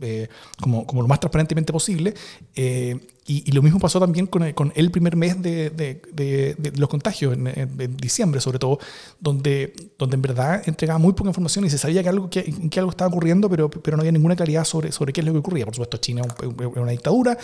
eh, 0.00 0.10
eh, 0.20 0.28
como, 0.60 0.86
como, 0.86 1.02
lo 1.02 1.08
más 1.08 1.20
transparentemente 1.20 1.72
posible. 1.72 2.14
Eh, 2.54 2.98
y, 3.26 3.48
y, 3.48 3.52
lo 3.52 3.62
mismo 3.62 3.78
pasó 3.78 4.00
también 4.00 4.26
con 4.26 4.42
el, 4.42 4.54
con 4.54 4.72
el 4.74 4.90
primer 4.90 5.14
mes 5.14 5.40
de, 5.40 5.70
de, 5.70 6.02
de, 6.12 6.54
de 6.58 6.72
los 6.78 6.88
contagios, 6.88 7.34
en, 7.34 7.46
en, 7.46 7.80
en, 7.80 7.96
diciembre 7.96 8.40
sobre 8.40 8.58
todo, 8.58 8.80
donde, 9.20 9.72
donde 9.98 10.16
en 10.16 10.22
verdad 10.22 10.62
entregaba 10.66 10.98
muy 10.98 11.12
poca 11.12 11.28
información 11.30 11.64
y 11.64 11.70
se 11.70 11.78
sabía 11.78 12.02
que 12.02 12.08
algo, 12.08 12.28
que, 12.28 12.42
que 12.68 12.80
algo 12.80 12.90
estaba 12.90 13.08
ocurriendo, 13.08 13.48
pero, 13.48 13.70
pero 13.70 13.96
no 13.96 14.00
había 14.00 14.12
ninguna 14.12 14.34
claridad 14.34 14.64
sobre, 14.64 14.90
sobre 14.90 15.12
qué 15.12 15.20
es 15.20 15.26
lo 15.26 15.32
que 15.32 15.38
ocurría. 15.38 15.64
Por 15.64 15.74
supuesto, 15.74 15.98
China 15.98 16.22
es 16.22 16.76
una 16.76 16.90
dictadura 16.90 17.38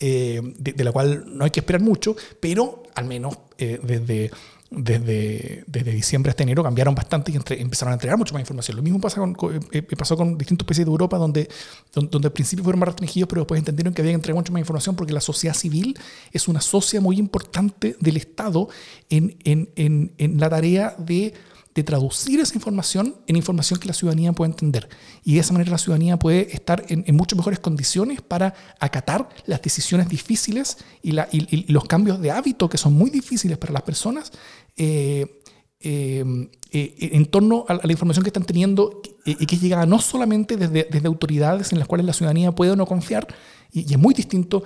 eh, 0.00 0.40
de, 0.58 0.84
la 0.84 0.90
cual 0.90 1.24
no 1.26 1.44
hay 1.44 1.50
que 1.50 1.60
esperar 1.60 1.82
mucho, 1.82 2.16
pero 2.40 2.82
al 2.96 3.04
menos 3.04 3.38
eh, 3.58 3.78
desde 3.82 4.32
desde, 4.70 5.64
desde 5.66 5.92
diciembre 5.92 6.30
hasta 6.30 6.42
enero 6.42 6.62
cambiaron 6.62 6.94
bastante 6.94 7.32
y 7.32 7.36
empezaron 7.36 7.92
a 7.92 7.94
entregar 7.94 8.18
mucho 8.18 8.34
más 8.34 8.40
información. 8.40 8.76
Lo 8.76 8.82
mismo 8.82 9.00
pasa 9.00 9.16
con, 9.18 9.34
con, 9.34 9.60
eh, 9.72 9.82
pasó 9.82 10.16
con 10.16 10.36
distintos 10.36 10.66
países 10.66 10.84
de 10.84 10.90
Europa 10.90 11.16
donde, 11.16 11.48
donde, 11.92 12.10
donde, 12.10 12.28
al 12.28 12.32
principio 12.32 12.64
fueron 12.64 12.80
más 12.80 12.88
restringidos, 12.88 13.28
pero 13.28 13.42
después 13.42 13.58
entendieron 13.58 13.94
que 13.94 14.02
había 14.02 14.12
que 14.12 14.16
entregar 14.16 14.36
mucho 14.36 14.52
más 14.52 14.60
información 14.60 14.94
porque 14.94 15.12
la 15.12 15.20
sociedad 15.20 15.54
civil 15.54 15.98
es 16.32 16.48
una 16.48 16.60
socia 16.60 17.00
muy 17.00 17.18
importante 17.18 17.96
del 17.98 18.16
Estado 18.18 18.68
en, 19.08 19.36
en, 19.44 19.70
en, 19.76 20.12
en 20.18 20.38
la 20.38 20.50
tarea 20.50 20.94
de 20.98 21.32
de 21.78 21.84
traducir 21.84 22.40
esa 22.40 22.56
información 22.56 23.14
en 23.28 23.36
información 23.36 23.78
que 23.78 23.86
la 23.86 23.94
ciudadanía 23.94 24.32
pueda 24.32 24.50
entender. 24.50 24.88
Y 25.22 25.34
de 25.34 25.40
esa 25.40 25.52
manera 25.52 25.70
la 25.70 25.78
ciudadanía 25.78 26.18
puede 26.18 26.52
estar 26.52 26.84
en, 26.88 27.04
en 27.06 27.14
mucho 27.14 27.36
mejores 27.36 27.60
condiciones 27.60 28.20
para 28.20 28.52
acatar 28.80 29.28
las 29.46 29.62
decisiones 29.62 30.08
difíciles 30.08 30.78
y, 31.02 31.12
la, 31.12 31.28
y, 31.30 31.46
y, 31.54 31.72
los 31.72 31.84
cambios 31.84 32.20
de 32.20 32.32
hábito 32.32 32.68
que 32.68 32.78
son 32.78 32.94
muy 32.94 33.10
difíciles 33.10 33.58
para 33.58 33.72
las 33.72 33.82
personas 33.82 34.32
eh, 34.76 35.40
eh, 35.80 36.24
eh, 36.72 37.10
en 37.12 37.26
torno 37.26 37.64
a, 37.68 37.74
la 37.74 37.92
información 37.92 38.24
que 38.24 38.30
están 38.30 38.44
teniendo 38.44 39.00
y 39.24 39.46
que 39.46 39.56
llega 39.56 39.86
no 39.86 40.00
solamente 40.00 40.56
desde, 40.56 40.88
desde, 40.90 41.06
autoridades 41.06 41.72
en 41.72 41.78
las 41.78 41.86
cuales 41.86 42.06
la 42.06 42.12
ciudadanía 42.12 42.50
puede 42.50 42.72
o 42.72 42.76
no 42.76 42.86
confiar, 42.86 43.28
y, 43.70 43.88
y 43.88 43.92
es 43.92 43.98
muy 43.98 44.14
distinto 44.14 44.64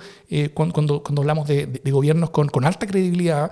cuando, 0.55 0.73
cuando, 0.73 1.03
cuando, 1.03 1.21
hablamos 1.21 1.47
de, 1.47 1.67
de, 1.67 1.81
de 1.83 1.91
gobiernos 1.91 2.31
con, 2.31 2.47
con 2.47 2.65
alta 2.65 2.87
credibilidad, 2.87 3.51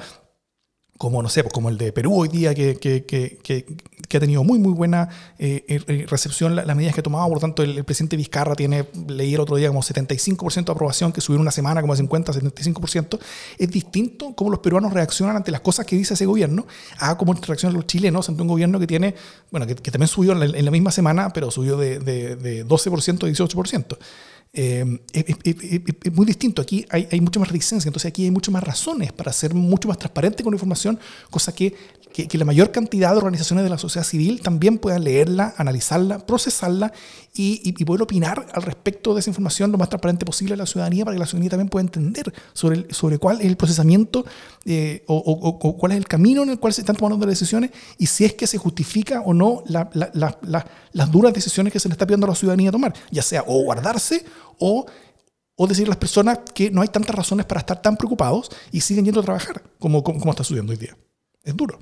como, 1.01 1.23
no 1.23 1.29
sé, 1.29 1.41
pues 1.41 1.51
como 1.51 1.69
el 1.69 1.79
de 1.79 1.91
Perú 1.91 2.13
hoy 2.13 2.27
día, 2.27 2.53
que, 2.53 2.75
que, 2.75 3.03
que, 3.03 3.65
que 4.07 4.17
ha 4.17 4.19
tenido 4.19 4.43
muy, 4.43 4.59
muy 4.59 4.71
buena 4.71 5.09
eh, 5.39 6.05
recepción 6.07 6.55
las 6.55 6.67
la 6.67 6.75
medidas 6.75 6.93
que 6.93 6.99
ha 6.99 7.03
tomado. 7.03 7.25
Por 7.25 7.37
lo 7.37 7.41
tanto, 7.41 7.63
el, 7.63 7.75
el, 7.75 7.83
presidente 7.83 8.15
Vizcarra 8.15 8.53
tiene, 8.53 8.85
leí 9.07 9.33
el 9.33 9.39
otro 9.39 9.55
día, 9.55 9.69
como 9.69 9.81
75% 9.81 10.63
de 10.63 10.71
aprobación, 10.71 11.11
que 11.11 11.19
subió 11.19 11.37
en 11.37 11.41
una 11.41 11.49
semana 11.49 11.81
como 11.81 11.93
a 11.93 11.95
50, 11.95 12.33
75%. 12.33 13.17
Es 13.57 13.71
distinto 13.71 14.35
cómo 14.35 14.51
los 14.51 14.59
peruanos 14.59 14.93
reaccionan 14.93 15.37
ante 15.37 15.49
las 15.49 15.61
cosas 15.61 15.87
que 15.87 15.95
dice 15.95 16.13
ese 16.13 16.27
gobierno 16.27 16.67
a 16.99 17.17
cómo 17.17 17.33
reaccionan 17.33 17.75
los 17.75 17.87
chilenos 17.87 18.29
ante 18.29 18.43
un 18.43 18.47
gobierno 18.47 18.79
que 18.79 18.85
tiene, 18.85 19.15
bueno, 19.49 19.65
que, 19.65 19.73
también 19.73 20.07
subió 20.07 20.33
en 20.33 20.39
la, 20.39 20.45
en 20.45 20.65
la, 20.65 20.69
misma 20.69 20.91
semana, 20.91 21.33
pero 21.33 21.49
subió 21.49 21.77
de, 21.77 21.97
de, 21.97 22.35
de 22.35 22.63
12% 22.63 23.23
a 23.23 23.27
18%. 23.27 23.97
Eh, 24.53 24.99
es, 25.13 26.11
muy 26.13 26.25
distinto. 26.25 26.61
Aquí 26.61 26.85
hay, 26.89 27.07
hay 27.11 27.21
mucha 27.21 27.39
más 27.39 27.49
reticencia, 27.49 27.87
entonces 27.87 28.09
aquí 28.09 28.25
hay 28.25 28.31
muchas 28.31 28.51
más 28.51 28.63
razones 28.63 29.13
para 29.13 29.31
ser 29.31 29.53
mucho 29.53 29.87
más 29.87 29.97
transparente 29.97 30.43
con 30.43 30.51
la 30.51 30.55
información, 30.55 30.99
cosa 31.29 31.55
que 31.55 31.73
que, 32.11 32.37
la 32.37 32.45
mayor 32.45 32.71
cantidad 32.71 33.11
de 33.11 33.17
organizaciones 33.17 33.63
de 33.63 33.69
la 33.69 33.77
sociedad 33.77 34.05
civil 34.05 34.41
también 34.41 34.77
puedan 34.77 35.03
leerla, 35.03 35.53
analizarla, 35.57 36.25
procesarla 36.25 36.93
y, 37.33 37.71
poder 37.85 38.01
opinar 38.03 38.47
al 38.53 38.61
respecto 38.61 39.13
de 39.13 39.21
esa 39.21 39.29
información 39.29 39.71
lo 39.71 39.77
más 39.77 39.89
transparente 39.89 40.25
posible 40.25 40.53
a 40.53 40.57
la 40.57 40.65
ciudadanía 40.65 41.05
para 41.05 41.15
que 41.15 41.19
la 41.19 41.25
ciudadanía 41.25 41.49
también 41.51 41.69
pueda 41.69 41.83
entender 41.83 42.33
sobre, 42.53 42.93
sobre 42.93 43.17
cuál 43.17 43.39
es 43.41 43.47
el 43.47 43.57
procesamiento 43.57 44.25
eh, 44.65 45.03
o, 45.07 45.77
cuál 45.77 45.93
es 45.93 45.97
el 45.97 46.07
camino 46.07 46.43
en 46.43 46.49
el 46.49 46.59
cual 46.59 46.73
se 46.73 46.81
están 46.81 46.95
tomando 46.95 47.17
las 47.25 47.39
decisiones 47.39 47.71
y 47.97 48.05
si 48.05 48.25
es 48.25 48.33
que 48.33 48.47
se 48.47 48.57
justifica 48.57 49.21
o 49.21 49.33
no 49.33 49.63
las 49.65 51.11
duras 51.11 51.33
decisiones 51.33 51.73
que 51.73 51.79
se 51.79 51.89
le 51.89 51.93
está 51.93 52.05
pidiendo 52.05 52.27
a 52.27 52.29
la 52.29 52.35
ciudadanía 52.35 52.71
tomar, 52.71 52.93
ya 53.09 53.21
sea 53.21 53.43
o 53.47 53.63
guardarse 53.63 54.23
o 54.59 54.85
o 55.55 55.67
decir 55.67 55.85
a 55.85 55.89
las 55.89 55.97
personas 55.97 56.39
que 56.55 56.71
no 56.71 56.81
hay 56.81 56.87
tantas 56.87 57.15
razones 57.15 57.45
para 57.45 57.59
estar 57.59 57.79
tan 57.83 57.95
preocupados 57.95 58.49
y 58.71 58.81
siguen 58.81 59.05
yendo 59.05 59.19
a 59.19 59.23
trabajar 59.23 59.61
como, 59.77 60.03
como, 60.03 60.31
está 60.31 60.43
sucediendo 60.43 60.71
hoy 60.71 60.77
día. 60.77 60.97
Es 61.43 61.55
duro. 61.55 61.77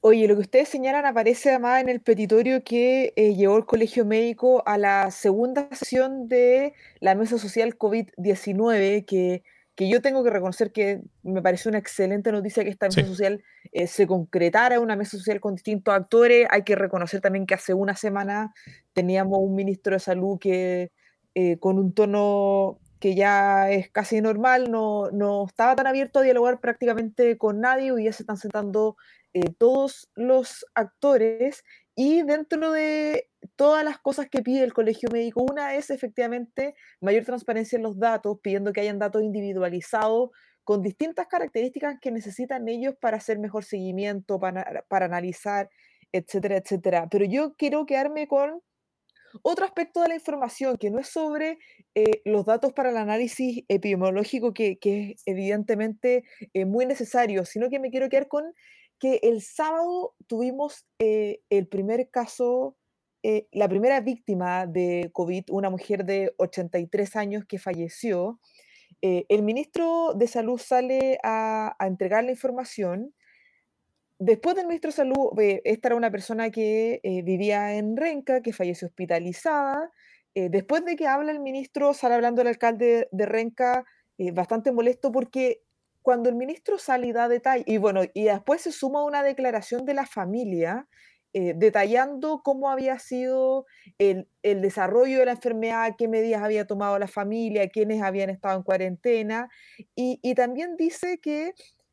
Oye, 0.00 0.28
lo 0.28 0.34
que 0.36 0.42
ustedes 0.42 0.68
señalan 0.68 1.06
aparece 1.06 1.50
además 1.50 1.80
en 1.80 1.88
el 1.88 2.00
petitorio 2.00 2.62
que 2.62 3.12
eh, 3.16 3.34
llevó 3.34 3.56
el 3.56 3.66
Colegio 3.66 4.04
Médico 4.04 4.62
a 4.66 4.78
la 4.78 5.10
segunda 5.10 5.68
sesión 5.72 6.28
de 6.28 6.74
la 7.00 7.14
mesa 7.14 7.38
social 7.38 7.76
COVID-19, 7.76 9.04
que, 9.04 9.42
que, 9.74 9.88
yo 9.88 10.00
tengo 10.00 10.22
que 10.22 10.30
reconocer 10.30 10.70
que 10.70 11.00
me 11.22 11.42
parece 11.42 11.68
una 11.68 11.78
excelente 11.78 12.30
noticia 12.30 12.62
que 12.62 12.70
esta 12.70 12.86
mesa 12.86 13.04
social 13.04 13.42
eh, 13.72 13.86
se 13.88 14.06
concretara, 14.06 14.78
una 14.80 14.94
mesa 14.94 15.16
social 15.18 15.40
con 15.40 15.56
distintos 15.56 15.92
actores. 15.94 16.46
Hay 16.50 16.62
que 16.62 16.76
reconocer 16.76 17.20
también 17.20 17.46
que 17.46 17.54
hace 17.54 17.74
una 17.74 17.96
semana 17.96 18.52
teníamos 18.92 19.38
un 19.40 19.54
ministro 19.54 19.94
de 19.94 20.00
salud 20.00 20.38
que 20.38 20.92
eh, 21.34 21.58
con 21.58 21.78
un 21.78 21.92
tono 21.92 22.78
que 23.00 23.14
ya 23.14 23.70
es 23.70 23.90
casi 23.90 24.20
normal, 24.20 24.70
no, 24.70 25.10
no, 25.10 25.46
estaba 25.46 25.76
tan 25.76 25.86
abierto 25.86 26.18
a 26.18 26.22
dialogar 26.22 26.60
prácticamente 26.60 27.38
con 27.38 27.60
nadie, 27.60 27.92
hoy 27.92 28.04
ya 28.04 28.12
se 28.12 28.22
están 28.22 28.36
sentando 28.36 28.96
eh, 29.34 29.52
todos 29.58 30.10
los 30.14 30.66
actores 30.74 31.64
y 31.94 32.22
dentro 32.22 32.72
de 32.72 33.28
todas 33.56 33.84
las 33.84 33.98
cosas 33.98 34.28
que 34.28 34.42
pide 34.42 34.64
el 34.64 34.72
colegio 34.72 35.08
médico, 35.12 35.42
una 35.42 35.74
es 35.74 35.90
efectivamente 35.90 36.74
mayor 37.00 37.24
transparencia 37.24 37.76
en 37.76 37.82
los 37.82 37.98
datos, 37.98 38.38
pidiendo 38.42 38.72
que 38.72 38.80
hayan 38.80 38.98
datos 38.98 39.22
individualizados 39.22 40.30
con 40.64 40.82
distintas 40.82 41.26
características 41.28 41.96
que 42.00 42.10
necesitan 42.10 42.68
ellos 42.68 42.94
para 43.00 43.16
hacer 43.16 43.38
mejor 43.38 43.64
seguimiento, 43.64 44.38
para, 44.38 44.84
para 44.88 45.06
analizar, 45.06 45.70
etcétera, 46.12 46.58
etcétera. 46.58 47.08
Pero 47.10 47.24
yo 47.24 47.54
quiero 47.56 47.86
quedarme 47.86 48.28
con 48.28 48.62
otro 49.42 49.64
aspecto 49.64 50.02
de 50.02 50.08
la 50.08 50.14
información 50.14 50.76
que 50.76 50.90
no 50.90 50.98
es 50.98 51.08
sobre 51.08 51.58
eh, 51.98 52.22
los 52.24 52.46
datos 52.46 52.72
para 52.72 52.90
el 52.90 52.96
análisis 52.96 53.64
epidemiológico, 53.66 54.54
que, 54.54 54.78
es 54.80 55.22
evidentemente 55.26 56.22
eh, 56.54 56.64
muy 56.64 56.86
necesario, 56.86 57.44
sino 57.44 57.68
que 57.68 57.80
me 57.80 57.90
quiero 57.90 58.08
quedar 58.08 58.28
con 58.28 58.44
que 59.00 59.18
el 59.24 59.42
sábado 59.42 60.14
tuvimos 60.28 60.86
eh, 61.00 61.40
el 61.50 61.66
primer 61.66 62.08
caso, 62.10 62.76
la 63.50 63.68
primera 63.68 64.00
víctima 64.00 64.66
de 64.66 65.10
COVID, 65.12 65.44
una 65.50 65.70
mujer 65.70 66.04
de 66.04 66.32
83 66.38 67.16
años 67.16 67.44
que 67.46 67.58
falleció. 67.58 68.40
el 69.02 69.42
ministro 69.42 70.14
de 70.14 70.28
Salud 70.28 70.58
sale 70.58 71.18
a, 71.22 71.74
a 71.78 71.86
entregar 71.88 72.24
la 72.24 72.30
información 72.30 73.12
Después 74.20 74.56
del 74.56 74.66
ministro 74.66 74.88
de 74.88 74.96
Salud, 74.96 75.30
esta 75.62 75.88
era 75.88 75.96
una 75.96 76.10
persona 76.10 76.50
que 76.50 77.00
eh, 77.04 77.22
vivía 77.22 77.74
en 77.74 77.96
Renca, 77.96 78.42
que 78.42 78.52
falleció 78.52 78.88
hospitalizada. 78.88 79.92
Eh, 80.38 80.50
después 80.50 80.84
de 80.84 80.94
que 80.94 81.08
habla 81.08 81.32
el 81.32 81.40
ministro, 81.40 81.92
sale 81.94 82.14
hablando 82.14 82.42
el 82.42 82.46
alcalde 82.46 83.08
de 83.10 83.26
Renca, 83.26 83.84
eh, 84.18 84.30
bastante 84.30 84.70
molesto 84.70 85.10
porque 85.10 85.62
cuando 86.00 86.28
el 86.28 86.36
ministro 86.36 86.78
sale 86.78 87.08
y 87.08 87.12
da 87.12 87.26
detalle, 87.26 87.64
y 87.66 87.78
bueno, 87.78 88.02
y 88.14 88.22
después 88.22 88.62
se 88.62 88.70
suma 88.70 89.02
una 89.02 89.24
declaración 89.24 89.84
de 89.84 89.94
la 89.94 90.06
familia 90.06 90.86
detallando 91.34 92.40
cómo 92.42 92.68
había 92.68 92.98
sido 92.98 93.66
el, 93.98 94.28
el, 94.42 94.60
desarrollo 94.60 95.20
de 95.20 95.26
la 95.26 95.32
enfermedad, 95.32 95.94
qué 95.96 96.08
medidas 96.08 96.42
había 96.42 96.66
tomado 96.66 96.98
la 96.98 97.06
familia, 97.06 97.68
quiénes 97.68 98.02
habían 98.02 98.30
estado 98.30 98.56
en 98.56 98.64
cuarentena, 98.64 99.48
y 99.94 100.34
también 100.34 100.74
dice 100.76 101.18
que 101.20 101.52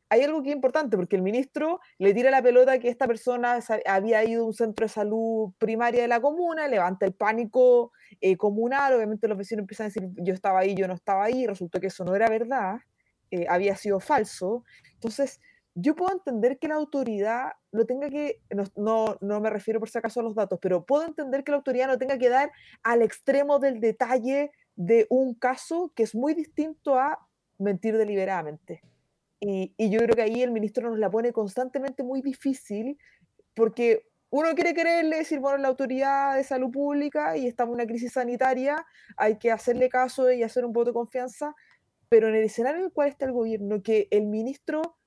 hay 0.09 0.21
algo 0.21 0.43
que 0.43 0.49
es 0.49 0.55
importante, 0.55 0.97
porque 0.97 1.15
el 1.15 1.21
ministro 1.21 1.79
le 1.97 2.13
tira 2.13 2.29
la 2.29 2.41
pelota 2.41 2.79
que 2.79 2.89
esta 2.89 3.07
persona 3.07 3.59
había 3.85 4.23
ido 4.23 4.43
a 4.43 4.47
un 4.47 4.53
centro 4.53 4.85
de 4.85 4.89
salud 4.89 5.53
primaria 5.57 6.01
de 6.01 6.07
la 6.07 6.21
comuna, 6.21 6.67
levanta 6.67 7.05
el 7.05 7.13
pánico 7.13 7.91
eh, 8.21 8.37
comunal, 8.37 8.93
obviamente 8.93 9.27
los 9.27 9.37
vecinos 9.37 9.61
empiezan 9.63 9.85
a 9.85 9.87
decir, 9.89 10.07
yo 10.17 10.33
estaba 10.33 10.59
ahí, 10.59 10.75
yo 10.75 10.87
no 10.87 10.93
estaba 10.93 11.25
ahí, 11.25 11.47
resultó 11.47 11.79
que 11.79 11.87
eso 11.87 12.05
no 12.05 12.15
era 12.15 12.29
verdad, 12.29 12.77
eh, 13.31 13.45
había 13.49 13.75
sido 13.75 13.99
falso. 13.99 14.63
Entonces, 14.93 15.39
yo 15.73 15.95
puedo 15.95 16.13
entender 16.13 16.57
que 16.57 16.69
la 16.69 16.75
autoridad 16.75 17.51
lo 17.71 17.85
tenga 17.85 18.09
que, 18.09 18.41
no, 18.75 19.17
no, 19.19 19.41
me 19.41 19.49
refiero 19.49 19.79
por 19.79 19.89
si 19.89 19.97
acaso 19.97 20.21
a 20.21 20.23
los 20.23 20.35
datos, 20.35 20.59
pero 20.61 20.85
puedo 20.85 21.05
entender 21.05 21.43
que 21.43 21.51
la 21.51 21.57
autoridad 21.57 21.87
no 21.87 21.97
tenga 21.97 22.17
que 22.17 22.29
dar 22.29 22.51
al 22.83 23.01
extremo 23.01 23.59
del 23.59 23.81
detalle 23.81 24.51
de 24.75 25.05
un 25.09 25.33
caso 25.33 25.91
que 25.95 26.03
es 26.03 26.15
muy 26.15 26.33
distinto 26.33 26.97
a 26.97 27.27
mentir 27.57 27.97
deliberadamente. 27.97 28.81
Y, 29.39 29.73
yo 29.89 29.99
creo 29.99 30.15
que 30.15 30.21
ahí 30.21 30.41
el 30.41 30.51
ministro 30.51 30.89
nos 30.89 30.99
la 30.99 31.09
pone 31.09 31.31
constantemente 31.31 32.03
muy 32.03 32.21
difícil 32.21 32.97
porque 33.53 34.07
uno 34.29 34.53
quiere 34.53 34.73
quererle 34.73 35.17
decir, 35.17 35.39
bueno, 35.39 35.57
la 35.57 35.69
autoridad 35.69 36.35
de 36.35 36.43
salud 36.43 36.71
pública 36.71 37.37
y 37.37 37.47
estamos 37.47 37.73
en 37.73 37.81
una 37.81 37.87
crisis 37.87 38.13
sanitaria, 38.13 38.85
hay 39.17 39.37
que 39.37 39.51
hacerle 39.51 39.87
caso 39.87 40.31
y 40.31 40.43
hacer 40.43 40.65
un 40.65 40.73
voto 40.73 40.91
de 40.91 40.95
confianza, 40.95 41.55
pero 42.09 42.27
en 42.27 42.35
el 42.35 42.43
escenario 42.43 42.79
en 42.79 42.85
el 42.87 42.91
cual 42.91 43.07
está 43.07 43.25
el 43.25 43.31
gobierno, 43.31 43.81
que 43.81 44.07
el 44.11 44.25
ministro, 44.25 44.97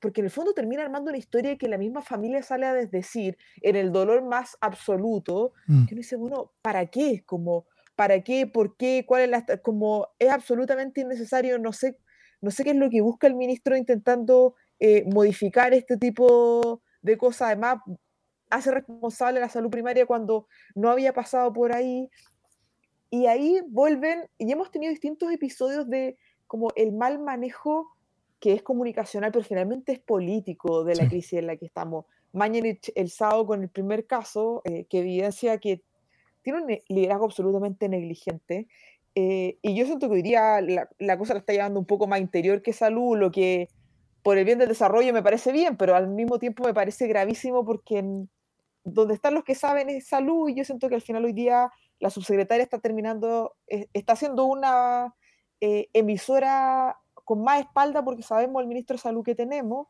porque 0.00 0.20
en 0.20 0.26
el 0.26 0.30
fondo 0.30 0.54
termina 0.54 0.82
armando 0.82 1.10
una 1.10 1.18
historia 1.18 1.58
que 1.58 1.68
la 1.68 1.76
misma 1.76 2.00
familia 2.00 2.42
sale 2.42 2.64
a 2.64 2.72
desdecir 2.72 3.36
en 3.60 3.76
el 3.76 3.92
dolor 3.92 4.22
más 4.22 4.56
absoluto, 4.60 5.52
mm. 5.66 5.86
que 5.86 5.94
uno 5.94 6.00
dice, 6.00 6.16
bueno, 6.16 6.52
¿para 6.62 6.86
qué? 6.86 7.24
Como, 7.26 7.66
¿para 7.94 8.22
qué? 8.22 8.46
¿Por 8.46 8.76
qué? 8.76 9.04
¿Cuál 9.06 9.22
es 9.22 9.28
la...? 9.28 9.44
Como 9.58 10.08
es 10.18 10.30
absolutamente 10.30 11.02
innecesario, 11.02 11.58
no 11.58 11.72
sé 11.74 11.98
no 12.40 12.50
sé 12.50 12.64
qué 12.64 12.70
es 12.70 12.76
lo 12.76 12.90
que 12.90 13.00
busca 13.00 13.26
el 13.26 13.34
ministro 13.34 13.76
intentando 13.76 14.54
eh, 14.80 15.04
modificar 15.12 15.74
este 15.74 15.96
tipo 15.96 16.82
de 17.02 17.18
cosas. 17.18 17.48
Además, 17.48 17.78
hace 18.50 18.70
responsable 18.70 19.38
a 19.38 19.42
la 19.42 19.48
salud 19.48 19.70
primaria 19.70 20.06
cuando 20.06 20.46
no 20.74 20.90
había 20.90 21.12
pasado 21.12 21.52
por 21.52 21.74
ahí. 21.74 22.08
Y 23.10 23.26
ahí 23.26 23.60
vuelven, 23.68 24.28
y 24.36 24.52
hemos 24.52 24.70
tenido 24.70 24.90
distintos 24.90 25.32
episodios 25.32 25.88
de 25.88 26.16
como 26.46 26.68
el 26.76 26.92
mal 26.92 27.18
manejo 27.18 27.90
que 28.40 28.52
es 28.52 28.62
comunicacional, 28.62 29.32
pero 29.32 29.44
finalmente 29.44 29.92
es 29.92 29.98
político 29.98 30.84
de 30.84 30.94
la 30.94 31.08
crisis 31.08 31.34
en 31.34 31.46
la 31.46 31.56
que 31.56 31.66
estamos. 31.66 32.04
Mañana 32.32 32.68
el 32.94 33.10
sábado 33.10 33.46
con 33.46 33.62
el 33.62 33.68
primer 33.68 34.06
caso 34.06 34.62
eh, 34.64 34.84
que 34.84 35.00
evidencia 35.00 35.58
que 35.58 35.82
tiene 36.42 36.62
un 36.62 36.78
liderazgo 36.88 37.24
absolutamente 37.24 37.88
negligente 37.88 38.68
eh, 39.14 39.58
y 39.62 39.74
yo 39.74 39.84
siento 39.86 40.08
que 40.08 40.14
hoy 40.16 40.22
día 40.22 40.60
la, 40.60 41.18
cosa 41.18 41.34
la 41.34 41.40
está 41.40 41.52
llevando 41.52 41.80
un 41.80 41.86
poco 41.86 42.06
más 42.06 42.20
interior 42.20 42.62
que 42.62 42.72
salud, 42.72 43.16
lo 43.18 43.30
que 43.30 43.68
por 44.22 44.38
el 44.38 44.44
bien 44.44 44.58
del 44.58 44.68
desarrollo 44.68 45.12
me 45.12 45.22
parece 45.22 45.52
bien, 45.52 45.76
pero 45.76 45.96
al 45.96 46.08
mismo 46.08 46.38
tiempo 46.38 46.64
me 46.64 46.74
parece 46.74 47.06
gravísimo 47.06 47.64
porque 47.64 48.04
donde 48.84 49.14
están 49.14 49.34
los 49.34 49.44
que 49.44 49.54
saben 49.54 49.88
es 49.90 50.06
salud 50.06 50.48
y 50.48 50.54
yo 50.54 50.64
siento 50.64 50.88
que 50.88 50.94
al 50.94 51.02
final 51.02 51.24
hoy 51.24 51.32
día 51.32 51.70
la 51.98 52.10
subsecretaria 52.10 52.62
está 52.62 52.78
terminando, 52.78 53.56
eh, 53.66 53.88
está 53.92 54.12
haciendo 54.12 54.44
una 54.44 55.14
eh, 55.60 55.88
emisora 55.92 56.96
con 57.24 57.42
más 57.42 57.60
espalda 57.60 58.04
porque 58.04 58.22
sabemos 58.22 58.62
el 58.62 58.68
ministro 58.68 58.94
de 58.94 59.02
salud 59.02 59.24
que 59.24 59.34
tenemos 59.34 59.88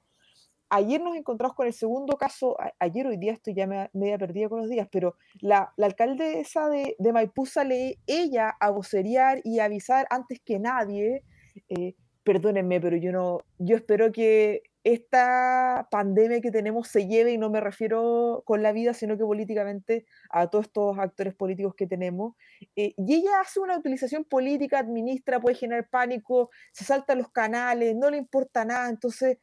ayer 0.70 1.00
nos 1.00 1.16
encontramos 1.16 1.56
con 1.56 1.66
el 1.66 1.72
segundo 1.72 2.16
caso, 2.16 2.56
ayer 2.78 3.06
hoy 3.06 3.16
día 3.16 3.32
estoy 3.32 3.54
ya 3.54 3.66
media 3.66 4.18
perdida 4.18 4.48
con 4.48 4.60
los 4.60 4.68
días, 4.68 4.88
pero 4.90 5.14
la, 5.40 5.72
alcaldesa 5.78 6.68
de, 6.68 6.96
de, 6.98 7.12
Maipú 7.12 7.46
sale 7.46 7.98
ella 8.06 8.50
a 8.60 8.70
vocerear 8.70 9.40
y 9.44 9.60
avisar 9.60 10.06
antes 10.10 10.40
que 10.44 10.58
nadie, 10.58 11.22
eh, 11.68 11.94
perdónenme, 12.22 12.80
pero 12.80 12.96
yo 12.96 13.12
no, 13.12 13.40
yo 13.58 13.76
espero 13.76 14.12
que 14.12 14.62
esta 14.84 15.88
pandemia 15.90 16.40
que 16.40 16.50
tenemos 16.50 16.88
se 16.88 17.06
lleve, 17.06 17.32
y 17.32 17.38
no 17.38 17.50
me 17.50 17.60
refiero 17.60 18.42
con 18.46 18.62
la 18.62 18.72
vida, 18.72 18.94
sino 18.94 19.18
que 19.18 19.24
políticamente 19.24 20.06
a 20.30 20.48
todos 20.48 20.66
estos 20.66 20.98
actores 20.98 21.34
políticos 21.34 21.74
que 21.74 21.86
tenemos. 21.86 22.34
Eh, 22.76 22.94
y 22.96 23.14
ella 23.14 23.40
hace 23.40 23.60
una 23.60 23.76
utilización 23.76 24.24
política, 24.24 24.78
administra, 24.78 25.40
puede 25.40 25.56
generar 25.56 25.88
pánico, 25.88 26.50
se 26.72 26.84
salta 26.84 27.14
los 27.14 27.30
canales, 27.30 27.96
no 27.96 28.10
le 28.10 28.18
importa 28.18 28.64
nada, 28.64 28.88
entonces 28.88 29.38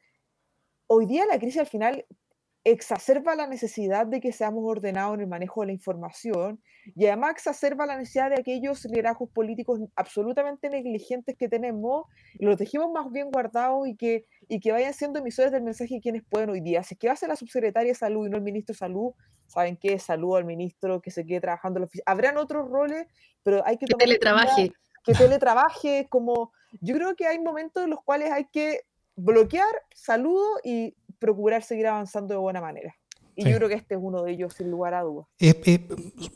hoy 0.88 1.06
día 1.06 1.26
la 1.26 1.40
crisis 1.40 1.62
al 1.62 1.68
final 1.68 2.06
exacerba 2.66 3.36
la 3.36 3.46
necesidad 3.46 4.08
de 4.08 4.20
que 4.20 4.32
seamos 4.32 4.64
ordenados 4.66 5.14
en 5.14 5.22
el 5.22 5.28
manejo 5.28 5.62
de 5.62 5.68
la 5.68 5.74
información 5.74 6.60
y 6.96 7.06
además 7.06 7.34
exacerba 7.34 7.86
la 7.86 7.96
necesidad 7.96 8.32
de 8.32 8.40
aquellos 8.40 8.84
liderazgos 8.86 9.30
políticos 9.30 9.80
absolutamente 9.96 10.70
negligentes 10.70 11.36
que 11.38 11.48
tenemos 11.48 12.06
y 12.34 12.46
los 12.46 12.58
dejemos 12.58 12.92
más 12.92 13.12
bien 13.12 13.30
guardados 13.30 13.88
y 13.88 13.96
que, 13.96 14.26
y 14.48 14.60
que 14.60 14.72
vayan 14.72 14.96
siendo 14.96 15.20
emisores 15.20 15.52
del 15.52 15.62
mensaje 15.62 16.00
quienes 16.02 16.24
pueden 16.28 16.50
hoy 16.50 16.60
día. 16.60 16.82
Si 16.82 16.96
es 16.96 17.00
que 17.00 17.08
va 17.08 17.14
a 17.14 17.18
ser 17.18 17.30
la 17.30 17.36
subsecretaria 17.36 17.92
de 17.92 17.96
salud 17.96 18.26
y 18.26 18.32
no 18.32 18.38
el 18.38 18.44
ministro 18.44 18.74
de 18.74 18.80
salud, 18.80 19.12
saben 19.46 19.78
qué, 19.78 20.00
saludo 20.00 20.38
al 20.38 20.46
ministro 20.46 21.02
que 21.02 21.12
se 21.12 21.24
quede 21.24 21.42
trabajando 21.42 21.78
en 21.78 21.82
la 21.82 21.86
oficina. 21.86 22.04
Habrán 22.08 22.38
otros 22.38 22.68
roles, 22.68 23.06
pero 23.44 23.64
hay 23.64 23.78
que... 23.78 23.86
Que 23.86 23.94
teletrabaje. 23.94 24.72
Que 25.04 25.14
teletrabaje, 25.14 26.08
como... 26.10 26.52
Yo 26.82 26.96
creo 26.96 27.16
que 27.16 27.28
hay 27.28 27.40
momentos 27.40 27.84
en 27.84 27.92
los 27.92 28.04
cuales 28.04 28.32
hay 28.32 28.46
que 28.52 28.82
bloquear, 29.16 29.68
saludo, 29.96 30.46
y, 30.64 30.96
procurar 31.20 31.64
seguir 31.64 31.88
avanzando 31.88 32.34
de 32.34 32.38
buena 32.40 32.60
manera. 32.62 32.94
Y 33.38 33.44
Sí. 33.44 33.50
yo 33.50 33.58
creo 33.58 33.68
que 33.70 33.76
este 33.76 33.96
es 33.96 34.00
uno 34.02 34.22
de 34.24 34.32
ellos, 34.34 34.54
sin 34.54 34.70
lugar 34.70 34.94
a 34.94 35.02
dudas. 35.02 35.26
Eh, 35.40 35.62
eh, 35.66 35.88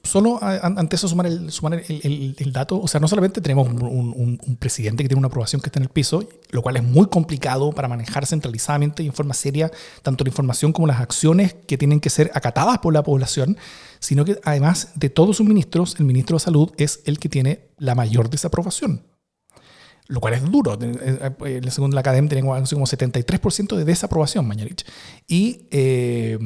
solo 0.03 0.37
a- 0.41 0.57
an- 0.57 0.77
antes 0.79 1.01
de 1.01 1.07
sumar, 1.07 1.25
el, 1.27 1.51
sumar 1.51 1.73
el, 1.75 1.83
el- 2.03 2.35
el 2.37 2.53
dato, 2.53 2.79
o 2.79 2.87
sea, 2.87 2.99
no 2.99 3.07
solamente 3.07 3.39
tenemos 3.41 3.67
un, 3.69 3.81
un- 3.83 4.39
un 4.45 4.55
presidente 4.57 5.03
que 5.03 5.09
tiene 5.09 5.19
una 5.19 5.27
aprobación 5.27 5.61
que 5.61 5.67
está 5.67 5.79
en 5.79 5.83
el 5.83 5.89
piso, 5.89 6.27
lo 6.51 6.61
cual 6.61 6.77
es 6.77 6.83
muy 6.83 7.07
complicado 7.07 7.71
para 7.71 7.87
manejar 7.87 8.25
centralizadamente 8.25 9.03
y 9.03 9.07
en 9.07 9.13
forma 9.13 9.33
seria 9.33 9.71
tanto 10.01 10.23
la 10.23 10.29
información 10.29 10.73
como 10.73 10.87
las 10.87 10.99
acciones 10.99 11.53
que 11.53 11.77
tienen 11.77 11.99
que 12.01 12.09
ser 12.09 12.31
acatadas 12.33 12.79
por 12.79 12.93
la 12.93 13.03
población, 13.03 13.57
sino 13.99 14.25
que 14.25 14.39
además 14.43 14.91
de 14.95 15.09
todos 15.09 15.37
sus 15.37 15.45
ministros, 15.47 15.95
el 15.99 16.05
ministro 16.05 16.35
de 16.37 16.39
Salud 16.41 16.71
es 16.77 17.01
el 17.05 17.19
que 17.19 17.29
tiene 17.29 17.69
la 17.77 17.95
mayor 17.95 18.29
desaprobación. 18.29 19.03
Lo 20.09 20.19
cual 20.19 20.33
es 20.33 20.43
duro. 20.43 20.77
Eh, 20.81 21.31
eh, 21.45 21.61
Según 21.71 21.93
la 21.93 22.01
academia, 22.01 22.55
así 22.55 22.75
como 22.75 22.85
73% 22.87 23.75
de 23.77 23.85
desaprobación, 23.85 24.45
Mañarich. 24.47 24.83
Y, 25.27 25.67
eh, 25.71 26.37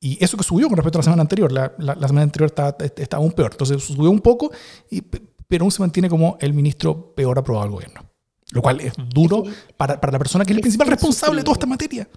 y 0.00 0.24
eso 0.24 0.36
que 0.38 0.42
subió 0.42 0.66
con 0.68 0.76
respecto 0.76 0.98
a 0.98 1.00
la 1.00 1.04
semana 1.04 1.22
anterior. 1.22 1.52
La, 1.52 1.72
la- 1.78 1.94
la 1.94 2.08
semana 2.08 2.22
anterior 2.24 2.46
estaba, 2.46 2.76
estaba 2.96 3.22
aún 3.22 3.32
peor. 3.32 3.50
Entonces 3.52 3.84
subió 3.84 4.10
un 4.10 4.20
poco, 4.20 4.50
y, 4.90 5.02
pero 5.02 5.64
aún 5.64 5.70
se 5.70 5.80
mantiene 5.82 6.08
como 6.08 6.38
el 6.40 6.54
ministro 6.54 7.14
peor 7.14 7.38
aprobado 7.38 7.66
del 7.66 7.72
gobierno. 7.74 8.10
Lo 8.52 8.62
cual 8.62 8.80
es 8.80 8.94
duro 9.14 9.44
Es- 9.46 9.54
para, 9.76 10.00
para 10.00 10.12
la 10.12 10.18
persona 10.18 10.44
que 10.44 10.52
es 10.52 10.56
el 10.56 10.60
es 10.60 10.62
principal 10.62 10.88
responsable 10.88 11.38
de 11.40 11.44
toda 11.44 11.54
esta 11.54 11.66
materia. 11.66 12.08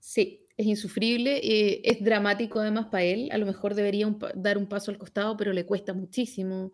Sí, 0.00 0.46
es 0.56 0.66
insufrible, 0.66 1.38
eh, 1.42 1.80
es 1.84 2.02
dramático 2.04 2.60
además 2.60 2.86
para 2.86 3.04
él. 3.04 3.28
A 3.32 3.38
lo 3.38 3.46
mejor 3.46 3.74
debería 3.74 4.06
un 4.06 4.18
dar 4.34 4.58
un 4.58 4.66
paso 4.66 4.90
al 4.90 4.98
costado, 4.98 5.36
pero 5.36 5.52
le 5.52 5.64
cuesta 5.66 5.92
muchísimo 5.94 6.72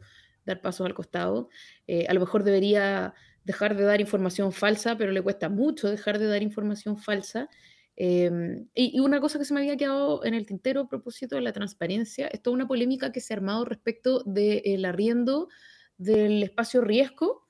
dar 0.49 0.61
pasos 0.61 0.87
al 0.87 0.95
costado. 0.95 1.49
Eh, 1.87 2.07
a 2.09 2.15
lo 2.15 2.21
mejor 2.21 2.43
debería 2.45 3.15
dejar 3.45 3.77
de 3.77 3.85
dar 3.85 4.01
información 4.01 4.53
falsa, 4.53 4.97
pero 4.99 5.13
le 5.13 5.23
cuesta 5.23 5.49
mucho 5.49 5.89
dejar 5.91 6.19
de 6.19 6.27
dar 6.27 6.43
información 6.43 6.97
falsa. 6.99 7.49
Eh, 7.97 8.65
y, 8.75 8.97
y 8.97 9.01
una 9.01 9.21
cosa 9.21 9.39
que 9.39 9.45
se 9.45 9.53
me 9.55 9.61
había 9.61 9.77
quedado 9.77 10.25
en 10.25 10.35
el 10.35 10.47
tintero 10.47 10.83
a 10.83 10.89
propósito 10.89 11.35
de 11.37 11.43
la 11.43 11.53
transparencia, 11.53 12.29
es 12.29 12.41
toda 12.43 12.55
una 12.55 12.69
polémica 12.69 13.11
que 13.11 13.21
se 13.21 13.33
ha 13.35 13.37
armado 13.37 13.65
respecto 13.65 14.23
del 14.25 14.85
arriendo 14.85 15.49
del 15.97 16.43
espacio 16.45 16.81
riesgo 16.81 17.43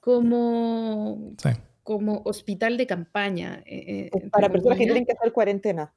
como, 0.00 1.34
Sí. 1.38 1.50
como 1.82 2.22
hospital 2.24 2.76
de 2.76 2.86
campaña. 2.86 3.62
eh, 3.66 3.84
eh, 3.86 4.10
entre 4.12 4.30
Para 4.30 4.48
personas 4.50 4.78
que 4.78 4.84
tienen 4.84 5.04
que 5.04 5.12
hacer 5.12 5.32
cuarentena. 5.32 5.92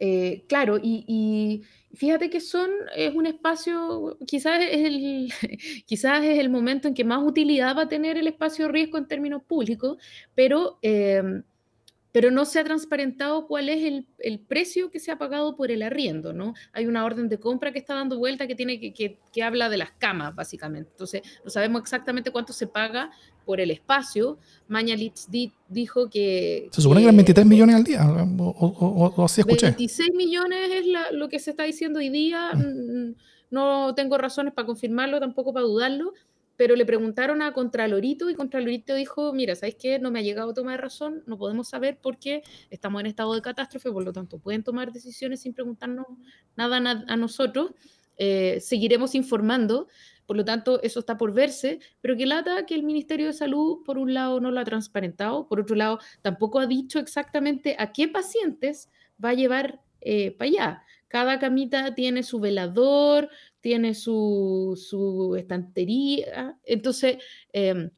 Eh, 0.00 0.44
claro, 0.48 0.78
y, 0.80 1.62
fíjate 1.94 2.30
que 2.30 2.40
son, 2.40 2.70
es 2.94 3.14
un 3.14 3.26
espacio, 3.26 4.16
quizás 4.26 4.62
es, 4.62 4.84
el, 4.84 5.32
quizás 5.86 6.22
es 6.24 6.38
el 6.38 6.50
momento 6.50 6.88
en 6.88 6.94
que 6.94 7.04
más 7.04 7.22
utilidad 7.22 7.76
va 7.76 7.82
a 7.82 7.88
tener 7.88 8.16
el 8.16 8.28
espacio 8.28 8.68
riesgo 8.68 8.98
en 8.98 9.08
términos 9.08 9.42
públicos, 9.42 9.98
pero, 10.34 10.78
eh, 10.82 11.42
pero 12.12 12.30
no 12.30 12.44
se 12.44 12.58
ha 12.58 12.64
transparentado 12.64 13.46
cuál 13.46 13.68
es 13.68 13.84
el, 13.84 14.06
el 14.18 14.38
precio 14.40 14.90
que 14.90 14.98
se 14.98 15.10
ha 15.10 15.18
pagado 15.18 15.56
por 15.56 15.70
el 15.70 15.82
arriendo, 15.82 16.32
¿no? 16.32 16.54
Hay 16.72 16.86
una 16.86 17.04
orden 17.04 17.28
de 17.28 17.38
compra 17.38 17.70
que 17.72 17.78
está 17.78 17.94
dando 17.94 18.18
vuelta 18.18 18.46
que, 18.46 18.54
tiene 18.54 18.80
que, 18.80 18.92
que, 18.94 19.18
que 19.32 19.42
habla 19.42 19.68
de 19.68 19.76
las 19.76 19.92
camas, 19.92 20.34
básicamente. 20.34 20.90
Entonces, 20.90 21.22
no 21.44 21.50
sabemos 21.50 21.82
exactamente 21.82 22.30
cuánto 22.30 22.52
se 22.52 22.66
paga 22.66 23.10
por 23.44 23.60
el 23.60 23.70
espacio. 23.70 24.38
Mañalich 24.68 25.26
di- 25.28 25.52
dijo 25.68 26.08
que... 26.08 26.68
Se 26.72 26.80
supone 26.80 27.00
que 27.00 27.04
eran 27.04 27.14
que- 27.16 27.32
23 27.32 27.46
millones 27.46 27.76
al 27.76 27.84
día, 27.84 28.06
o, 28.06 28.42
o- 28.42 29.04
o- 29.06 29.14
o 29.16 29.24
así 29.24 29.42
escuché. 29.42 29.66
26 29.66 30.10
millones 30.14 30.70
es 30.72 30.86
la- 30.86 31.10
lo 31.12 31.28
que 31.28 31.38
se 31.38 31.50
está 31.50 31.64
diciendo 31.64 31.98
hoy 31.98 32.08
día. 32.08 32.52
mm, 32.54 33.14
No 33.50 33.94
tengo 33.94 34.18
razones 34.18 34.52
para 34.52 34.66
confirmarlo, 34.66 35.20
tampoco 35.20 35.52
para 35.54 35.64
dudarlo, 35.64 36.12
pero 36.58 36.74
le 36.76 36.84
preguntaron 36.84 37.40
a 37.40 37.52
Contralorito 37.52 38.28
y 38.28 38.34
Contralorito 38.34 38.94
dijo, 38.94 39.32
mira, 39.32 39.54
¿sabes 39.54 39.76
qué? 39.76 39.98
No 40.00 40.10
me 40.10 40.18
ha 40.18 40.22
llegado 40.22 40.52
toma 40.52 40.72
de 40.72 40.78
razón, 40.78 41.22
no 41.26 41.38
podemos 41.38 41.68
saber 41.68 41.98
porque 42.02 42.42
estamos 42.68 43.00
en 43.00 43.06
estado 43.06 43.32
de 43.34 43.40
catástrofe, 43.40 43.90
por 43.92 44.04
lo 44.04 44.12
tanto 44.12 44.38
pueden 44.40 44.64
tomar 44.64 44.92
decisiones 44.92 45.40
sin 45.40 45.54
preguntarnos 45.54 46.06
nada 46.56 46.80
na- 46.80 47.04
a 47.08 47.16
nosotros. 47.16 47.70
Eh, 48.16 48.58
seguiremos 48.60 49.14
informando, 49.14 49.86
por 50.26 50.36
lo 50.36 50.44
tanto 50.44 50.82
eso 50.82 50.98
está 50.98 51.16
por 51.16 51.32
verse, 51.32 51.78
pero 52.00 52.16
que 52.16 52.26
lata 52.26 52.66
que 52.66 52.74
el 52.74 52.82
Ministerio 52.82 53.26
de 53.28 53.32
Salud, 53.32 53.84
por 53.84 53.96
un 53.96 54.12
lado, 54.12 54.40
no 54.40 54.50
lo 54.50 54.58
ha 54.58 54.64
transparentado, 54.64 55.46
por 55.46 55.60
otro 55.60 55.76
lado, 55.76 56.00
tampoco 56.22 56.58
ha 56.58 56.66
dicho 56.66 56.98
exactamente 56.98 57.76
a 57.78 57.92
qué 57.92 58.08
pacientes 58.08 58.90
va 59.24 59.30
a 59.30 59.34
llevar 59.34 59.80
para 60.36 60.48
allá. 60.50 60.82
Cada 61.08 61.38
camita 61.38 61.94
tiene 61.94 62.22
su 62.22 62.38
velador, 62.38 63.30
tiene 63.60 63.94
su, 63.94 64.74
su 64.76 65.34
estantería. 65.36 66.58
Entonces, 66.64 67.18
eh, 67.52 67.90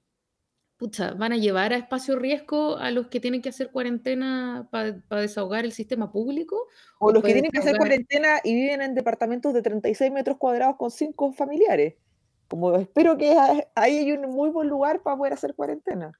pucha, 0.80 1.12
van 1.12 1.32
a 1.34 1.36
llevar 1.36 1.74
a 1.74 1.76
espacio 1.76 2.16
riesgo 2.16 2.78
a 2.78 2.90
los 2.90 3.08
que 3.08 3.20
tienen 3.20 3.42
que 3.42 3.50
hacer 3.50 3.70
cuarentena 3.70 4.66
para 4.70 5.02
desahogar 5.20 5.66
el 5.66 5.72
sistema 5.72 6.10
público. 6.10 6.68
O 6.98 7.12
los 7.12 7.22
que 7.22 7.34
tienen 7.34 7.50
que 7.50 7.58
hacer 7.58 7.76
cuarentena 7.76 8.40
y 8.42 8.54
viven 8.54 8.80
en 8.80 8.94
departamentos 8.94 9.52
de 9.52 9.60
36 9.60 10.10
metros 10.10 10.38
cuadrados 10.38 10.76
con 10.78 10.90
cinco 10.90 11.32
familiares. 11.32 11.96
Como 12.48 12.74
espero 12.76 13.18
que 13.18 13.36
ahí 13.36 13.62
hay 13.74 14.12
un 14.12 14.22
muy 14.30 14.48
buen 14.48 14.68
lugar 14.68 15.02
para 15.02 15.18
poder 15.18 15.34
hacer 15.34 15.54
cuarentena. 15.54 16.12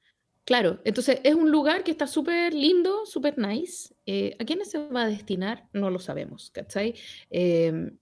Claro, 0.45 0.81
entonces 0.85 1.21
es 1.23 1.35
un 1.35 1.51
lugar 1.51 1.85
que 1.85 1.91
está 1.91 2.07
súper 2.07 2.55
lindo, 2.55 3.07
súper 3.07 3.39
nice. 3.39 3.95
Eh, 4.07 4.37
¿a 4.39 4.45
quiénes 4.45 4.71
se 4.71 4.79
va 4.79 5.03
a 5.03 5.09
destinar? 5.09 5.69
No 5.73 5.91
lo 5.91 5.99
sabemos, 5.99 6.51
¿cachai? 6.51 6.95
Eh, 7.31 7.93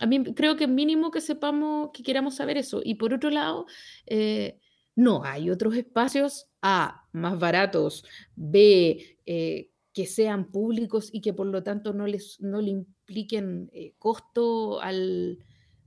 a 0.00 0.06
mí 0.06 0.24
creo 0.34 0.56
que 0.56 0.66
mínimo 0.66 1.10
que 1.10 1.20
sepamos, 1.20 1.90
que 1.92 2.02
queramos 2.02 2.34
saber 2.36 2.56
eso. 2.56 2.80
Y 2.82 2.96
por 2.96 3.14
otro 3.14 3.30
lado, 3.30 3.66
eh, 4.06 4.58
no 4.96 5.22
hay 5.24 5.50
otros 5.50 5.76
espacios 5.76 6.48
A, 6.60 7.06
más 7.12 7.38
baratos, 7.38 8.04
B, 8.34 9.18
eh, 9.26 9.70
que 9.92 10.06
sean 10.06 10.50
públicos 10.50 11.10
y 11.12 11.20
que 11.20 11.34
por 11.34 11.46
lo 11.46 11.62
tanto 11.62 11.92
no, 11.92 12.06
les, 12.06 12.40
no 12.40 12.60
le 12.60 12.70
impliquen 12.70 13.70
costo 13.98 14.80
al, 14.80 15.38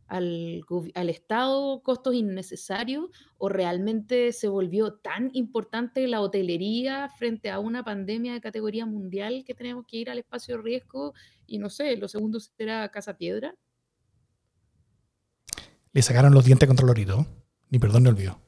al, 0.08 0.62
al 0.94 1.10
Estado, 1.10 1.82
costos 1.84 2.13
innecesarios, 2.13 3.10
o 3.38 3.50
realmente 3.50 4.32
se 4.34 4.48
volvió 4.48 4.94
tan 4.94 5.30
importante 5.34 6.08
la 6.08 6.22
hotelería 6.22 7.10
frente 7.18 7.50
a 7.50 7.60
una 7.60 7.84
pandemia 7.84 8.34
de 8.34 8.41
categoría 8.41 8.86
mundial 8.86 9.44
que 9.46 9.56
tenemos 9.56 9.86
que 9.88 9.98
ir 9.98 10.10
al 10.10 10.20
espacio 10.20 10.58
de 10.58 10.63
riesgo 10.63 11.13
y 11.48 11.58
no 11.58 11.70
sé, 11.70 11.98
lo 11.98 12.08
segundo 12.08 12.39
será 12.39 12.89
Casa 12.89 13.18
Piedra. 13.18 13.56
Le 15.91 16.02
sacaron 16.02 16.34
los 16.34 16.44
dientes 16.44 16.68
contra 16.68 16.86
Lorito. 16.86 17.26
Ni 17.70 17.80
perdón 17.80 18.04
ni 18.04 18.10
olvido. 18.10 18.45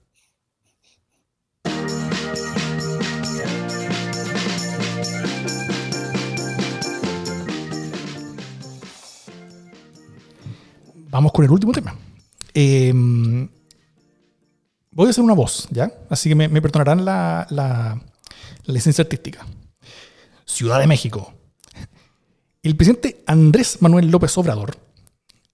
Vamos 11.17 11.31
con 11.31 11.43
el 11.43 11.49
último 11.49 11.71
tema. 11.71 11.95
Eh, 12.53 12.93
voy 14.91 15.07
a 15.07 15.09
hacer 15.09 15.23
una 15.23 15.33
voz, 15.33 15.67
¿ya? 15.71 15.91
Así 16.11 16.29
que 16.29 16.35
me, 16.35 16.47
me 16.47 16.61
perdonarán 16.61 17.03
la, 17.03 17.47
la- 17.49 17.99
la 18.65 18.73
licencia 18.73 19.01
artística. 19.01 19.43
Ciudad 20.45 20.79
de 20.79 20.85
México. 20.85 21.33
El 22.61 22.75
presidente 22.75 23.23
Andrés 23.25 23.81
Manuel 23.81 24.11
López 24.11 24.37
Obrador 24.37 24.77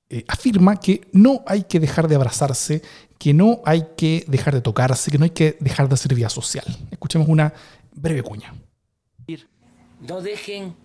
eh, 0.10 0.26
afirma 0.28 0.82
que 0.82 1.08
no 1.14 1.44
hay 1.48 1.64
que 1.64 1.80
dejar 1.80 2.10
de 2.10 2.16
abrazarse, 2.16 2.82
que 3.18 3.34
no 3.34 3.62
hay 3.64 3.86
que 3.96 4.26
dejar 4.28 4.56
de 4.56 4.60
tocarse, 4.62 5.12
que 5.12 5.18
no 5.18 5.24
hay 5.24 5.30
que 5.32 5.56
dejar 5.62 5.88
de 5.88 5.94
hacer 5.94 6.14
vida 6.14 6.28
social. 6.28 6.66
Escuchemos 6.92 7.30
una 7.30 7.54
breve 7.94 8.22
cuña. 8.22 8.54
No 10.02 10.20
dejen 10.20 10.76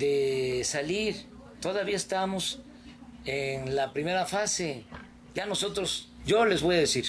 de 0.00 0.62
salir. 0.64 1.26
Todavía 1.60 1.94
estamos 1.94 2.58
en 3.24 3.74
la 3.76 3.92
primera 3.92 4.26
fase. 4.26 4.84
Ya 5.34 5.46
nosotros, 5.46 6.10
yo 6.26 6.44
les 6.44 6.62
voy 6.62 6.76
a 6.76 6.80
decir 6.80 7.06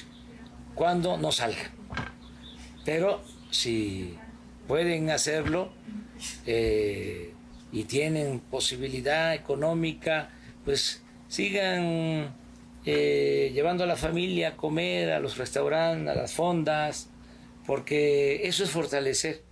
cuándo 0.76 1.18
no 1.18 1.32
salgan. 1.32 1.72
Pero 2.86 3.22
si 3.50 4.18
pueden 4.68 5.10
hacerlo 5.10 5.72
eh, 6.46 7.34
y 7.72 7.84
tienen 7.86 8.40
posibilidad 8.40 9.34
económica, 9.34 10.30
pues 10.66 11.04
sigan 11.28 12.36
eh, 12.86 13.52
llevando 13.54 13.84
a 13.84 13.88
la 13.88 13.96
familia 13.96 14.50
a 14.50 14.58
comer 14.58 15.12
a 15.12 15.20
los 15.20 15.38
restaurantes, 15.38 16.10
a 16.10 16.16
las 16.16 16.34
fondas, 16.34 17.10
porque 17.66 18.48
eso 18.48 18.64
es 18.64 18.72
fortalecer 18.72 19.44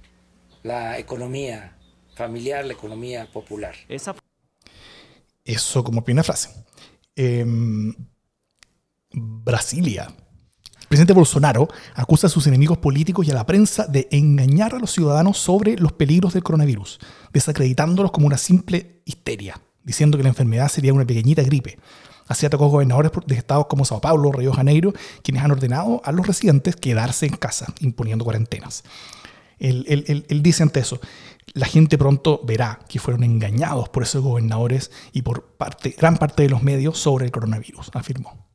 la 0.64 0.98
economía 0.98 1.78
familiar, 2.16 2.66
la 2.66 2.74
economía 2.74 3.28
popular. 3.32 3.76
Eso 5.50 5.84
como 5.84 6.04
primera 6.04 6.24
frase. 6.24 6.50
Em, 7.16 7.94
Brasilia. 9.12 10.08
El 10.82 10.88
presidente 10.88 11.14
Bolsonaro 11.14 11.68
acusa 11.96 12.28
a 12.28 12.30
sus 12.30 12.46
enemigos 12.48 12.78
políticos 12.78 13.28
y 13.28 13.32
a 13.32 13.36
la 13.36 13.46
prensa 13.46 13.86
de 13.88 14.08
engañar 14.12 14.76
a 14.76 14.80
los 14.80 14.92
ciudadanos 14.92 15.38
sobre 15.40 15.76
los 15.78 15.92
peligros 15.94 16.34
del 16.34 16.44
coronavirus, 16.44 17.00
desacreditándolos 17.34 18.12
como 18.12 18.28
una 18.28 18.38
simple 18.38 19.02
histeria, 19.06 19.60
diciendo 19.84 20.18
que 20.18 20.24
la 20.24 20.30
enfermedad 20.30 20.70
sería 20.70 20.94
una 20.94 21.06
pequeñita 21.06 21.42
gripe. 21.44 21.80
Así 22.28 22.46
atacó 22.46 22.68
gobernadores 22.68 23.12
de 23.26 23.36
estados 23.36 23.66
como 23.68 23.86
Sao 23.86 24.02
Paulo, 24.02 24.32
Río 24.32 24.54
Janeiro, 24.54 24.94
quienes 25.24 25.44
han 25.44 25.50
ordenado 25.52 26.02
a 26.06 26.12
los 26.12 26.28
residentes 26.28 26.76
quedarse 26.76 27.26
en 27.26 27.36
casa, 27.38 27.74
imponiendo 27.80 28.24
cuarentenas. 28.24 28.84
Él, 29.58 29.84
él- 29.90 30.26
él 30.30 30.42
dice 30.44 30.64
ante 30.64 30.80
eso, 30.80 31.02
la 31.54 31.66
gente 31.66 31.98
pronto 31.98 32.42
verá 32.46 32.80
que 32.88 33.00
fueron 33.00 33.24
engañados 33.24 33.90
por 33.90 34.04
esos 34.04 34.24
gobernadores 34.24 34.92
y 35.12 35.22
por 35.22 35.58
parte, 35.58 35.96
gran 35.98 36.18
parte 36.18 36.44
de 36.44 36.50
los 36.50 36.64
medios 36.64 36.98
sobre 36.98 37.26
el 37.26 37.32
coronavirus, 37.32 37.92
afirmó. 37.94 38.48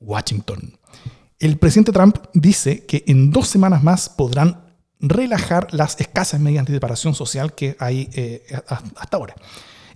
Washington. 0.00 0.78
El 1.38 1.58
presidente 1.58 1.92
Trump 1.92 2.18
dice 2.32 2.86
que 2.86 3.04
en 3.06 3.30
dos 3.30 3.48
semanas 3.48 3.82
más 3.82 4.08
podrán 4.08 4.76
relajar 5.00 5.68
las 5.72 6.00
escasas 6.00 6.40
medidas 6.40 6.66
de 6.66 6.74
separación 6.74 7.14
social 7.14 7.54
que 7.54 7.76
hay 7.78 8.08
eh, 8.14 8.44
hasta 8.96 9.16
ahora. 9.16 9.34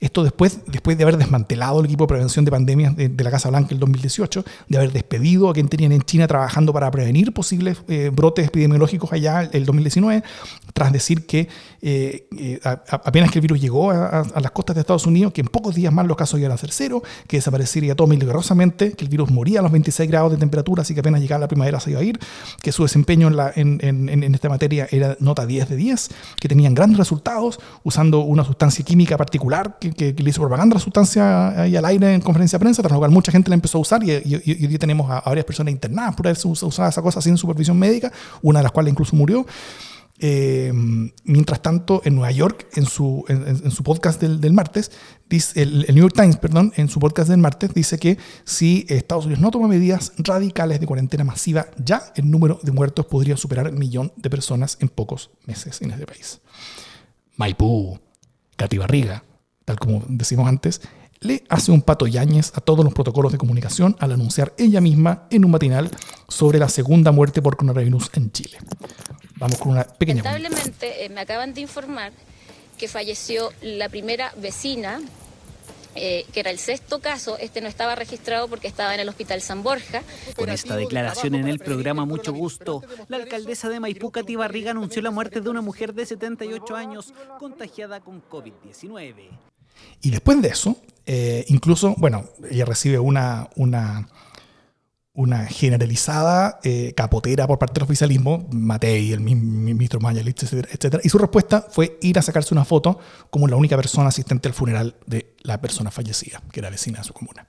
Esto 0.00 0.22
después, 0.22 0.60
después 0.66 0.96
de 0.96 1.02
haber 1.04 1.16
desmantelado 1.16 1.80
el 1.80 1.86
equipo 1.86 2.04
de 2.04 2.08
prevención 2.08 2.44
de 2.44 2.50
pandemias 2.50 2.96
de, 2.96 3.12
la 3.24 3.30
Casa 3.30 3.48
Blanca 3.48 3.74
el 3.74 3.80
2018, 3.80 4.44
de 4.68 4.76
haber 4.78 4.92
despedido 4.92 5.50
a 5.50 5.52
quien 5.52 5.68
tenían 5.68 5.92
en 5.92 6.02
China 6.02 6.26
trabajando 6.28 6.72
para 6.72 6.90
prevenir 6.90 7.32
posibles 7.32 7.78
eh, 7.88 8.10
brotes 8.14 8.46
epidemiológicos 8.46 9.12
allá 9.12 9.42
el 9.52 9.64
2019, 9.66 10.22
tras 10.72 10.92
decir 10.92 11.26
que 11.26 11.48
eh, 11.82 12.28
eh, 12.36 12.60
apenas 12.64 13.30
que 13.30 13.38
el 13.38 13.42
virus 13.42 13.60
llegó 13.60 13.90
a, 13.90 14.24
las 14.40 14.50
costas 14.52 14.76
de 14.76 14.80
Estados 14.80 15.06
Unidos, 15.06 15.32
que 15.32 15.40
en 15.40 15.48
pocos 15.48 15.74
días 15.74 15.92
más 15.92 16.06
los 16.06 16.16
casos 16.16 16.38
iban 16.38 16.52
a 16.52 16.56
ser 16.56 16.70
cero, 16.72 17.02
que 17.26 17.38
desaparecería 17.38 17.94
todo 17.96 18.06
milagrosamente, 18.06 18.92
que 18.92 19.04
el 19.04 19.10
virus 19.10 19.30
moría 19.30 19.60
a 19.60 19.62
los 19.62 19.72
26 19.72 20.08
grados 20.10 20.30
de 20.32 20.38
temperatura, 20.38 20.82
así 20.82 20.94
que 20.94 21.00
apenas 21.00 21.20
llegaba 21.20 21.40
la 21.40 21.48
primavera 21.48 21.80
se 21.80 21.90
iba 21.90 22.00
a 22.00 22.04
ir, 22.04 22.18
que 22.62 22.70
su 22.72 22.82
desempeño 22.84 23.28
en, 23.56 23.78
en- 23.82 24.08
en- 24.08 24.22
en 24.22 24.34
esta 24.34 24.48
materia 24.48 24.86
era 24.90 25.16
nota 25.20 25.46
10 25.46 25.68
de 25.68 25.76
10, 25.76 26.08
que 26.40 26.48
tenían 26.48 26.74
grandes 26.74 26.98
resultados 26.98 27.58
usando 27.84 28.20
una 28.20 28.44
sustancia 28.44 28.84
química 28.84 29.16
particular 29.16 29.76
que, 29.80 29.87
que- 29.94 30.14
que 30.14 30.22
le 30.22 30.30
hizo 30.30 30.40
propaganda 30.40 30.74
la 30.74 30.80
sustancia 30.80 31.62
ahí 31.62 31.76
al 31.76 31.84
aire 31.84 32.14
en 32.14 32.20
conferencia 32.20 32.58
de 32.58 32.62
prensa, 32.64 32.82
tras 32.82 32.92
lo 32.92 32.98
cual 32.98 33.10
mucha 33.10 33.32
gente 33.32 33.48
la 33.50 33.54
empezó 33.54 33.78
a 33.78 33.80
usar 33.80 34.02
y, 34.04 34.10
y- 34.12 34.34
hoy 34.34 34.66
día 34.66 34.78
tenemos 34.78 35.10
a, 35.10 35.20
varias 35.20 35.44
personas 35.46 35.72
internadas 35.72 36.14
por 36.14 36.26
haber 36.26 36.38
us- 36.44 36.62
usado 36.62 36.88
esa 36.88 37.02
cosa 37.02 37.20
sin 37.20 37.36
supervisión 37.36 37.78
médica, 37.78 38.12
una 38.42 38.58
de 38.60 38.62
las 38.64 38.72
cuales 38.72 38.92
incluso 38.92 39.14
murió. 39.16 39.46
Eh, 40.20 40.72
mientras 41.22 41.62
tanto, 41.62 42.02
en 42.04 42.16
Nueva 42.16 42.32
York, 42.32 42.66
en 42.74 42.86
su, 42.86 43.24
en, 43.28 43.70
su 43.70 43.84
podcast 43.84 44.20
del, 44.20 44.40
del 44.40 44.52
martes, 44.52 44.90
dice, 45.30 45.62
el, 45.62 45.86
New 45.94 46.02
York 46.02 46.14
Times, 46.16 46.36
perdón, 46.38 46.72
en 46.76 46.88
su 46.88 46.98
podcast 46.98 47.30
del 47.30 47.38
martes, 47.38 47.72
dice 47.72 47.98
que 47.98 48.18
si 48.44 48.84
Estados 48.88 49.26
Unidos 49.26 49.40
no 49.40 49.52
toma 49.52 49.68
medidas 49.68 50.12
radicales 50.18 50.80
de 50.80 50.86
cuarentena 50.86 51.22
masiva, 51.22 51.68
ya 51.76 52.12
el 52.16 52.28
número 52.28 52.58
de 52.64 52.72
muertos 52.72 53.06
podría 53.06 53.36
superar 53.36 53.68
el 53.68 53.74
millón 53.74 54.12
de 54.16 54.28
personas 54.28 54.76
en 54.80 54.88
pocos 54.88 55.30
meses 55.46 55.80
en 55.82 55.92
ese 55.92 56.04
país. 56.04 56.40
Maipú, 57.36 58.00
Katy 58.56 58.78
Barriga, 58.78 59.22
tal 59.68 59.78
como 59.78 60.02
decimos 60.08 60.48
antes, 60.48 60.80
le 61.20 61.44
hace 61.50 61.72
un 61.72 61.82
pato 61.82 62.06
Yáñez 62.06 62.52
a 62.54 62.62
todos 62.62 62.82
los 62.82 62.94
protocolos 62.94 63.32
de 63.32 63.36
comunicación 63.36 63.96
al 63.98 64.12
anunciar 64.12 64.54
ella 64.56 64.80
misma 64.80 65.26
en 65.30 65.44
un 65.44 65.50
matinal 65.50 65.90
sobre 66.26 66.58
la 66.58 66.70
segunda 66.70 67.12
muerte 67.12 67.42
por 67.42 67.58
coronavirus 67.58 68.10
en 68.14 68.32
Chile. 68.32 68.56
Vamos 69.36 69.58
con 69.58 69.72
una 69.72 69.84
pequeña... 69.84 70.22
Lamentablemente 70.22 71.04
eh, 71.04 71.10
me 71.10 71.20
acaban 71.20 71.52
de 71.52 71.60
informar 71.60 72.12
que 72.78 72.88
falleció 72.88 73.52
la 73.60 73.90
primera 73.90 74.32
vecina, 74.38 75.02
eh, 75.94 76.24
que 76.32 76.40
era 76.40 76.50
el 76.50 76.58
sexto 76.58 77.00
caso. 77.00 77.36
Este 77.36 77.60
no 77.60 77.68
estaba 77.68 77.94
registrado 77.94 78.48
porque 78.48 78.66
estaba 78.68 78.94
en 78.94 79.00
el 79.00 79.08
Hospital 79.10 79.42
San 79.42 79.62
Borja. 79.62 80.02
Con 80.34 80.48
esta 80.48 80.76
declaración 80.76 81.34
en 81.34 81.46
el 81.46 81.58
programa 81.58 82.06
Mucho 82.06 82.32
Gusto, 82.32 82.82
la 83.08 83.18
alcaldesa 83.18 83.68
de 83.68 83.80
Maipú, 83.80 84.10
Katy 84.10 84.36
Barriga, 84.36 84.70
anunció 84.70 85.02
la 85.02 85.10
muerte 85.10 85.42
de 85.42 85.50
una 85.50 85.60
mujer 85.60 85.92
de 85.92 86.06
78 86.06 86.74
años 86.74 87.12
contagiada 87.38 88.00
con 88.00 88.22
COVID-19. 88.22 89.28
Y 90.00 90.10
después 90.10 90.40
de 90.42 90.48
eso, 90.48 90.76
eh, 91.06 91.44
incluso, 91.48 91.94
bueno, 91.98 92.24
ella 92.50 92.64
recibe 92.64 92.98
una, 92.98 93.48
una, 93.56 94.08
generalizada 95.46 96.60
eh, 96.62 96.92
capotera 96.96 97.46
por 97.46 97.58
parte 97.58 97.74
del 97.74 97.82
oficialismo, 97.84 98.46
Matei, 98.52 99.12
el 99.12 99.20
mi- 99.20 99.34
mi- 99.34 99.74
ministro 99.74 99.98
Mayalich, 100.00 100.42
etcétera, 100.42 100.68
etcétera. 100.72 101.00
Y 101.04 101.08
su 101.08 101.18
respuesta 101.18 101.66
fue 101.68 101.98
ir 102.02 102.18
a 102.18 102.22
sacarse 102.22 102.54
una 102.54 102.64
foto 102.64 102.98
como 103.30 103.48
la 103.48 103.56
única 103.56 103.74
persona 103.76 104.08
asistente 104.08 104.48
al 104.48 104.54
funeral 104.54 104.94
de 105.06 105.34
la 105.42 105.60
persona 105.60 105.90
fallecida, 105.90 106.40
que 106.52 106.60
era 106.60 106.70
vecina 106.70 106.98
de 106.98 107.04
su 107.04 107.12
comuna. 107.12 107.48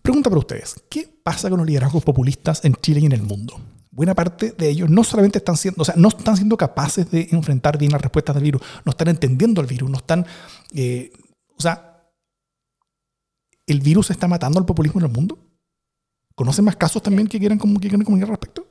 Pregunta 0.00 0.30
para 0.30 0.38
ustedes, 0.38 0.76
¿qué 0.88 1.08
pasa 1.22 1.50
con 1.50 1.58
los 1.58 1.66
liderazgos 1.66 2.04
populistas 2.04 2.64
en 2.64 2.74
Chile 2.76 3.00
y 3.00 3.06
en 3.06 3.12
el 3.12 3.22
mundo? 3.22 3.60
Buena 3.90 4.14
parte 4.14 4.52
de 4.56 4.68
ellos 4.68 4.88
no 4.88 5.04
solamente 5.04 5.38
están 5.38 5.56
siendo, 5.56 5.82
o 5.82 5.84
sea, 5.84 5.94
no 5.96 6.08
están 6.08 6.36
siendo 6.36 6.56
capaces 6.56 7.10
de 7.10 7.28
enfrentar 7.32 7.76
bien 7.76 7.92
las 7.92 8.00
respuestas 8.00 8.34
del 8.36 8.44
virus, 8.44 8.62
no 8.84 8.90
están 8.90 9.08
entendiendo 9.08 9.60
el 9.60 9.66
virus, 9.66 9.90
no 9.90 9.98
están, 9.98 10.24
eh, 10.74 11.10
o 11.56 11.60
sea, 11.60 12.10
¿el 13.66 13.80
virus 13.80 14.10
está 14.10 14.28
matando 14.28 14.58
al 14.58 14.66
populismo 14.66 15.00
en 15.00 15.06
el 15.06 15.12
mundo? 15.12 15.38
¿Conocen 16.34 16.64
más 16.64 16.76
casos 16.76 17.02
también 17.02 17.28
que 17.28 17.38
quieran, 17.38 17.58
que 17.58 17.66
quieran 17.80 18.02
comunicar 18.02 18.30
al 18.30 18.36
respecto? 18.36 18.66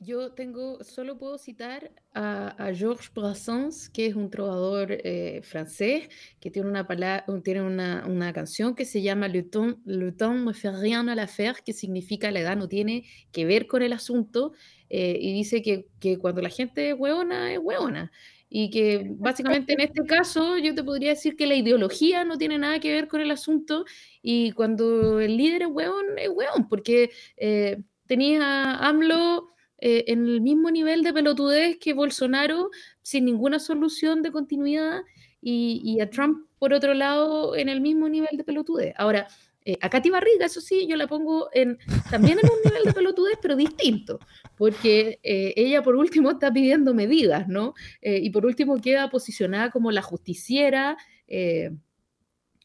Yo 0.00 0.32
tengo, 0.32 0.82
solo 0.84 1.18
puedo 1.18 1.38
citar 1.38 1.90
a, 2.14 2.50
a 2.50 2.72
Georges 2.72 3.12
Brassens, 3.12 3.90
que 3.90 4.06
es 4.06 4.14
un 4.14 4.30
trovador 4.30 4.92
eh, 4.92 5.40
francés, 5.42 6.08
que 6.40 6.50
tiene 6.52 6.68
una, 6.68 6.86
pala- 6.86 7.24
tiene 7.42 7.62
una, 7.62 8.04
una 8.06 8.32
canción 8.32 8.76
que 8.76 8.84
se 8.84 9.02
llama 9.02 9.26
Le 9.26 9.42
temps, 9.42 9.76
Le 9.84 10.12
temps 10.12 10.44
ne 10.44 10.52
fait 10.52 10.70
rien 10.70 11.08
à 11.08 11.16
l'affaire, 11.16 11.62
que 11.64 11.72
significa 11.72 12.30
la 12.30 12.40
edad 12.40 12.56
no 12.56 12.68
tiene 12.68 13.06
que 13.32 13.44
ver 13.44 13.66
con 13.66 13.82
el 13.82 13.92
asunto, 13.92 14.52
eh, 14.88 15.18
y 15.20 15.32
dice 15.32 15.62
que, 15.62 15.88
que 15.98 16.16
cuando 16.16 16.42
la 16.42 16.50
gente 16.50 16.90
es 16.90 16.96
hueona, 16.96 17.52
es 17.52 17.58
hueona. 17.60 18.12
Y 18.50 18.70
que 18.70 19.06
básicamente 19.16 19.74
en 19.74 19.80
este 19.80 20.04
caso 20.06 20.56
yo 20.56 20.74
te 20.74 20.82
podría 20.82 21.10
decir 21.10 21.36
que 21.36 21.46
la 21.46 21.54
ideología 21.54 22.24
no 22.24 22.38
tiene 22.38 22.58
nada 22.58 22.80
que 22.80 22.92
ver 22.92 23.08
con 23.08 23.20
el 23.20 23.30
asunto, 23.30 23.84
y 24.22 24.52
cuando 24.52 25.20
el 25.20 25.36
líder 25.36 25.62
es 25.62 25.68
hueón, 25.68 26.18
es 26.18 26.30
hueón, 26.30 26.68
porque 26.68 27.10
eh, 27.36 27.78
tenía 28.06 28.76
AMLO 28.76 29.48
eh, 29.78 30.04
en 30.08 30.26
el 30.26 30.40
mismo 30.40 30.70
nivel 30.70 31.02
de 31.02 31.12
pelotudez 31.12 31.78
que 31.78 31.92
Bolsonaro, 31.92 32.70
sin 33.02 33.26
ninguna 33.26 33.58
solución 33.58 34.22
de 34.22 34.32
continuidad, 34.32 35.02
y, 35.40 35.80
y 35.84 36.00
a 36.00 36.10
Trump, 36.10 36.48
por 36.58 36.72
otro 36.72 36.94
lado, 36.94 37.54
en 37.54 37.68
el 37.68 37.80
mismo 37.80 38.08
nivel 38.08 38.36
de 38.36 38.44
pelotudez. 38.44 38.94
Ahora, 38.96 39.28
eh, 39.68 39.78
a 39.82 39.90
Katy 39.90 40.08
Barriga, 40.08 40.46
eso 40.46 40.60
sí, 40.62 40.86
yo 40.88 40.96
la 40.96 41.06
pongo 41.06 41.50
en, 41.52 41.78
también 42.10 42.38
en 42.38 42.46
un 42.50 42.58
nivel 42.64 42.84
de 42.84 42.92
pelotudez, 42.94 43.38
pero 43.42 43.54
distinto, 43.54 44.18
porque 44.56 45.18
eh, 45.22 45.52
ella 45.56 45.82
por 45.82 45.94
último 45.94 46.30
está 46.30 46.50
pidiendo 46.50 46.94
medidas, 46.94 47.48
¿no? 47.48 47.74
Eh, 48.00 48.18
y 48.22 48.30
por 48.30 48.46
último 48.46 48.80
queda 48.80 49.10
posicionada 49.10 49.70
como 49.70 49.90
la 49.90 50.00
justiciera. 50.02 50.96
eh, 51.26 51.70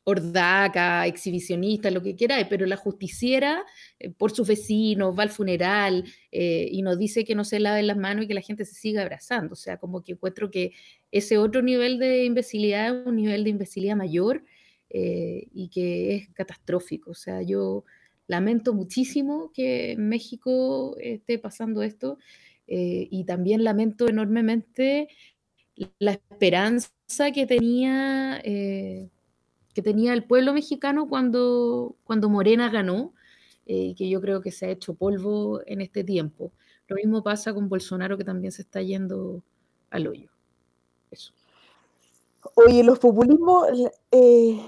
hordaca, 0.05 1.07
exhibicionista, 1.07 1.89
lo 1.89 2.01
que 2.03 2.15
queráis, 2.15 2.47
pero 2.49 2.65
la 2.65 2.75
justiciera 2.75 3.63
eh, 3.99 4.09
por 4.09 4.31
sus 4.31 4.47
vecinos 4.47 5.17
va 5.17 5.23
al 5.23 5.29
funeral 5.29 6.03
eh, 6.31 6.67
y 6.69 6.81
nos 6.81 6.99
dice 6.99 7.23
que 7.23 7.35
no 7.35 7.45
se 7.45 7.59
laven 7.59 7.87
las 7.87 7.97
manos 7.97 8.25
y 8.25 8.27
que 8.27 8.33
la 8.33 8.41
gente 8.41 8.65
se 8.65 8.75
siga 8.75 9.01
abrazando. 9.01 9.53
O 9.53 9.55
sea, 9.55 9.77
como 9.77 10.03
que 10.03 10.13
encuentro 10.13 10.51
que 10.51 10.73
ese 11.11 11.37
otro 11.37 11.61
nivel 11.61 11.99
de 11.99 12.25
imbecilidad 12.25 12.87
es 12.87 13.07
un 13.07 13.15
nivel 13.15 13.43
de 13.45 13.51
imbecilidad 13.51 13.95
mayor 13.95 14.43
eh, 14.93 15.47
y 15.53 15.67
que 15.67 16.15
es 16.15 16.29
catastrófico. 16.29 17.11
O 17.11 17.15
sea, 17.15 17.41
yo 17.41 17.83
lamento 18.27 18.73
muchísimo 18.73 19.51
que 19.53 19.91
en 19.91 20.07
México 20.07 20.95
esté 20.99 21.39
pasando 21.39 21.83
esto 21.83 22.17
eh, 22.67 23.07
y 23.11 23.25
también 23.25 23.65
lamento 23.65 24.07
enormemente 24.07 25.09
la 25.99 26.13
esperanza 26.13 26.91
que 27.33 27.45
tenía... 27.45 28.39
eh, 28.45 29.09
que 29.73 29.81
tenía 29.81 30.13
el 30.13 30.23
pueblo 30.23 30.53
mexicano 30.53 31.07
cuando, 31.07 31.95
cuando 32.03 32.29
Morena 32.29 32.69
ganó, 32.69 33.13
eh, 33.65 33.95
que 33.95 34.07
yo 34.07 34.21
creo 34.21 34.39
que 34.39 34.51
se 34.51 34.67
ha 34.67 34.69
hecho 34.69 34.93
polvo 34.93 35.61
en 35.65 35.81
este 35.81 36.03
tiempo. 36.03 36.51
Lo 36.87 36.95
mismo 36.95 37.23
pasa 37.23 37.53
con 37.53 37.69
Bolsonaro, 37.69 38.17
que 38.17 38.23
también 38.23 38.51
se 38.51 38.61
está 38.61 38.83
yendo 38.83 39.43
al 39.89 40.05
hoyo. 40.05 40.29
Eso. 41.09 41.33
Oye, 42.55 42.83
los 42.83 42.99
populismos, 42.99 43.67
eh, 44.11 44.59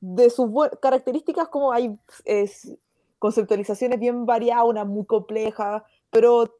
de 0.00 0.30
sus 0.30 0.50
características, 0.80 1.48
como 1.48 1.72
hay 1.72 1.98
es, 2.24 2.72
conceptualizaciones 3.18 3.98
bien 3.98 4.26
variadas, 4.26 4.64
una 4.66 4.84
muy 4.84 5.04
compleja, 5.04 5.84
pero 6.10 6.56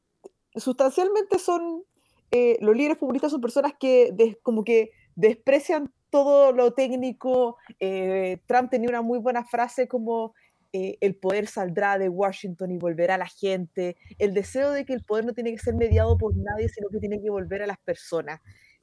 sustancialmente 0.54 1.38
son, 1.38 1.84
eh, 2.30 2.58
los 2.60 2.76
líderes 2.76 2.98
populistas 2.98 3.30
son 3.30 3.40
personas 3.40 3.72
que 3.78 4.38
como 4.42 4.64
que 4.64 4.90
desprecian 5.14 5.92
todo 6.10 6.52
lo 6.52 6.72
técnico. 6.72 7.56
eh, 7.80 8.38
Trump 8.46 8.70
tenía 8.70 8.88
una 8.88 9.02
muy 9.02 9.18
buena 9.18 9.44
frase 9.44 9.88
como 9.88 10.34
eh, 10.72 10.98
el 11.00 11.16
poder 11.16 11.46
saldrá 11.46 11.98
de 11.98 12.08
Washington 12.08 12.70
y 12.70 12.78
volverá 12.78 13.14
a 13.14 13.18
la 13.18 13.26
gente. 13.26 13.96
El 14.18 14.34
deseo 14.34 14.70
de 14.72 14.84
que 14.84 14.92
el 14.92 15.02
poder 15.02 15.24
no 15.24 15.32
tiene 15.32 15.52
que 15.52 15.58
ser 15.58 15.74
mediado 15.74 16.18
por 16.18 16.36
nadie, 16.36 16.68
sino 16.68 16.88
que 16.88 16.98
tiene 16.98 17.20
que 17.22 17.30
volver 17.30 17.62
a 17.62 17.66
las 17.66 17.78
personas. 17.78 18.40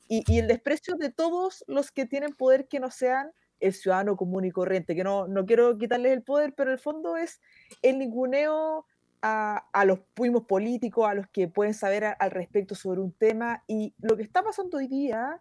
Y, 0.07 0.23
el 0.37 0.47
desprecio 0.47 0.95
de 0.95 1.11
todos 1.11 1.63
los 1.67 1.91
que 1.91 2.05
tienen 2.05 2.33
poder 2.33 2.67
que 2.67 2.79
no 2.79 2.91
sean 2.91 3.31
el 3.59 3.73
ciudadano 3.73 4.17
común 4.17 4.45
y 4.45 4.51
corriente, 4.51 4.95
que 4.95 5.03
no, 5.03 5.27
no 5.27 5.45
quiero 5.45 5.77
quitarles 5.77 6.13
el 6.13 6.23
poder, 6.23 6.53
pero 6.53 6.69
en 6.69 6.73
el 6.73 6.79
fondo 6.79 7.17
es 7.17 7.41
el 7.81 7.99
ninguneo 7.99 8.85
a, 9.21 9.67
a 9.71 9.85
los 9.85 9.99
primos 10.13 10.43
políticos, 10.43 11.07
a 11.07 11.13
los 11.13 11.27
que 11.29 11.47
pueden 11.47 11.73
saber 11.73 12.15
al 12.19 12.31
respecto 12.31 12.75
sobre 12.75 13.01
un 13.01 13.11
tema. 13.11 13.63
Y 13.67 13.95
lo 13.99 14.15
que 14.17 14.23
está 14.23 14.43
pasando 14.43 14.77
hoy 14.77 14.87
día 14.87 15.39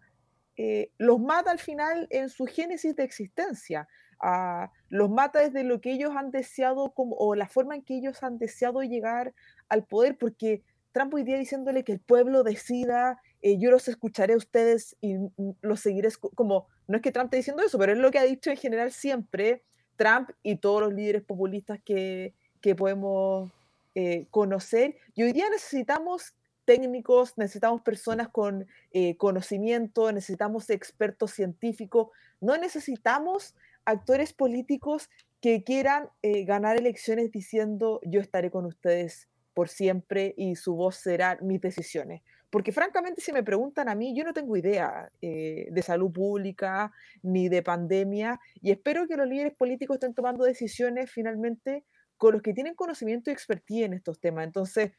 eh, 0.57 0.93
los 0.99 1.21
mata 1.21 1.51
al 1.51 1.59
final 1.59 2.07
en 2.11 2.29
su 2.29 2.47
génesis 2.47 2.95
de 2.95 3.05
existencia. 3.05 3.89
Ah, 4.21 4.71
los 4.89 5.11
mata 5.11 5.41
desde 5.41 5.65
lo 5.65 5.81
que 5.81 5.93
ellos 5.93 6.15
han 6.17 6.31
deseado 6.31 6.95
como, 6.95 7.17
o 7.17 7.35
la 7.35 7.49
forma 7.49 7.75
en 7.75 7.83
que 7.83 7.97
ellos 7.97 8.23
han 8.23 8.39
deseado 8.39 8.83
llegar 8.83 9.35
al 9.69 9.85
poder, 9.85 10.17
porque 10.17 10.63
Trump 10.93 11.13
hoy 11.15 11.25
día 11.25 11.39
diciéndole 11.39 11.83
que 11.83 11.93
el 11.93 12.01
pueblo 12.01 12.45
decida, 12.45 13.21
eh, 13.45 13.59
yo 13.59 13.71
los 13.71 13.89
escucharé 13.89 14.33
a 14.33 14.39
ustedes 14.39 14.97
y 15.03 15.17
los 15.61 15.81
seguiré, 15.81 16.09
como, 16.35 16.67
no 16.89 16.97
es 16.97 17.03
que 17.03 17.13
Trump 17.13 17.27
esté 17.27 17.37
diciendo 17.37 17.63
eso, 17.63 17.79
pero 17.79 17.93
es 17.93 17.99
lo 17.99 18.11
que 18.11 18.19
ha 18.19 18.25
dicho 18.25 18.49
en 18.51 18.57
general 18.57 18.91
siempre 18.91 19.63
Trump 19.97 20.31
y 20.43 20.57
todos 20.57 20.81
los 20.81 20.95
líderes 20.95 21.23
populistas 21.23 21.79
que, 21.85 22.33
que 22.63 22.75
podemos 22.75 23.53
eh, 23.95 24.29
conocer. 24.31 24.97
Y 25.15 25.25
hoy 25.25 25.33
día 25.33 25.51
necesitamos 25.51 26.33
técnicos, 26.65 27.37
necesitamos 27.37 27.83
personas 27.83 28.29
con 28.29 28.67
eh, 28.93 29.19
conocimiento, 29.19 30.11
necesitamos 30.11 30.71
expertos 30.71 31.33
científicos, 31.33 32.09
no 32.41 32.57
necesitamos 32.57 33.55
actores 33.85 34.33
políticos 34.33 35.11
que 35.43 35.65
quieran 35.65 36.09
eh, 36.23 36.45
ganar 36.45 36.79
elecciones 36.79 37.31
diciendo 37.31 38.01
yo 38.05 38.23
estaré 38.23 38.51
con 38.51 38.65
ustedes 38.65 39.29
por 39.53 39.69
siempre 39.69 40.33
y 40.39 40.57
su 40.57 40.75
voz 40.77 40.97
será 40.97 41.37
mis 41.43 41.61
decisiones. 41.61 42.23
Porque 42.55 42.71
francamente, 42.71 43.21
si 43.21 43.33
me 43.33 43.43
preguntan 43.43 43.89
a 43.89 43.97
mí, 43.97 44.15
yo 44.17 44.23
no 44.23 44.33
tengo 44.33 44.57
idea 44.57 45.11
eh, 45.21 45.67
de 45.73 45.83
salud 45.83 46.13
pública 46.13 46.93
ni 47.21 47.49
de 47.49 47.65
pandemia 47.65 48.39
y 48.63 48.71
espero 48.71 49.09
que 49.09 49.17
los 49.17 49.27
líderes 49.27 49.57
políticos 49.57 49.97
estén 49.97 50.15
tomando 50.15 50.45
decisiones 50.45 51.11
finalmente 51.11 51.85
con 52.17 52.33
los 52.33 52.43
que 52.43 52.55
tienen 52.55 52.77
conocimiento 52.77 53.29
y 53.29 53.33
expertise 53.33 53.87
en 53.87 53.95
estos 53.95 54.21
temas. 54.21 54.45
Entonces, 54.45 54.93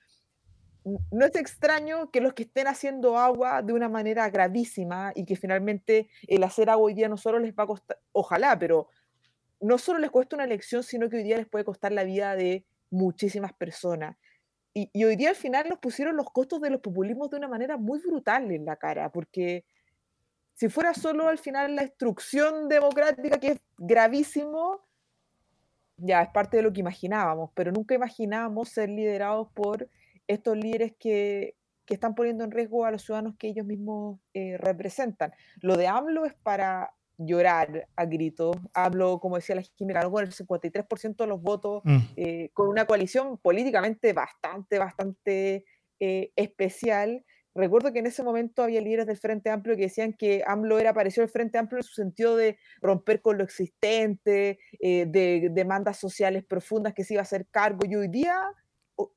no 0.83 1.25
es 1.25 1.33
extraño 1.37 2.11
que 2.11 2.19
los 2.19 2.33
que 2.33 2.43
estén 2.43 2.67
haciendo 2.67 3.17
agua 3.17 3.61
de 3.61 3.71
una 3.71 3.87
manera 3.87 4.29
gravísima 4.29 5.13
y 5.15 5.23
que 5.23 5.37
finalmente 5.37 6.09
el 6.27 6.43
hacer 6.43 6.69
agua 6.69 6.87
hoy 6.87 6.93
día 6.93 7.07
no 7.07 7.15
solo 7.15 7.39
les 7.39 7.53
va 7.53 7.63
a 7.63 7.67
costar, 7.67 7.97
ojalá, 8.11 8.59
pero 8.59 8.89
no 9.61 9.77
solo 9.77 9.99
les 9.99 10.11
cuesta 10.11 10.35
una 10.35 10.43
elección, 10.43 10.83
sino 10.83 11.09
que 11.09 11.15
hoy 11.15 11.23
día 11.23 11.37
les 11.37 11.47
puede 11.47 11.63
costar 11.63 11.93
la 11.93 12.03
vida 12.03 12.35
de 12.35 12.65
muchísimas 12.89 13.53
personas. 13.53 14.17
Y, 14.77 15.05
hoy 15.05 15.15
día 15.15 15.29
al 15.29 15.37
final 15.37 15.69
nos 15.69 15.79
pusieron 15.79 16.17
los 16.17 16.29
costos 16.31 16.59
de 16.59 16.69
los 16.69 16.81
populismos 16.81 17.29
de 17.29 17.37
una 17.37 17.47
manera 17.47 17.77
muy 17.77 17.97
brutal 17.99 18.51
en 18.51 18.65
la 18.65 18.75
cara, 18.75 19.09
porque 19.09 19.63
si 20.53 20.67
fuera 20.67 20.93
solo 20.93 21.29
al 21.29 21.37
final 21.37 21.77
la 21.77 21.83
instrucción 21.83 22.67
democrática, 22.67 23.39
que 23.39 23.51
es 23.51 23.61
gravísimo, 23.77 24.81
ya 25.95 26.23
es 26.23 26.29
parte 26.29 26.57
de 26.57 26.63
lo 26.63 26.73
que 26.73 26.81
imaginábamos, 26.81 27.51
pero 27.53 27.71
nunca 27.71 27.95
imaginábamos 27.95 28.67
ser 28.67 28.89
liderados 28.89 29.47
por 29.53 29.89
estos 30.27 30.57
líderes 30.57 30.93
que, 30.99 31.55
están 31.87 32.15
poniendo 32.15 32.43
en 32.43 32.51
riesgo 32.51 32.83
a 32.83 32.91
los 32.91 33.03
ciudadanos 33.03 33.35
que 33.37 33.47
ellos 33.47 33.65
mismos 33.65 34.19
eh, 34.33 34.57
representan. 34.57 35.31
Lo 35.61 35.77
de 35.77 35.87
AMLO 35.87 36.25
es 36.25 36.33
para 36.33 36.94
llorar 37.17 37.87
a 37.95 38.05
gritos. 38.05 38.57
Hablo, 38.73 39.19
como 39.19 39.35
decía 39.35 39.55
la 39.55 39.61
Jimmy, 39.61 39.93
con 39.93 40.23
el 40.23 40.31
53% 40.31 41.15
de 41.15 41.27
los 41.27 41.41
votos, 41.41 41.81
mm. 41.83 41.97
eh, 42.15 42.49
con 42.53 42.67
una 42.67 42.85
coalición 42.85 43.37
políticamente 43.37 44.13
bastante, 44.13 44.79
bastante 44.79 45.65
eh, 45.99 46.31
especial. 46.35 47.25
Recuerdo 47.53 47.93
que 47.93 47.99
en 47.99 48.07
ese 48.07 48.21
momento 48.21 48.63
había 48.63 48.81
líderes 48.81 49.07
del 49.07 49.17
Frente 49.17 49.49
Amplio 49.49 49.77
que 49.77 49.83
decían 49.83 50.11
que 50.13 50.43
AMLO 50.45 50.77
era 50.77 50.93
parecido 50.93 51.23
al 51.23 51.29
Frente 51.29 51.57
Amplio 51.57 51.79
en 51.79 51.83
su 51.83 51.93
sentido 51.93 52.35
de 52.35 52.57
romper 52.81 53.21
con 53.21 53.37
lo 53.37 53.45
existente, 53.45 54.59
de 54.81 55.49
demandas 55.53 55.97
sociales 55.97 56.43
profundas 56.43 56.93
que 56.93 57.05
se 57.05 57.13
iba 57.13 57.21
a 57.21 57.23
hacer 57.23 57.47
cargo. 57.47 57.85
Y 57.85 57.95
hoy 57.95 58.09
día 58.09 58.41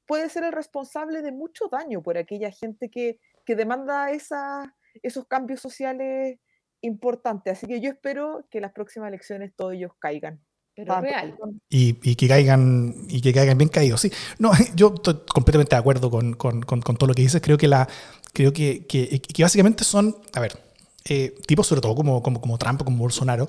puede 0.07 0.29
ser 0.29 0.45
el 0.45 0.53
responsable 0.53 1.23
de 1.23 1.33
mucho 1.33 1.69
daño 1.69 2.03
por 2.03 2.17
aquella 2.17 2.51
gente 2.51 2.91
que, 2.91 3.19
que 3.45 3.57
demanda 3.57 4.11
esa, 4.11 4.77
esos 5.03 5.27
cambios 5.27 5.61
sociales 5.61 6.39
importantes. 6.81 7.59
Así 7.59 7.66
que 7.66 7.81
yo 7.81 7.91
espero 7.91 8.47
que 8.51 8.61
las 8.61 8.72
próximas 8.72 9.09
elecciones 9.09 9.53
todos 9.55 9.74
ellos 9.74 9.93
caigan. 9.99 10.41
Pero 10.74 11.01
real. 11.01 11.37
Y, 11.68 11.99
y, 12.09 12.14
que 12.14 12.29
caigan 12.29 12.95
y 13.09 13.20
que 13.20 13.33
caigan 13.33 13.59
bien 13.59 13.68
caídos. 13.68 14.01
Sí, 14.01 14.12
no, 14.39 14.53
yo 14.76 14.95
estoy 14.95 15.20
completamente 15.33 15.74
de 15.74 15.81
acuerdo 15.81 16.11
con, 16.11 16.35
con, 16.35 16.62
con, 16.62 16.83
todo 16.83 17.09
lo 17.09 17.14
que 17.14 17.22
dices. 17.22 17.43
Creo 17.43 17.59
que 17.59 17.66
la 17.66 17.89
creo 18.33 18.53
que, 18.53 18.87
que, 18.87 19.20
que 19.20 19.43
básicamente 19.43 19.83
son, 19.83 20.16
a 20.33 20.41
ver, 20.41 20.57
eh, 21.05 21.35
tipos 21.47 21.66
sobre 21.66 21.81
todo 21.81 21.95
como, 21.95 22.22
como, 22.22 22.41
como 22.41 22.59
Trump, 22.59 22.85
como 22.85 22.99
Bolsonaro, 22.99 23.49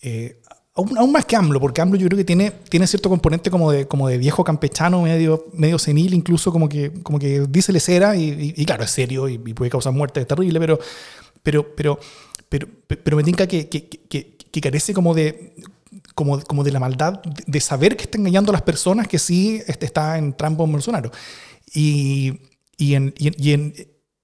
eh, 0.00 0.40
aún, 0.74 1.12
más 1.12 1.24
que 1.24 1.36
AMLO, 1.36 1.60
porque 1.60 1.80
AMLO 1.80 1.96
yo 1.96 2.06
creo 2.06 2.18
que 2.18 2.24
tiene, 2.24 2.50
tiene 2.68 2.86
cierto 2.86 3.08
componente 3.08 3.50
como 3.50 3.70
de, 3.70 3.86
como 3.86 4.08
de 4.08 4.18
viejo 4.18 4.44
campechano, 4.44 5.02
medio, 5.02 5.46
medio 5.52 5.78
senil, 5.78 6.14
incluso 6.14 6.52
como 6.52 6.68
que, 6.68 6.92
como 7.02 7.18
que 7.18 7.40
dice 7.48 7.72
lecera 7.72 8.16
y, 8.16 8.54
y, 8.56 8.64
claro, 8.64 8.84
es 8.84 8.90
serio 8.90 9.28
y, 9.28 9.38
puede 9.38 9.70
causar 9.70 9.92
muerte, 9.92 10.20
es 10.20 10.26
terrible, 10.26 10.60
pero, 10.60 10.78
pero, 11.42 11.74
pero, 11.74 11.98
pero, 12.50 12.68
pero 12.86 13.16
me 13.16 13.24
tinca 13.24 13.46
que, 13.46 13.70
que, 13.70 13.88
que, 13.88 14.36
que 14.36 14.60
carece 14.60 14.92
como 14.92 15.14
de, 15.14 15.54
como, 16.14 16.38
como, 16.42 16.64
de 16.64 16.72
la 16.72 16.80
maldad 16.80 17.22
de 17.22 17.60
saber 17.60 17.96
que 17.96 18.04
está 18.04 18.18
engañando 18.18 18.50
a 18.50 18.54
las 18.54 18.62
personas 18.62 19.08
que 19.08 19.18
sí 19.18 19.62
está 19.66 20.18
en 20.18 20.34
Trump 20.34 20.60
o 20.60 20.66
Bolsonaro. 20.66 21.10
Y, 21.72 22.40
y, 22.76 22.94
en, 22.94 23.14
y, 23.16 23.52
en, 23.52 23.72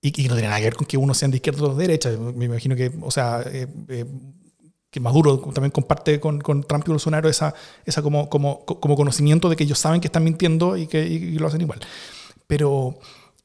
y, 0.02 0.28
no 0.28 0.34
tiene 0.34 0.48
nada 0.48 0.58
que 0.58 0.64
ver 0.64 0.74
con 0.74 0.86
que 0.86 0.96
uno 0.96 1.14
sea 1.14 1.28
de 1.28 1.36
izquierda 1.36 1.64
o 1.64 1.74
de 1.74 1.86
derecha. 1.86 2.10
Me 2.34 2.46
imagino 2.46 2.76
que, 2.76 2.92
o 3.00 3.10
sea, 3.10 3.42
eh, 3.46 3.66
eh, 3.88 4.04
que 4.90 5.00
Maduro 5.00 5.38
también 5.38 5.70
comparte 5.70 6.18
con, 6.18 6.40
con, 6.40 6.64
Trump 6.64 6.84
y 6.86 6.90
Bolsonaro 6.90 7.28
esa, 7.28 7.54
esa 7.84 8.02
como, 8.02 8.28
como, 8.28 8.64
como, 8.64 8.96
conocimiento 8.96 9.48
de 9.48 9.56
que 9.56 9.64
ellos 9.64 9.78
saben 9.78 10.00
que 10.00 10.08
están 10.08 10.24
mintiendo 10.24 10.76
y 10.76 10.86
que 10.86 11.06
lo 11.38 11.46
hacen 11.46 11.60
igual. 11.60 11.80
Pero, 12.46 12.98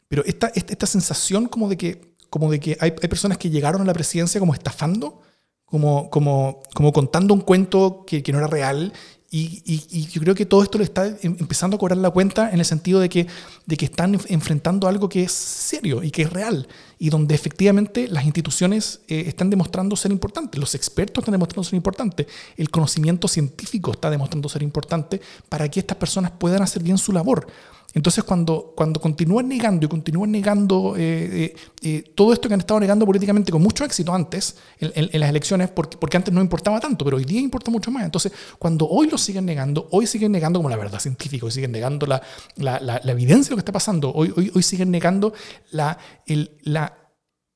pero 0.08 0.24
esta, 0.26 0.52
esta, 0.56 0.86
sensación 0.86 1.48
como 1.48 1.68
de 1.70 1.78
que, 1.78 2.11
como 2.32 2.50
de 2.50 2.62
que 2.62 2.78
hay, 2.80 2.94
hay, 3.00 3.10
personas 3.10 3.38
que 3.38 3.50
llegaron 3.50 3.82
a 3.82 3.86
la 3.86 3.94
presidencia 3.94 4.40
como 4.40 4.54
estafando, 4.54 5.22
como, 5.66 6.10
como, 6.10 6.64
como 6.74 6.94
contando 6.94 7.34
un 7.34 7.42
cuento 7.42 8.06
que, 8.08 8.24
que 8.24 8.32
no 8.32 8.38
era 8.40 8.48
real. 8.48 8.94
Y, 9.30 9.62
y, 9.66 10.08
yo 10.08 10.22
creo 10.22 10.34
que 10.34 10.46
todo 10.46 10.64
esto 10.64 10.78
le 10.78 10.86
está 10.86 11.08
em, 11.08 11.38
empezando 11.40 11.76
a 11.76 11.80
cobrar 11.80 11.98
la 11.98 12.10
cuenta 12.10 12.50
en 12.52 12.60
el 12.60 12.66
sentido 12.66 13.02
de 13.02 13.10
que, 13.10 13.28
de 13.66 13.78
que 13.78 13.86
están 13.86 14.18
enfrentando 14.28 14.88
algo 14.88 15.10
que 15.10 15.24
es 15.24 15.32
serio 15.34 16.04
y 16.04 16.12
que 16.12 16.22
es 16.22 16.32
real. 16.32 16.68
Y 16.98 17.10
donde 17.10 17.36
efectivamente 17.36 18.08
las 18.08 18.24
instituciones 18.24 19.02
eh, 19.10 19.26
están 19.28 19.50
demostrando 19.50 19.98
ser 19.98 20.12
importantes, 20.12 20.60
los 20.60 20.74
expertos 20.74 21.22
están 21.22 21.34
demostrando 21.34 21.66
ser 21.66 21.76
importantes, 21.76 22.28
el 22.56 22.70
conocimiento 22.70 23.28
científico 23.28 23.92
está 23.92 24.10
demostrando 24.10 24.48
ser 24.48 24.64
importante 24.64 25.20
para 25.50 25.70
que 25.70 25.82
estas 25.82 25.98
personas 25.98 26.32
puedan 26.32 26.62
hacer 26.62 26.82
bien 26.82 26.98
su 26.98 27.12
labor. 27.12 27.48
Entonces, 27.94 28.24
cuando, 28.24 28.74
cuando 28.76 29.00
continúan 29.02 29.50
negando 29.50 29.86
y 29.86 29.90
continúan 29.90 30.32
negando 30.32 30.96
eh, 30.98 31.02
eh, 31.02 31.56
eh, 31.82 32.12
todo 32.16 32.32
esto 32.32 32.48
que 32.48 32.54
han 32.54 32.62
estado 32.62 32.80
negando 32.80 33.06
políticamente 33.06 33.52
con 33.52 33.62
mucho 33.62 33.84
éxito 33.84 34.14
antes, 34.14 34.56
en, 34.80 35.20
las 35.20 35.30
elecciones, 35.30 35.70
porque, 35.70 35.98
porque, 35.98 36.18
antes 36.18 36.34
no 36.34 36.42
importaba 36.42 36.80
tanto, 36.80 37.04
pero 37.04 37.18
hoy 37.18 37.26
día 37.26 37.42
importa 37.42 37.70
mucho 37.70 37.92
más. 37.92 38.06
Entonces, 38.06 38.32
cuando 38.58 38.88
hoy 38.88 39.10
lo 39.10 39.18
siguen 39.18 39.46
negando, 39.46 39.88
hoy 39.92 40.08
siguen 40.08 40.32
negando 40.32 40.60
como 40.60 40.70
la 40.70 40.78
verdad 40.78 41.00
científica, 41.00 41.46
hoy 41.46 41.52
siguen 41.52 41.72
negando 41.72 42.06
la, 42.06 42.22
la, 42.56 43.02
evidencia 43.12 43.50
de 43.50 43.52
lo 43.52 43.56
que 43.58 43.62
está 43.62 43.74
pasando, 43.74 44.12
hoy, 44.14 44.34
hoy, 44.38 44.52
hoy 44.56 44.64
siguen 44.64 44.90
negando 44.90 45.34
la, 45.72 45.98
el, 46.26 46.52
la, 46.64 47.01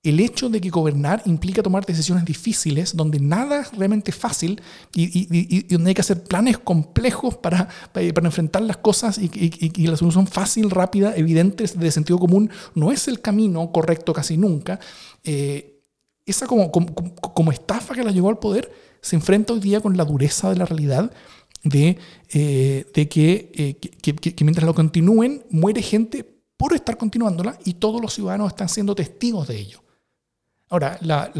el 0.05 0.19
hecho 0.19 0.49
de 0.49 0.61
que 0.61 0.69
gobernar 0.69 1.23
implica 1.25 1.63
tomar 1.63 1.85
decisiones 1.85 2.25
difíciles, 2.25 2.95
donde 2.95 3.19
nada 3.19 3.61
es 3.61 3.71
realmente 3.71 4.11
fácil 4.11 4.61
y, 4.93 5.63
donde 5.63 5.89
hay 5.89 5.95
que 5.95 6.01
hacer 6.01 6.23
planes 6.23 6.59
complejos 6.59 7.35
para, 7.37 7.67
para, 7.91 8.07
enfrentar 8.07 8.61
las 8.61 8.77
cosas 8.77 9.17
y, 9.17 9.87
la 9.87 9.97
solución 9.97 10.27
fácil, 10.27 10.69
rápida, 10.69 11.15
evidente, 11.15 11.65
de 11.65 11.91
sentido 11.91 12.19
común, 12.19 12.51
no 12.75 12.91
es 12.91 13.07
el 13.07 13.19
camino 13.19 13.71
correcto 13.71 14.13
casi 14.13 14.37
nunca. 14.37 14.79
Eh, 15.23 15.81
esa 16.25 16.45
como, 16.45 17.51
estafa 17.51 17.95
que 17.95 18.03
la 18.03 18.11
llevó 18.11 18.29
al 18.29 18.37
poder 18.39 18.71
se 19.01 19.15
enfrenta 19.15 19.53
hoy 19.53 19.59
día 19.59 19.81
con 19.81 19.97
la 19.97 20.05
dureza 20.05 20.49
de 20.49 20.55
la 20.55 20.65
realidad 20.65 21.11
de, 21.63 21.97
eh, 22.29 22.85
que, 22.93 23.51
eh, 23.53 23.75
que 24.11 24.43
mientras 24.43 24.65
lo 24.65 24.75
continúen, 24.75 25.43
muere 25.49 25.81
gente 25.81 26.23
por 26.57 26.73
estar 26.73 26.97
continuándola 26.97 27.57
y 27.65 27.73
todos 27.73 28.01
los 28.01 28.13
ciudadanos 28.13 28.49
están 28.49 28.69
siendo 28.69 28.93
testigos 28.93 29.47
de 29.47 29.57
ello. 29.57 29.84
Ahora, 30.75 30.97
la, 30.99 31.31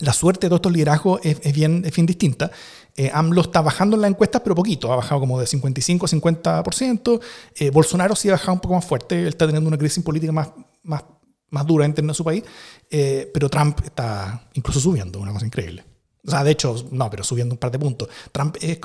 la, 0.00 0.12
suerte 0.12 0.46
de 0.46 0.48
todos 0.48 0.58
estos 0.58 0.72
liderazgos 0.72 1.20
es, 1.22 1.52
bien, 1.52 1.84
es 1.84 1.94
distinta. 1.94 2.50
Eh, 2.96 3.08
AMLO 3.14 3.42
está 3.42 3.60
bajando 3.60 3.94
en 3.94 4.02
las 4.02 4.10
encuestas, 4.10 4.42
pero 4.42 4.56
poquito. 4.56 4.92
Ha 4.92 4.96
bajado 4.96 5.20
como 5.20 5.38
de 5.38 5.46
55 5.46 6.06
a 6.06 6.08
50%. 6.08 7.20
Eh, 7.54 7.70
Bolsonaro 7.70 8.16
sí 8.16 8.30
ha 8.30 8.32
bajado 8.32 8.54
un 8.54 8.60
poco 8.60 8.74
más 8.74 8.84
fuerte. 8.84 9.20
Él 9.20 9.28
está 9.28 9.46
teniendo 9.46 9.68
una 9.68 9.78
crisis 9.78 10.02
política 10.02 10.32
más, 10.32 10.48
más, 10.82 11.04
más 11.50 11.64
dura 11.64 11.86
en 11.86 12.14
su 12.14 12.24
país. 12.24 12.42
Eh, 12.90 13.30
pero 13.32 13.48
Trump 13.48 13.78
está 13.84 14.48
incluso 14.54 14.80
subiendo, 14.80 15.20
una 15.20 15.32
cosa 15.32 15.46
increíble. 15.46 15.84
O 16.26 16.30
sea, 16.32 16.42
de 16.42 16.50
hecho, 16.50 16.74
no, 16.90 17.08
pero 17.08 17.22
subiendo 17.22 17.54
un 17.54 17.58
par 17.58 17.70
de 17.70 17.78
puntos. 17.78 18.08
Trump 18.32 18.56
es, 18.60 18.80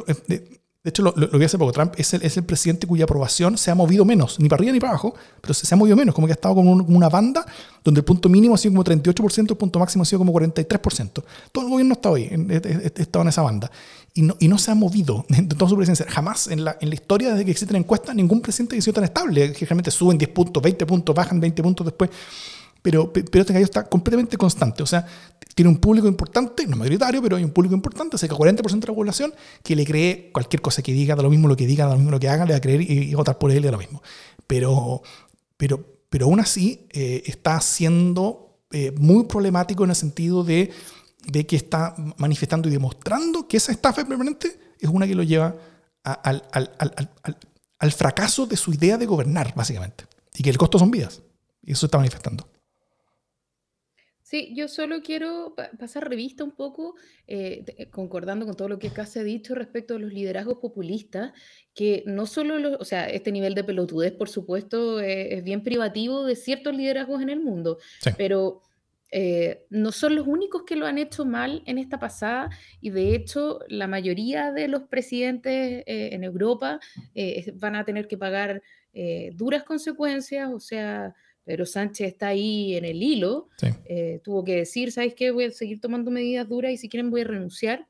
de 0.88 0.92
hecho, 0.92 1.04
lo, 1.04 1.14
lo, 1.18 1.38
vi 1.38 1.44
hace 1.44 1.58
poco. 1.58 1.74
Trump 1.74 1.96
es 1.98 2.14
el, 2.14 2.24
es 2.24 2.38
el, 2.38 2.46
presidente 2.46 2.88
cuya 2.88 3.04
aprobación 3.04 3.58
se 3.58 3.70
ha 3.70 3.76
movido 3.76 4.06
menos, 4.06 4.40
ni 4.40 4.48
para 4.48 4.62
arriba 4.62 4.72
ni 4.72 4.80
para 4.80 4.92
abajo, 4.92 5.14
pero 5.42 5.54
se, 5.54 5.66
se 5.66 5.76
ha 5.76 5.78
movido 5.78 5.98
menos. 5.98 6.16
Como 6.16 6.28
que 6.28 6.32
ha 6.32 6.36
estado 6.36 6.56
como, 6.56 6.72
una 6.72 7.10
banda 7.10 7.46
donde 7.84 8.00
el 8.00 8.06
punto 8.06 8.30
mínimo 8.30 8.56
ha 8.56 8.58
sido 8.58 8.72
como 8.72 8.86
38%, 8.86 9.50
el 9.50 9.58
punto 9.58 9.80
máximo 9.80 10.04
ha 10.04 10.06
sido 10.06 10.20
como 10.20 10.32
43%. 10.32 11.24
Todo 11.52 11.66
el 11.66 11.70
gobierno 11.70 11.92
está 11.92 12.10
hoy, 12.10 12.30
ha 12.32 13.02
estado 13.02 13.24
en 13.24 13.28
esa 13.28 13.42
banda. 13.42 13.70
Y 14.14 14.22
no, 14.22 14.38
y 14.40 14.48
no 14.48 14.58
se 14.58 14.72
ha 14.72 14.76
movido 14.76 15.26
en 15.30 15.50
toda 15.50 15.68
su 15.68 15.76
presidencia. 15.76 16.06
Jamás 16.08 16.48
en 16.48 16.64
la, 16.64 16.78
en 16.80 16.88
la 16.88 16.96
historia 16.96 17.32
desde 17.32 17.44
que 17.44 17.52
existen 17.52 17.76
encuestas, 17.76 18.16
ningún 18.16 18.40
presidente 18.40 18.78
ha 18.78 18.82
sido 18.82 18.94
tan 18.94 19.04
estable. 19.04 19.54
Generalmente 19.56 19.92
suben 19.92 20.18
10 20.18 20.32
puntos, 20.32 20.64
20 20.64 20.86
puntos, 20.86 21.14
bajan 21.14 21.42
20 21.42 21.64
puntos 21.64 21.86
después 21.86 22.12
pero, 22.90 23.12
pero 23.12 23.42
este 23.42 23.52
gallo 23.52 23.66
está 23.66 23.84
completamente 23.84 24.38
constante. 24.38 24.82
O 24.82 24.86
sea, 24.86 25.06
tiene 25.54 25.68
un 25.68 25.76
público 25.76 26.08
importante, 26.08 26.66
no 26.66 26.78
mayoritario, 26.78 27.22
pero 27.22 27.36
hay 27.36 27.44
un 27.44 27.52
público 27.52 27.76
importante, 27.76 28.18
cerca 28.18 28.34
del 28.34 28.56
40% 28.56 28.80
de 28.80 28.88
la 28.88 28.94
población, 28.94 29.34
que 29.62 29.76
le 29.76 29.86
cree 29.86 30.32
cualquier 30.32 30.62
cosa 30.62 30.82
que 30.82 30.94
diga, 30.94 31.14
da 31.14 31.22
lo 31.22 31.30
mismo 31.30 31.50
lo 31.50 31.58
que 31.58 31.68
diga, 31.68 31.84
da 31.84 31.92
lo 31.92 31.98
mismo 31.98 32.12
lo 32.12 32.20
que 32.22 32.30
haga, 32.30 32.46
le 32.46 32.54
va 32.54 32.58
a 32.60 32.62
creer 32.62 32.90
y, 32.90 33.14
votar 33.14 33.38
por 33.38 33.52
él, 33.52 33.62
da 33.62 33.72
lo 33.72 33.78
mismo. 33.78 34.02
Pero, 34.48 35.02
pero, 35.58 35.86
pero 36.10 36.28
aún 36.28 36.40
así 36.40 36.88
eh, 36.92 37.24
está 37.26 37.60
siendo 37.60 38.62
eh, 38.72 38.94
muy 38.98 39.26
problemático 39.26 39.84
en 39.84 39.90
el 39.90 39.96
sentido 39.98 40.46
de, 40.46 40.72
de, 41.26 41.46
que 41.46 41.58
está 41.58 41.94
manifestando 42.16 42.70
y 42.70 42.72
demostrando 42.72 43.50
que 43.50 43.58
esa 43.58 43.74
estafa 43.74 44.06
permanente 44.06 44.58
es 44.80 44.90
una 44.90 45.06
que 45.06 45.16
lo 45.16 45.24
lleva 45.24 45.54
al, 46.04 46.42
al, 46.54 46.72
al, 46.80 47.10
al, 47.80 47.92
fracaso 47.92 48.46
de 48.46 48.56
su 48.56 48.72
idea 48.72 48.98
de 48.98 49.06
gobernar, 49.06 49.54
básicamente, 49.56 50.06
y 50.36 50.42
que 50.42 50.50
el 50.50 50.58
costo 50.58 50.80
son 50.80 50.90
vidas. 50.90 51.22
Y 51.62 51.74
eso 51.74 51.88
está 51.88 51.98
manifestando. 51.98 52.48
Sí, 54.30 54.52
yo 54.54 54.68
solo 54.68 55.02
quiero 55.04 55.56
pasar 55.80 56.10
revista 56.10 56.44
un 56.44 56.52
poco, 56.52 56.96
eh, 57.28 57.64
eh, 57.78 57.90
concordando 57.90 58.46
con 58.46 58.58
todo 58.58 58.68
lo 58.68 58.78
que 58.78 58.90
acá 58.90 59.06
se 59.06 59.22
ha 59.22 59.24
dicho 59.24 59.56
respecto 59.56 59.96
a 59.96 60.00
los 60.00 60.12
liderazgos 60.12 60.58
populistas, 60.58 61.32
que 61.74 62.04
no 62.06 62.26
solo, 62.26 62.60
los, 62.60 62.76
o 62.78 62.84
sea, 62.84 63.06
este 63.06 63.32
nivel 63.32 63.56
de 63.56 63.64
pelotudez, 63.64 64.12
por 64.12 64.28
supuesto, 64.28 65.00
eh, 65.00 65.36
es 65.36 65.46
bien 65.46 65.64
privativo 65.64 66.26
de 66.26 66.36
ciertos 66.36 66.76
liderazgos 66.76 67.22
en 67.22 67.30
el 67.30 67.40
mundo, 67.40 67.78
pero 68.18 68.64
no 69.70 69.94
son 69.94 70.16
los 70.16 70.28
únicos 70.28 70.64
que 70.64 70.76
lo 70.76 70.86
han 70.86 70.98
hecho 70.98 71.24
mal 71.24 71.64
en 71.66 71.78
esta 71.78 71.98
pasada 71.98 72.50
y 72.82 72.90
de 72.90 73.16
hecho 73.16 73.60
la 73.70 73.88
mayoría 73.88 74.52
de 74.52 74.68
los 74.68 74.84
presidentes 74.90 75.86
en 75.88 76.26
Europa 76.26 76.82
van 77.54 77.78
a 77.78 77.86
tener 77.86 78.10
que 78.10 78.18
pagar 78.18 78.62
duras 79.34 79.64
consecuencias, 79.64 80.50
o 80.54 80.60
sea 80.60 81.16
pero 81.48 81.66
Sánchez 81.66 82.10
está 82.10 82.28
ahí 82.28 82.76
en 82.76 82.84
el 82.84 83.02
hilo, 83.02 83.48
eh, 83.86 84.20
tuvo 84.22 84.44
que 84.44 84.58
decir, 84.58 84.92
¿sabes 84.92 85.16
qué? 85.16 85.32
Voy 85.32 85.46
a 85.46 85.52
seguir 85.52 85.80
tomando 85.80 86.12
medidas 86.12 86.50
duras 86.50 86.74
y 86.74 86.78
si 86.78 86.90
quieren 86.90 87.10
voy 87.10 87.22
a 87.22 87.24
renunciar, 87.24 87.88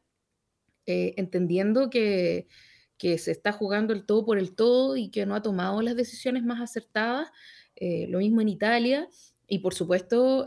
eh, 0.85 1.15
entendiendo 1.17 1.89
que, 1.89 2.47
que, 2.99 3.17
se 3.17 3.31
está 3.31 3.51
jugando 3.51 3.95
el 3.95 4.05
todo 4.05 4.27
por 4.27 4.37
el 4.37 4.53
todo 4.53 4.95
y 4.95 5.09
que 5.09 5.25
no 5.25 5.33
ha 5.33 5.41
tomado 5.41 5.81
las 5.81 5.95
decisiones 5.95 6.43
más 6.43 6.61
acertadas. 6.61 7.29
Eh, 7.75 8.05
lo 8.09 8.19
mismo 8.19 8.41
en 8.41 8.49
Italia 8.49 9.09
y 9.47 9.57
por 9.57 9.73
supuesto, 9.73 10.45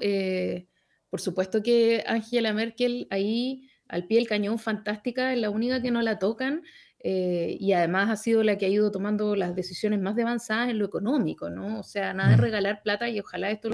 por 1.10 1.20
supuesto 1.20 1.64
que 1.64 2.04
Angela 2.06 2.52
Merkel 2.52 3.08
ahí 3.10 3.68
al 3.88 4.06
pie 4.06 4.18
del 4.18 4.28
cañón 4.28 4.60
fantástica, 4.60 5.32
es 5.32 5.40
la 5.40 5.50
única 5.50 5.82
que 5.82 5.90
no 5.90 6.00
la 6.00 6.20
tocan. 6.20 6.62
Eh, 7.02 7.56
y 7.58 7.72
además 7.72 8.10
ha 8.10 8.16
sido 8.16 8.42
la 8.42 8.58
que 8.58 8.66
ha 8.66 8.68
ido 8.68 8.90
tomando 8.90 9.34
las 9.34 9.54
decisiones 9.54 10.00
más 10.00 10.18
avanzadas 10.18 10.68
en 10.68 10.78
lo 10.78 10.84
económico, 10.84 11.48
¿no? 11.48 11.80
O 11.80 11.82
sea, 11.82 12.12
nada 12.12 12.30
de 12.30 12.36
mm. 12.36 12.40
regalar 12.40 12.82
plata 12.82 13.08
y 13.08 13.18
ojalá 13.20 13.50
esto, 13.50 13.70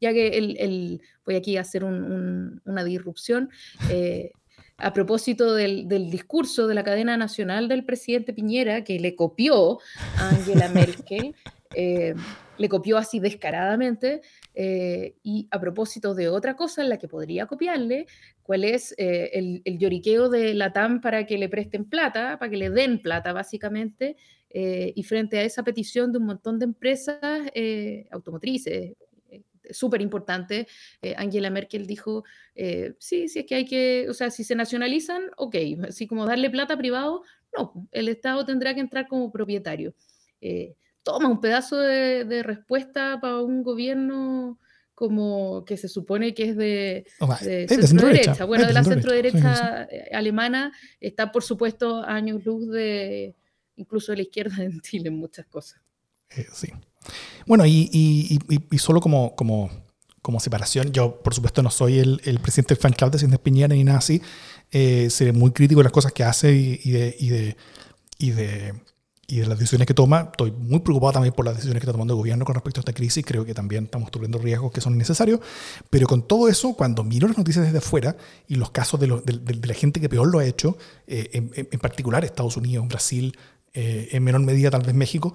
ya 0.00 0.12
que 0.12 0.28
el, 0.28 1.00
voy 1.24 1.36
aquí 1.36 1.56
a 1.56 1.62
hacer 1.62 1.82
una 1.84 2.84
disrupción, 2.84 3.50
eh, 3.90 4.32
a 4.76 4.92
propósito 4.92 5.54
del, 5.54 5.88
discurso 6.10 6.66
de 6.66 6.74
la 6.74 6.84
cadena 6.84 7.16
nacional 7.16 7.68
del 7.68 7.84
presidente 7.84 8.34
Piñera, 8.34 8.84
que 8.84 8.98
le 8.98 9.14
copió 9.16 9.78
a 10.18 10.28
Angela 10.30 10.68
Merkel, 10.74 11.34
eh, 11.74 12.14
le 12.58 12.68
copió 12.68 12.98
así 12.98 13.20
descaradamente, 13.20 14.22
eh, 14.54 15.14
y 15.22 15.48
a 15.50 15.60
propósito 15.60 16.14
de 16.14 16.28
otra 16.28 16.56
cosa 16.56 16.82
en 16.82 16.88
la 16.88 16.98
que 16.98 17.08
podría 17.08 17.46
copiarle, 17.46 18.06
cuál 18.42 18.64
es 18.64 18.94
eh, 18.98 19.30
el, 19.64 19.78
lloriqueo 19.78 20.28
de 20.28 20.54
la 20.54 20.72
TAM 20.72 21.00
para 21.00 21.26
que 21.26 21.38
le 21.38 21.48
presten 21.48 21.84
plata, 21.88 22.38
para 22.38 22.50
que 22.50 22.56
le 22.56 22.70
den 22.70 23.00
plata 23.00 23.32
básicamente, 23.32 24.16
eh, 24.50 24.92
y 24.94 25.02
frente 25.04 25.38
a 25.38 25.42
esa 25.42 25.62
petición 25.62 26.12
de 26.12 26.18
un 26.18 26.26
montón 26.26 26.58
de 26.58 26.66
empresas 26.66 27.18
automotrices, 28.10 28.94
súper 29.70 30.02
importante, 30.02 30.66
Angela 31.16 31.48
Merkel 31.48 31.86
dijo, 31.86 32.24
sí, 32.98 33.28
sí 33.28 33.38
es 33.38 33.46
que 33.46 33.54
hay 33.54 33.64
que, 33.64 34.06
o 34.10 34.12
sea, 34.12 34.30
si 34.30 34.44
se 34.44 34.54
nacionalizan, 34.54 35.22
ok, 35.38 35.56
así 35.88 36.06
como 36.06 36.26
darle 36.26 36.50
plata 36.50 36.76
privado, 36.76 37.22
no, 37.56 37.88
el 37.92 38.08
Estado 38.08 38.44
tendrá 38.44 38.74
que 38.74 38.80
entrar 38.80 39.08
como 39.08 39.32
propietario 39.32 39.94
toma 41.02 41.28
un 41.28 41.40
pedazo 41.40 41.78
de, 41.78 42.42
respuesta 42.42 43.18
para 43.20 43.40
un 43.40 43.62
gobierno 43.62 44.58
como 44.94 45.64
que 45.64 45.76
se 45.76 45.88
supone 45.88 46.34
que 46.34 46.50
es 46.50 46.56
de, 46.56 47.06
centro 47.68 48.08
derecha. 48.08 48.44
Bueno, 48.44 48.66
de 48.66 48.72
la 48.72 48.84
centro 48.84 49.12
derecha 49.12 49.84
eh, 49.90 50.10
alemana 50.14 50.72
está, 51.00 51.32
por 51.32 51.42
supuesto, 51.42 52.04
años 52.04 52.44
luz 52.44 52.68
de 52.68 53.34
incluso 53.76 54.12
de 54.12 54.16
la 54.16 54.22
izquierda 54.22 54.62
en 54.62 54.80
Chile 54.80 55.08
en 55.08 55.16
muchas 55.16 55.46
cosas. 55.46 55.80
Eh, 56.36 56.46
sí. 56.52 56.68
Bueno, 57.46 57.64
y, 57.66 58.38
solo 58.78 59.00
como, 59.00 59.34
como, 59.34 59.70
como 60.20 60.38
separación, 60.38 60.92
yo 60.92 61.20
por 61.20 61.34
supuesto 61.34 61.62
no 61.62 61.70
soy 61.70 61.98
el, 61.98 62.38
presidente 62.40 62.74
del 62.74 62.82
fan 62.82 62.92
club 62.92 63.10
de 63.10 63.18
Ciencias 63.18 63.40
Piñera 63.40 63.74
ni 63.74 63.82
nada 63.82 63.98
así, 63.98 64.22
eh, 64.70 65.10
seré 65.10 65.32
muy 65.32 65.50
crítico 65.50 65.80
de 65.80 65.84
las 65.84 65.92
cosas 65.92 66.12
que 66.12 66.22
hace 66.22 66.52
y, 66.52 66.90
de, 66.90 67.56
y 68.18 68.30
de 68.30 68.74
y 69.26 69.38
de 69.40 69.46
las 69.46 69.58
decisiones 69.58 69.86
que 69.86 69.94
toma. 69.94 70.28
Estoy 70.30 70.50
muy 70.50 70.80
preocupado 70.80 71.14
también 71.14 71.34
por 71.34 71.44
las 71.44 71.54
decisiones 71.54 71.80
que 71.80 71.84
está 71.84 71.92
tomando 71.92 72.14
el 72.14 72.18
gobierno 72.18 72.44
con 72.44 72.54
respecto 72.54 72.80
a 72.80 72.82
esta 72.82 72.92
crisis. 72.92 73.24
Creo 73.24 73.44
que 73.44 73.54
también 73.54 73.84
estamos 73.84 74.10
tomando 74.10 74.38
riesgos 74.38 74.72
que 74.72 74.80
son 74.80 74.98
necesarios. 74.98 75.40
Pero 75.90 76.06
con 76.06 76.26
todo 76.26 76.48
eso, 76.48 76.74
cuando 76.74 77.04
miro 77.04 77.28
las 77.28 77.38
noticias 77.38 77.64
desde 77.64 77.78
afuera 77.78 78.16
y 78.48 78.56
los 78.56 78.70
casos 78.70 79.00
de, 79.00 79.06
la 79.08 79.74
gente 79.74 80.00
que 80.00 80.08
peor 80.08 80.30
lo 80.30 80.40
ha 80.40 80.44
hecho, 80.44 80.76
eh, 81.06 81.30
en, 81.32 81.80
particular 81.80 82.24
Estados 82.24 82.56
Unidos, 82.56 82.86
Brasil, 82.88 83.36
eh, 83.72 84.08
en 84.12 84.24
menor 84.24 84.42
medida 84.42 84.70
tal 84.70 84.82
vez 84.82 84.94
México, 84.94 85.34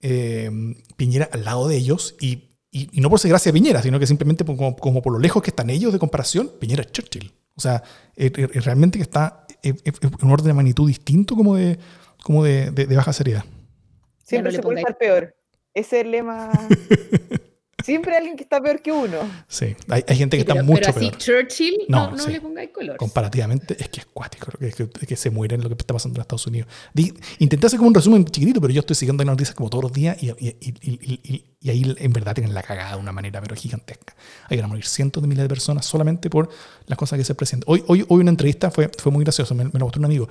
eh, 0.00 0.50
Piñera 0.96 1.28
al 1.32 1.44
lado 1.44 1.68
de 1.68 1.76
ellos 1.76 2.16
y, 2.20 2.50
y, 2.70 3.00
no 3.00 3.08
por 3.08 3.18
ser 3.18 3.30
gracia 3.30 3.50
a 3.50 3.52
Piñera, 3.52 3.82
sino 3.82 3.98
que 3.98 4.06
simplemente 4.06 4.44
como, 4.44 4.76
como, 4.76 5.00
por 5.00 5.12
lo 5.12 5.18
lejos 5.18 5.42
que 5.42 5.50
están 5.50 5.70
ellos 5.70 5.92
de 5.92 5.98
comparación, 5.98 6.50
Piñera 6.60 6.82
es 6.82 6.92
Churchill. 6.92 7.32
O 7.56 7.60
sea, 7.60 7.82
realmente 8.16 8.98
que 8.98 9.02
está 9.02 9.46
en 9.62 9.76
un 10.22 10.30
orden 10.30 10.48
de 10.48 10.54
magnitud 10.54 10.86
distinto 10.86 11.34
como 11.34 11.56
de 11.56 11.78
como 12.22 12.44
de, 12.44 12.70
de, 12.70 12.96
baja 12.96 13.12
seriedad. 13.12 13.44
Siempre 14.24 14.52
se 14.52 14.60
puede 14.60 14.80
estar 14.80 14.98
peor. 14.98 15.34
Ese 15.74 16.00
es 16.00 16.04
el 16.04 16.10
lema. 16.10 16.50
Siempre 17.84 18.10
hay 18.12 18.18
alguien 18.18 18.36
que 18.36 18.42
está 18.42 18.60
peor 18.60 18.82
que 18.82 18.90
uno. 18.90 19.18
Sí, 19.46 19.76
hay, 19.88 20.04
hay 20.06 20.16
gente 20.16 20.36
que 20.36 20.40
está 20.40 20.62
mucho 20.62 20.80
pero 20.92 20.96
así 20.96 21.10
Churchill, 21.16 21.76
no, 21.88 22.10
no, 22.10 22.26
le 22.26 22.40
pongáis 22.40 22.70
color. 22.70 22.96
Comparativamente, 22.96 23.76
es 23.78 23.88
que 23.88 24.00
es 24.00 24.06
cuático, 24.06 24.50
es 24.60 24.74
que, 24.74 24.88
que, 24.88 25.16
se 25.16 25.30
muere 25.30 25.54
en 25.54 25.62
lo 25.62 25.68
que 25.68 25.74
está 25.74 25.94
pasando 25.94 26.18
en 26.18 26.22
Estados 26.22 26.46
Unidos. 26.48 26.68
intenté 27.38 27.68
hacer 27.68 27.78
como 27.78 27.88
un 27.88 27.94
resumen 27.94 28.24
chiquitito, 28.24 28.60
pero 28.60 28.72
yo 28.74 28.80
estoy 28.80 28.96
siguiendo 28.96 29.22
las 29.22 29.32
noticias 29.32 29.54
como 29.54 29.70
todos 29.70 29.84
los 29.84 29.92
días 29.92 30.20
y, 30.20 30.28
y, 30.28 30.56
y, 30.60 31.44
y, 31.60 31.70
ahí 31.70 31.94
en 31.98 32.12
verdad 32.12 32.34
tienen 32.34 32.52
la 32.52 32.62
cagada 32.62 32.96
de 32.96 33.00
una 33.00 33.12
manera 33.12 33.40
pero 33.40 33.54
gigantesca. 33.54 34.14
Hay 34.48 34.56
que 34.56 34.66
morir 34.66 34.84
cientos 34.84 35.22
de 35.22 35.28
miles 35.28 35.44
de 35.44 35.48
personas 35.48 35.86
solamente 35.86 36.28
por 36.28 36.48
las 36.86 36.98
cosas 36.98 37.16
que 37.16 37.24
se 37.24 37.36
presentan. 37.36 37.72
Hoy, 37.72 37.84
hoy, 37.86 38.04
hoy 38.08 38.20
una 38.20 38.30
entrevista 38.30 38.72
fue, 38.72 38.90
fue 38.98 39.12
muy 39.12 39.22
graciosa, 39.22 39.54
me, 39.54 39.64
me 39.64 39.70
lo 39.74 39.86
mostró 39.86 40.00
un 40.00 40.06
amigo. 40.06 40.28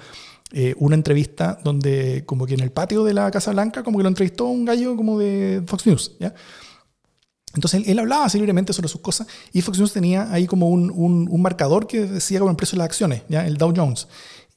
Eh, 0.52 0.76
una 0.78 0.96
entrevista 0.96 1.60
donde 1.64 2.24
como 2.26 2.46
que 2.46 2.54
en 2.54 2.62
el 2.62 2.72
patio 2.72 3.04
de 3.04 3.14
la 3.14 3.30
Casa 3.32 3.52
Blanca 3.52 3.84
como 3.84 3.98
que 3.98 4.04
lo 4.04 4.10
entrevistó 4.10 4.46
un 4.46 4.64
gallo 4.64 4.96
como 4.96 5.18
de 5.20 5.62
Fox 5.66 5.86
News, 5.86 6.16
¿ya? 6.20 6.34
Entonces 7.58 7.88
él, 7.88 8.00
hablaba 8.00 8.26
así 8.26 8.38
libremente 8.38 8.74
sobre 8.74 8.88
sus 8.88 9.02
cosas 9.02 9.28
y 9.52 9.62
Fox 9.62 9.80
News 9.80 9.94
tenía 9.94 10.32
ahí 10.32 10.48
como 10.48 10.70
un, 10.70 10.92
un, 10.92 11.42
marcador 11.42 11.88
que 11.88 12.02
decía 12.02 12.40
como 12.40 12.52
el 12.52 12.58
precio 12.58 12.76
de 12.76 12.80
las 12.80 12.86
acciones, 12.86 13.24
¿ya? 13.30 13.46
el 13.46 13.58
Dow 13.58 13.74
Jones. 13.76 14.08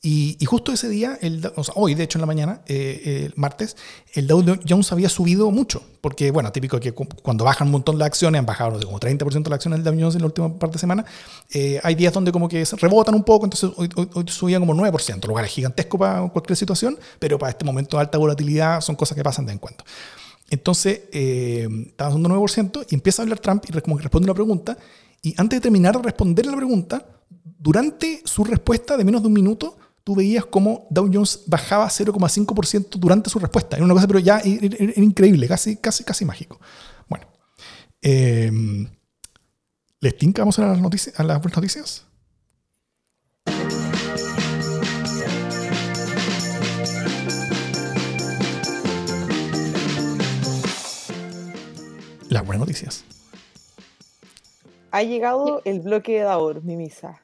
Y, 0.02 0.38
y 0.40 0.46
justo 0.46 0.72
ese 0.72 0.88
día, 0.88 1.18
el, 1.20 1.52
o 1.56 1.62
sea, 1.62 1.74
hoy 1.76 1.94
de 1.94 2.04
hecho 2.04 2.16
en 2.16 2.20
la 2.20 2.26
mañana, 2.26 2.62
eh, 2.66 3.26
el 3.26 3.34
martes, 3.36 3.76
el 4.14 4.26
Dow 4.26 4.42
Jones 4.66 4.90
había 4.92 5.10
subido 5.10 5.50
mucho, 5.50 5.82
porque 6.00 6.30
bueno, 6.30 6.50
típico 6.52 6.80
que 6.80 6.92
cuando 6.92 7.44
bajan 7.44 7.68
un 7.68 7.72
montón 7.72 7.98
las 7.98 8.06
acciones, 8.06 8.38
han 8.38 8.46
bajado 8.46 8.80
como 8.80 8.98
30% 8.98 9.42
de 9.42 9.50
las 9.50 9.56
acciones 9.56 9.84
del 9.84 9.92
Dow 9.92 10.00
Jones 10.00 10.14
en 10.14 10.22
la 10.22 10.26
última 10.28 10.58
parte 10.58 10.74
de 10.74 10.78
semana, 10.78 11.04
eh, 11.50 11.80
hay 11.82 11.94
días 11.96 12.14
donde 12.14 12.32
como 12.32 12.48
que 12.48 12.64
rebotan 12.78 13.14
un 13.14 13.24
poco, 13.24 13.44
entonces 13.44 13.70
hoy, 13.76 13.90
hoy, 14.14 14.24
subía 14.28 14.58
como 14.58 14.74
9%, 14.74 15.26
lo 15.26 15.32
cual 15.32 15.44
es 15.44 15.50
gigantesco 15.50 15.98
para 15.98 16.26
cualquier 16.28 16.56
situación, 16.56 16.98
pero 17.18 17.38
para 17.38 17.50
este 17.50 17.66
momento 17.66 17.98
de 17.98 18.00
alta 18.00 18.16
volatilidad 18.16 18.80
son 18.80 18.96
cosas 18.96 19.14
que 19.14 19.22
pasan 19.22 19.44
de 19.44 19.52
en 19.52 19.58
cuando. 19.58 19.84
Entonces, 20.50 21.02
eh, 21.12 21.68
estaba 21.86 22.10
dando 22.10 22.28
9% 22.28 22.86
y 22.90 22.94
empieza 22.94 23.22
a 23.22 23.24
hablar 23.24 23.38
Trump 23.38 23.64
y 23.68 23.80
como 23.80 23.96
que 23.96 24.02
responde 24.02 24.26
una 24.26 24.34
pregunta. 24.34 24.76
Y 25.22 25.34
antes 25.38 25.58
de 25.58 25.60
terminar 25.62 25.96
de 25.96 26.02
responder 26.02 26.44
la 26.46 26.56
pregunta, 26.56 27.06
durante 27.58 28.22
su 28.24 28.42
respuesta 28.42 28.96
de 28.96 29.04
menos 29.04 29.22
de 29.22 29.28
un 29.28 29.34
minuto, 29.34 29.78
tú 30.02 30.16
veías 30.16 30.44
cómo 30.44 30.88
Dow 30.90 31.08
Jones 31.12 31.44
bajaba 31.46 31.86
0,5% 31.88 32.98
durante 32.98 33.30
su 33.30 33.38
respuesta. 33.38 33.76
Era 33.76 33.84
una 33.84 33.94
cosa, 33.94 34.08
pero 34.08 34.18
ya 34.18 34.40
era, 34.40 35.02
increíble, 35.02 35.46
casi, 35.46 35.76
casi, 35.76 36.02
casi 36.02 36.24
mágico. 36.24 36.58
Bueno, 37.08 37.26
eh, 38.02 38.50
¿les 40.00 40.18
tincamos 40.18 40.58
a 40.58 40.66
las, 40.66 40.80
noticias, 40.80 41.18
a 41.20 41.22
las 41.22 41.42
noticias? 41.44 42.06
Las 52.30 52.46
buenas 52.46 52.60
noticias. 52.60 53.04
Ha 54.92 55.02
llegado 55.02 55.62
el 55.64 55.80
bloque 55.80 56.12
de 56.12 56.20
Davor, 56.20 56.64
mi 56.64 56.76
misa. 56.76 57.20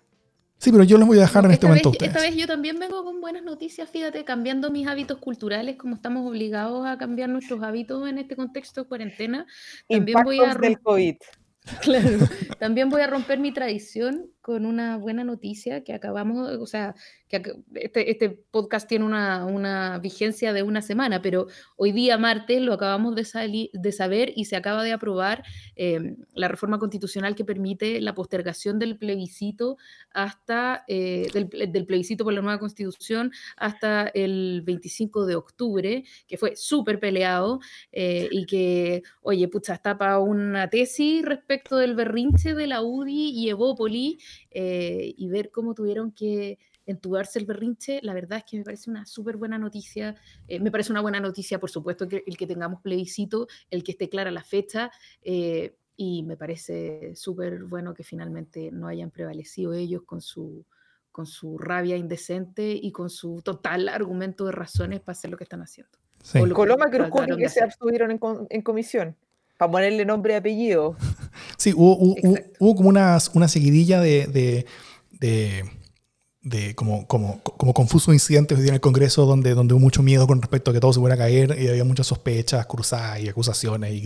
Sí, 0.58 0.72
pero 0.72 0.84
yo 0.84 0.98
les 0.98 1.06
voy 1.06 1.18
a 1.18 1.22
dejar 1.22 1.44
en 1.44 1.52
este 1.52 1.66
momento. 1.66 1.92
esta 2.00 2.20
vez 2.20 2.34
yo 2.34 2.46
también 2.46 2.78
vengo 2.78 3.04
con 3.04 3.20
buenas 3.20 3.42
noticias, 3.42 3.88
fíjate, 3.90 4.24
cambiando 4.24 4.70
mis 4.70 4.86
hábitos 4.86 5.18
culturales, 5.18 5.76
como 5.76 5.96
estamos 5.96 6.28
obligados 6.28 6.86
a 6.86 6.96
cambiar 6.96 7.28
nuestros 7.28 7.62
hábitos 7.62 8.08
en 8.08 8.18
este 8.18 8.36
contexto 8.36 8.82
de 8.82 8.88
cuarentena. 8.88 9.46
También 9.88 10.18
voy 10.24 10.40
a 10.40 10.54
del 10.54 10.80
COVID. 10.80 11.16
Claro, 11.82 12.18
también 12.60 12.90
voy 12.90 13.02
a 13.02 13.08
romper 13.08 13.40
mi 13.40 13.52
tradición 13.52 14.30
con 14.46 14.64
una 14.64 14.96
buena 14.96 15.24
noticia 15.24 15.82
que 15.82 15.92
acabamos, 15.92 16.48
o 16.60 16.66
sea, 16.68 16.94
que 17.26 17.42
este, 17.74 18.12
este, 18.12 18.30
podcast 18.30 18.88
tiene 18.88 19.04
una, 19.04 19.98
vigencia 19.98 20.52
de 20.52 20.62
una 20.62 20.82
semana, 20.82 21.20
pero 21.20 21.48
hoy 21.74 21.90
día, 21.90 22.16
martes, 22.16 22.60
lo 22.60 22.72
acabamos 22.72 23.16
de, 23.16 23.70
de 23.72 23.92
saber 23.92 24.32
y 24.36 24.44
se 24.44 24.54
acaba 24.54 24.84
de 24.84 24.92
aprobar 24.92 25.42
em, 25.74 26.16
la 26.32 26.46
reforma 26.46 26.78
constitucional 26.78 27.34
que 27.34 27.44
permite 27.44 28.00
la 28.00 28.14
postergación 28.14 28.78
del 28.78 28.96
plebiscito 28.96 29.78
hasta, 30.12 30.84
eh, 30.86 31.28
del, 31.32 31.84
plebiscito 31.84 32.22
por 32.22 32.32
la 32.32 32.40
nueva 32.40 32.60
constitución 32.60 33.32
hasta 33.56 34.06
el 34.14 34.62
25 34.64 35.26
de 35.26 35.34
octubre, 35.34 36.04
que 36.28 36.38
fue 36.38 36.54
súper 36.54 37.00
peleado 37.00 37.58
eh, 37.90 38.28
y 38.30 38.46
que, 38.46 39.02
oye, 39.22 39.48
pucha, 39.48 39.74
está 39.74 39.98
para 39.98 40.20
una 40.20 40.70
tesis 40.70 41.24
respecto 41.24 41.78
del 41.78 41.96
berrinche 41.96 42.54
de 42.54 42.68
la 42.68 42.82
UDI 42.82 43.30
y 43.30 43.48
Evópoli 43.48 44.20
eh, 44.50 45.14
y 45.16 45.28
ver 45.28 45.50
cómo 45.50 45.74
tuvieron 45.74 46.12
que 46.12 46.58
entubarse 46.86 47.38
el 47.38 47.46
berrinche, 47.46 48.00
la 48.02 48.14
verdad 48.14 48.38
es 48.38 48.44
que 48.44 48.58
me 48.58 48.64
parece 48.64 48.90
una 48.90 49.04
súper 49.04 49.36
buena 49.36 49.58
noticia. 49.58 50.14
Eh, 50.46 50.60
me 50.60 50.70
parece 50.70 50.92
una 50.92 51.00
buena 51.00 51.20
noticia, 51.20 51.58
por 51.58 51.70
supuesto, 51.70 52.08
que 52.08 52.22
el 52.26 52.36
que 52.36 52.46
tengamos 52.46 52.80
plebiscito, 52.80 53.48
el 53.70 53.82
que 53.82 53.92
esté 53.92 54.08
clara 54.08 54.30
la 54.30 54.44
fecha, 54.44 54.90
eh, 55.22 55.76
y 55.96 56.22
me 56.22 56.36
parece 56.36 57.14
súper 57.14 57.64
bueno 57.64 57.94
que 57.94 58.04
finalmente 58.04 58.70
no 58.70 58.86
hayan 58.86 59.10
prevalecido 59.10 59.72
ellos 59.72 60.02
con 60.04 60.20
su, 60.20 60.64
con 61.10 61.26
su 61.26 61.58
rabia 61.58 61.96
indecente 61.96 62.78
y 62.80 62.92
con 62.92 63.08
su 63.10 63.40
total 63.42 63.88
argumento 63.88 64.44
de 64.44 64.52
razones 64.52 65.00
para 65.00 65.12
hacer 65.12 65.30
lo 65.30 65.38
que 65.38 65.44
están 65.44 65.62
haciendo. 65.62 65.98
Sí. 66.22 66.40
Coloma 66.50 66.90
que, 66.90 66.98
que 67.38 67.48
se 67.48 67.62
abstuvieron 67.62 68.10
en, 68.10 68.20
en, 68.50 68.62
comisión, 68.62 69.16
para 69.56 69.70
ponerle 69.70 70.04
nombre 70.04 70.34
y 70.34 70.36
apellido. 70.36 70.96
Sí, 71.58 71.72
hubo, 71.74 71.96
hubo, 72.58 72.74
como 72.76 72.88
una, 72.88 73.18
una 73.34 73.48
seguidilla 73.48 74.00
de, 74.00 74.26
de 74.26 75.64
de 76.46 76.76
como, 76.76 77.08
como, 77.08 77.42
como 77.42 77.74
confusos 77.74 78.14
incidentes 78.14 78.60
en 78.60 78.72
el 78.72 78.80
Congreso 78.80 79.26
donde, 79.26 79.54
donde 79.54 79.74
hubo 79.74 79.80
mucho 79.80 80.04
miedo 80.04 80.28
con 80.28 80.40
respecto 80.40 80.70
a 80.70 80.74
que 80.74 80.78
todo 80.78 80.92
se 80.92 81.00
fuera 81.00 81.16
a 81.16 81.18
caer 81.18 81.60
y 81.60 81.66
había 81.66 81.82
muchas 81.82 82.06
sospechas 82.06 82.64
cruzadas 82.66 83.18
y 83.18 83.28
acusaciones 83.28 83.92
y, 83.92 84.00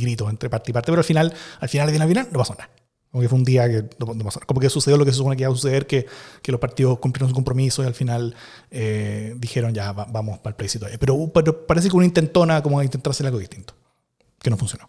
gritos 0.00 0.30
entre 0.30 0.48
parte 0.48 0.70
y 0.70 0.72
parte, 0.72 0.92
pero 0.92 1.00
al 1.00 1.04
final, 1.04 1.34
al 1.58 1.68
final, 1.68 1.88
al 1.88 2.08
final, 2.08 2.28
no 2.30 2.38
pasó 2.38 2.54
nada. 2.54 2.70
Como 3.10 3.22
que 3.22 3.28
fue 3.28 3.38
un 3.38 3.44
día 3.44 3.68
que 3.68 3.82
no, 3.98 4.06
pasó 4.06 4.38
nada. 4.38 4.46
Como 4.46 4.60
que 4.60 4.70
sucedió 4.70 4.96
lo 4.96 5.04
que 5.04 5.10
se 5.10 5.16
supone 5.16 5.36
que 5.36 5.42
iba 5.42 5.50
a 5.50 5.54
suceder, 5.56 5.88
que, 5.88 6.06
que 6.42 6.52
los 6.52 6.60
partidos 6.60 7.00
cumplieron 7.00 7.28
su 7.28 7.34
compromiso 7.34 7.82
y 7.82 7.86
al 7.86 7.94
final 7.94 8.36
eh, 8.70 9.34
dijeron 9.38 9.74
ya 9.74 9.90
vamos 9.92 10.38
para 10.38 10.50
el 10.50 10.56
plebiscito. 10.56 10.86
Pero, 11.00 11.28
pero 11.34 11.66
parece 11.66 11.90
que 11.90 11.96
una 11.96 12.06
intentona 12.06 12.62
como 12.62 12.80
intentar 12.84 13.10
hacer 13.10 13.26
algo 13.26 13.40
distinto, 13.40 13.74
que 14.44 14.50
no 14.50 14.56
funcionó. 14.56 14.88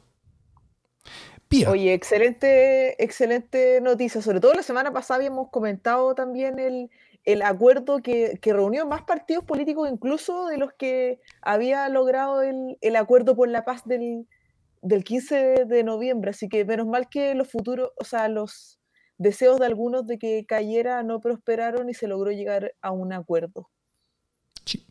Oye, 1.69 1.93
excelente, 1.93 3.01
excelente 3.01 3.79
noticia. 3.79 4.21
Sobre 4.21 4.41
todo 4.41 4.53
la 4.53 4.63
semana 4.63 4.91
pasada 4.91 5.19
habíamos 5.19 5.49
comentado 5.49 6.13
también 6.13 6.59
el, 6.59 6.89
el 7.23 7.41
acuerdo 7.41 8.01
que, 8.01 8.37
que, 8.41 8.51
reunió 8.51 8.85
más 8.85 9.03
partidos 9.03 9.45
políticos 9.45 9.89
incluso 9.89 10.47
de 10.47 10.57
los 10.57 10.73
que 10.73 11.21
había 11.41 11.87
logrado 11.87 12.41
el, 12.41 12.77
el 12.81 12.95
acuerdo 12.97 13.37
por 13.37 13.47
la 13.47 13.63
paz 13.63 13.85
del, 13.85 14.27
del 14.81 15.05
15 15.05 15.65
de 15.65 15.83
noviembre. 15.83 16.31
Así 16.31 16.49
que 16.49 16.65
menos 16.65 16.87
mal 16.87 17.07
que 17.07 17.33
los 17.35 17.49
futuros, 17.49 17.91
o 17.95 18.03
sea, 18.03 18.27
los 18.27 18.79
deseos 19.17 19.57
de 19.57 19.67
algunos 19.67 20.05
de 20.05 20.17
que 20.17 20.45
cayera 20.45 21.03
no 21.03 21.21
prosperaron 21.21 21.89
y 21.89 21.93
se 21.93 22.07
logró 22.07 22.31
llegar 22.31 22.73
a 22.81 22.91
un 22.91 23.13
acuerdo. 23.13 23.69
Sí. 24.65 24.85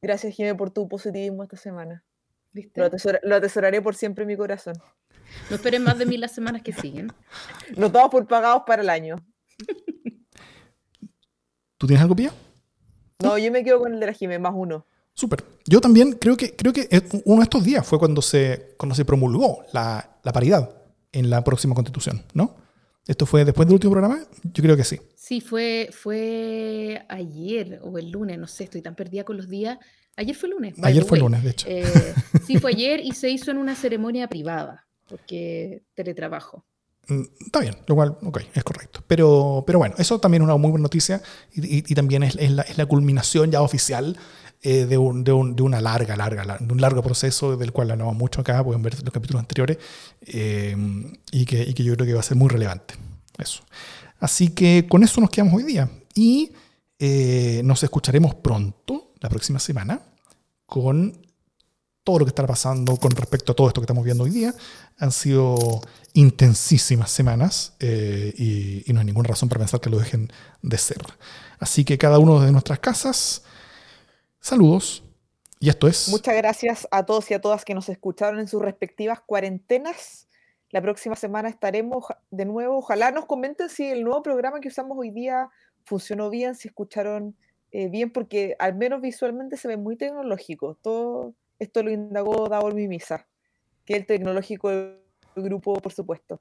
Gracias, 0.00 0.34
Jimé, 0.34 0.54
por 0.54 0.70
tu 0.70 0.86
positivismo 0.86 1.42
esta 1.42 1.56
semana. 1.56 2.04
Lo, 2.74 2.90
lo 3.22 3.36
atesoraré 3.36 3.82
por 3.82 3.94
siempre 3.94 4.22
en 4.22 4.28
mi 4.28 4.36
corazón. 4.36 4.74
No 5.50 5.56
esperen 5.56 5.82
más 5.82 5.98
de 5.98 6.06
mí 6.06 6.16
las 6.16 6.32
semanas 6.32 6.62
que 6.62 6.72
siguen. 6.72 7.12
Nos 7.76 7.92
damos 7.92 8.10
por 8.10 8.26
pagados 8.26 8.62
para 8.66 8.82
el 8.82 8.90
año. 8.90 9.16
¿Tú 11.78 11.86
tienes 11.86 12.02
algo, 12.02 12.14
Pía? 12.14 12.32
No, 13.22 13.36
yo 13.38 13.50
me 13.50 13.64
quedo 13.64 13.80
con 13.80 13.94
el 13.94 14.00
de 14.00 14.06
la 14.06 14.12
Jimé, 14.12 14.38
más 14.38 14.52
uno. 14.54 14.86
Súper. 15.14 15.44
Yo 15.66 15.80
también 15.80 16.12
creo 16.12 16.36
que, 16.36 16.54
creo 16.56 16.72
que 16.72 16.88
uno 17.24 17.40
de 17.40 17.44
estos 17.44 17.64
días 17.64 17.86
fue 17.86 17.98
cuando 17.98 18.20
se, 18.22 18.74
cuando 18.76 18.94
se 18.94 19.04
promulgó 19.04 19.64
la, 19.72 20.18
la 20.22 20.32
paridad 20.32 20.70
en 21.12 21.30
la 21.30 21.44
próxima 21.44 21.74
constitución, 21.74 22.24
¿no? 22.34 22.56
¿Esto 23.06 23.26
fue 23.26 23.44
después 23.44 23.68
del 23.68 23.74
último 23.74 23.92
programa? 23.92 24.18
Yo 24.42 24.62
creo 24.62 24.76
que 24.76 24.84
sí. 24.84 24.98
Sí, 25.14 25.40
fue, 25.40 25.90
fue 25.92 27.04
ayer 27.08 27.80
o 27.82 27.98
el 27.98 28.10
lunes, 28.10 28.38
no 28.38 28.46
sé, 28.46 28.64
estoy 28.64 28.82
tan 28.82 28.94
perdida 28.94 29.24
con 29.24 29.36
los 29.36 29.48
días. 29.48 29.78
Ayer 30.16 30.34
fue 30.34 30.48
lunes. 30.48 30.74
Ayer 30.82 31.04
fue 31.04 31.18
lunes, 31.18 31.42
de 31.42 31.50
hecho. 31.50 31.66
Eh, 31.68 32.14
sí, 32.46 32.58
fue 32.58 32.70
ayer 32.74 33.00
y 33.00 33.12
se 33.12 33.30
hizo 33.30 33.50
en 33.50 33.58
una 33.58 33.74
ceremonia 33.74 34.28
privada 34.28 34.86
porque 35.08 35.82
teletrabajo. 35.94 36.64
Mm, 37.08 37.22
está 37.40 37.60
bien, 37.60 37.76
lo 37.86 37.94
cual, 37.94 38.16
ok, 38.22 38.40
es 38.54 38.64
correcto. 38.64 39.04
Pero, 39.06 39.64
pero 39.66 39.78
bueno, 39.78 39.94
eso 39.98 40.18
también 40.18 40.42
es 40.42 40.46
una 40.46 40.56
muy 40.56 40.70
buena 40.70 40.84
noticia 40.84 41.20
y, 41.52 41.82
también 41.94 42.22
es, 42.22 42.36
es, 42.36 42.50
la, 42.76 42.86
culminación 42.86 43.50
ya 43.50 43.60
oficial 43.60 44.16
eh, 44.62 44.86
de, 44.86 44.96
un, 44.96 45.24
de, 45.24 45.32
un, 45.32 45.54
de, 45.56 45.62
una 45.62 45.80
larga, 45.80 46.16
larga, 46.16 46.58
de 46.58 46.72
un 46.72 46.80
largo 46.80 47.02
proceso 47.02 47.56
del 47.56 47.72
cual 47.72 47.90
hablamos 47.90 48.16
mucho 48.16 48.40
acá, 48.40 48.64
pueden 48.64 48.82
ver 48.82 48.94
los 49.02 49.12
capítulos 49.12 49.40
anteriores, 49.40 49.78
eh, 50.22 50.74
y, 51.32 51.44
que, 51.44 51.62
y, 51.62 51.74
que, 51.74 51.84
yo 51.84 51.94
creo 51.94 52.06
que 52.06 52.14
va 52.14 52.20
a 52.20 52.24
ser 52.24 52.36
muy 52.36 52.48
relevante. 52.48 52.94
Eso. 53.36 53.62
Así 54.20 54.48
que 54.48 54.86
con 54.88 55.02
eso 55.02 55.20
nos 55.20 55.28
quedamos 55.28 55.54
hoy 55.54 55.64
día 55.64 55.90
y 56.14 56.52
eh, 56.98 57.60
nos 57.64 57.82
escucharemos 57.82 58.36
pronto, 58.36 59.03
la 59.24 59.30
próxima 59.30 59.58
semana, 59.58 60.02
con 60.66 61.18
todo 62.04 62.18
lo 62.18 62.24
que 62.26 62.28
está 62.28 62.46
pasando 62.46 62.98
con 62.98 63.12
respecto 63.12 63.52
a 63.52 63.54
todo 63.54 63.68
esto 63.68 63.80
que 63.80 63.84
estamos 63.84 64.04
viendo 64.04 64.24
hoy 64.24 64.30
día. 64.30 64.52
Han 64.98 65.12
sido 65.12 65.80
intensísimas 66.12 67.10
semanas 67.10 67.74
eh, 67.80 68.34
y, 68.36 68.92
no 68.92 69.00
hay 69.00 69.06
ninguna 69.06 69.28
razón 69.28 69.48
para 69.48 69.60
pensar 69.60 69.80
que 69.80 69.88
lo 69.88 69.98
dejen 69.98 70.30
de 70.60 70.76
ser. 70.76 70.98
Así 71.58 71.86
que 71.86 71.96
cada 71.96 72.18
uno 72.18 72.38
de 72.38 72.52
nuestras 72.52 72.80
casas, 72.80 73.44
saludos. 74.40 75.02
Y 75.58 75.70
esto 75.70 75.88
es... 75.88 76.10
Muchas 76.10 76.36
gracias 76.36 76.86
a 76.90 77.06
todos 77.06 77.30
y 77.30 77.34
a 77.34 77.40
todas 77.40 77.64
que 77.64 77.72
nos 77.72 77.88
escucharon 77.88 78.38
en 78.40 78.46
sus 78.46 78.60
respectivas 78.60 79.20
cuarentenas. 79.24 80.28
La 80.68 80.82
próxima 80.82 81.16
semana 81.16 81.48
estaremos 81.48 82.04
de 82.30 82.44
nuevo. 82.44 82.76
Ojalá 82.76 83.10
nos 83.10 83.24
comenten 83.24 83.70
si 83.70 83.86
el 83.86 84.04
nuevo 84.04 84.22
programa 84.22 84.60
que 84.60 84.68
usamos 84.68 84.98
hoy 84.98 85.10
día 85.10 85.48
funcionó 85.82 86.28
bien, 86.28 86.54
si 86.56 86.68
escucharon 86.68 87.34
eh, 87.76 87.88
bien, 87.88 88.10
porque 88.10 88.54
al 88.60 88.76
menos 88.76 89.00
visualmente 89.00 89.56
se 89.56 89.66
ve 89.66 89.76
muy 89.76 89.96
tecnológico. 89.96 90.78
Todo 90.80 91.34
esto 91.58 91.82
lo 91.82 91.90
indagó 91.90 92.48
Davor 92.48 92.72
Mimisa, 92.72 93.26
que 93.84 93.94
es 93.94 93.98
el 93.98 94.06
tecnológico 94.06 94.70
del 94.70 95.00
grupo, 95.34 95.74
por 95.80 95.92
supuesto. 95.92 96.40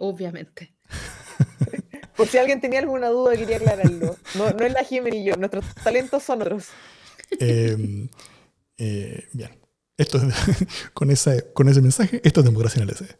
Obviamente. 0.00 0.74
por 2.16 2.26
si 2.26 2.38
alguien 2.38 2.60
tenía 2.60 2.80
alguna 2.80 3.06
duda, 3.06 3.36
quería 3.36 3.58
aclararlo. 3.58 4.16
No, 4.34 4.50
no 4.50 4.64
es 4.64 4.72
la 4.72 4.82
Jiménez 4.82 5.20
y 5.20 5.24
yo, 5.26 5.36
nuestros 5.36 5.64
talentos 5.76 6.24
son 6.24 6.42
otros. 6.42 6.70
Em, 7.38 8.08
eh, 8.78 9.28
bien. 9.32 9.60
Esto 9.96 10.18
con, 10.92 11.12
esa, 11.12 11.40
con 11.52 11.68
ese 11.68 11.80
mensaje, 11.80 12.20
esto 12.24 12.40
es 12.40 12.46
democracia 12.46 12.82
en 12.82 12.88
el 12.88 12.96
SD. 12.96 13.16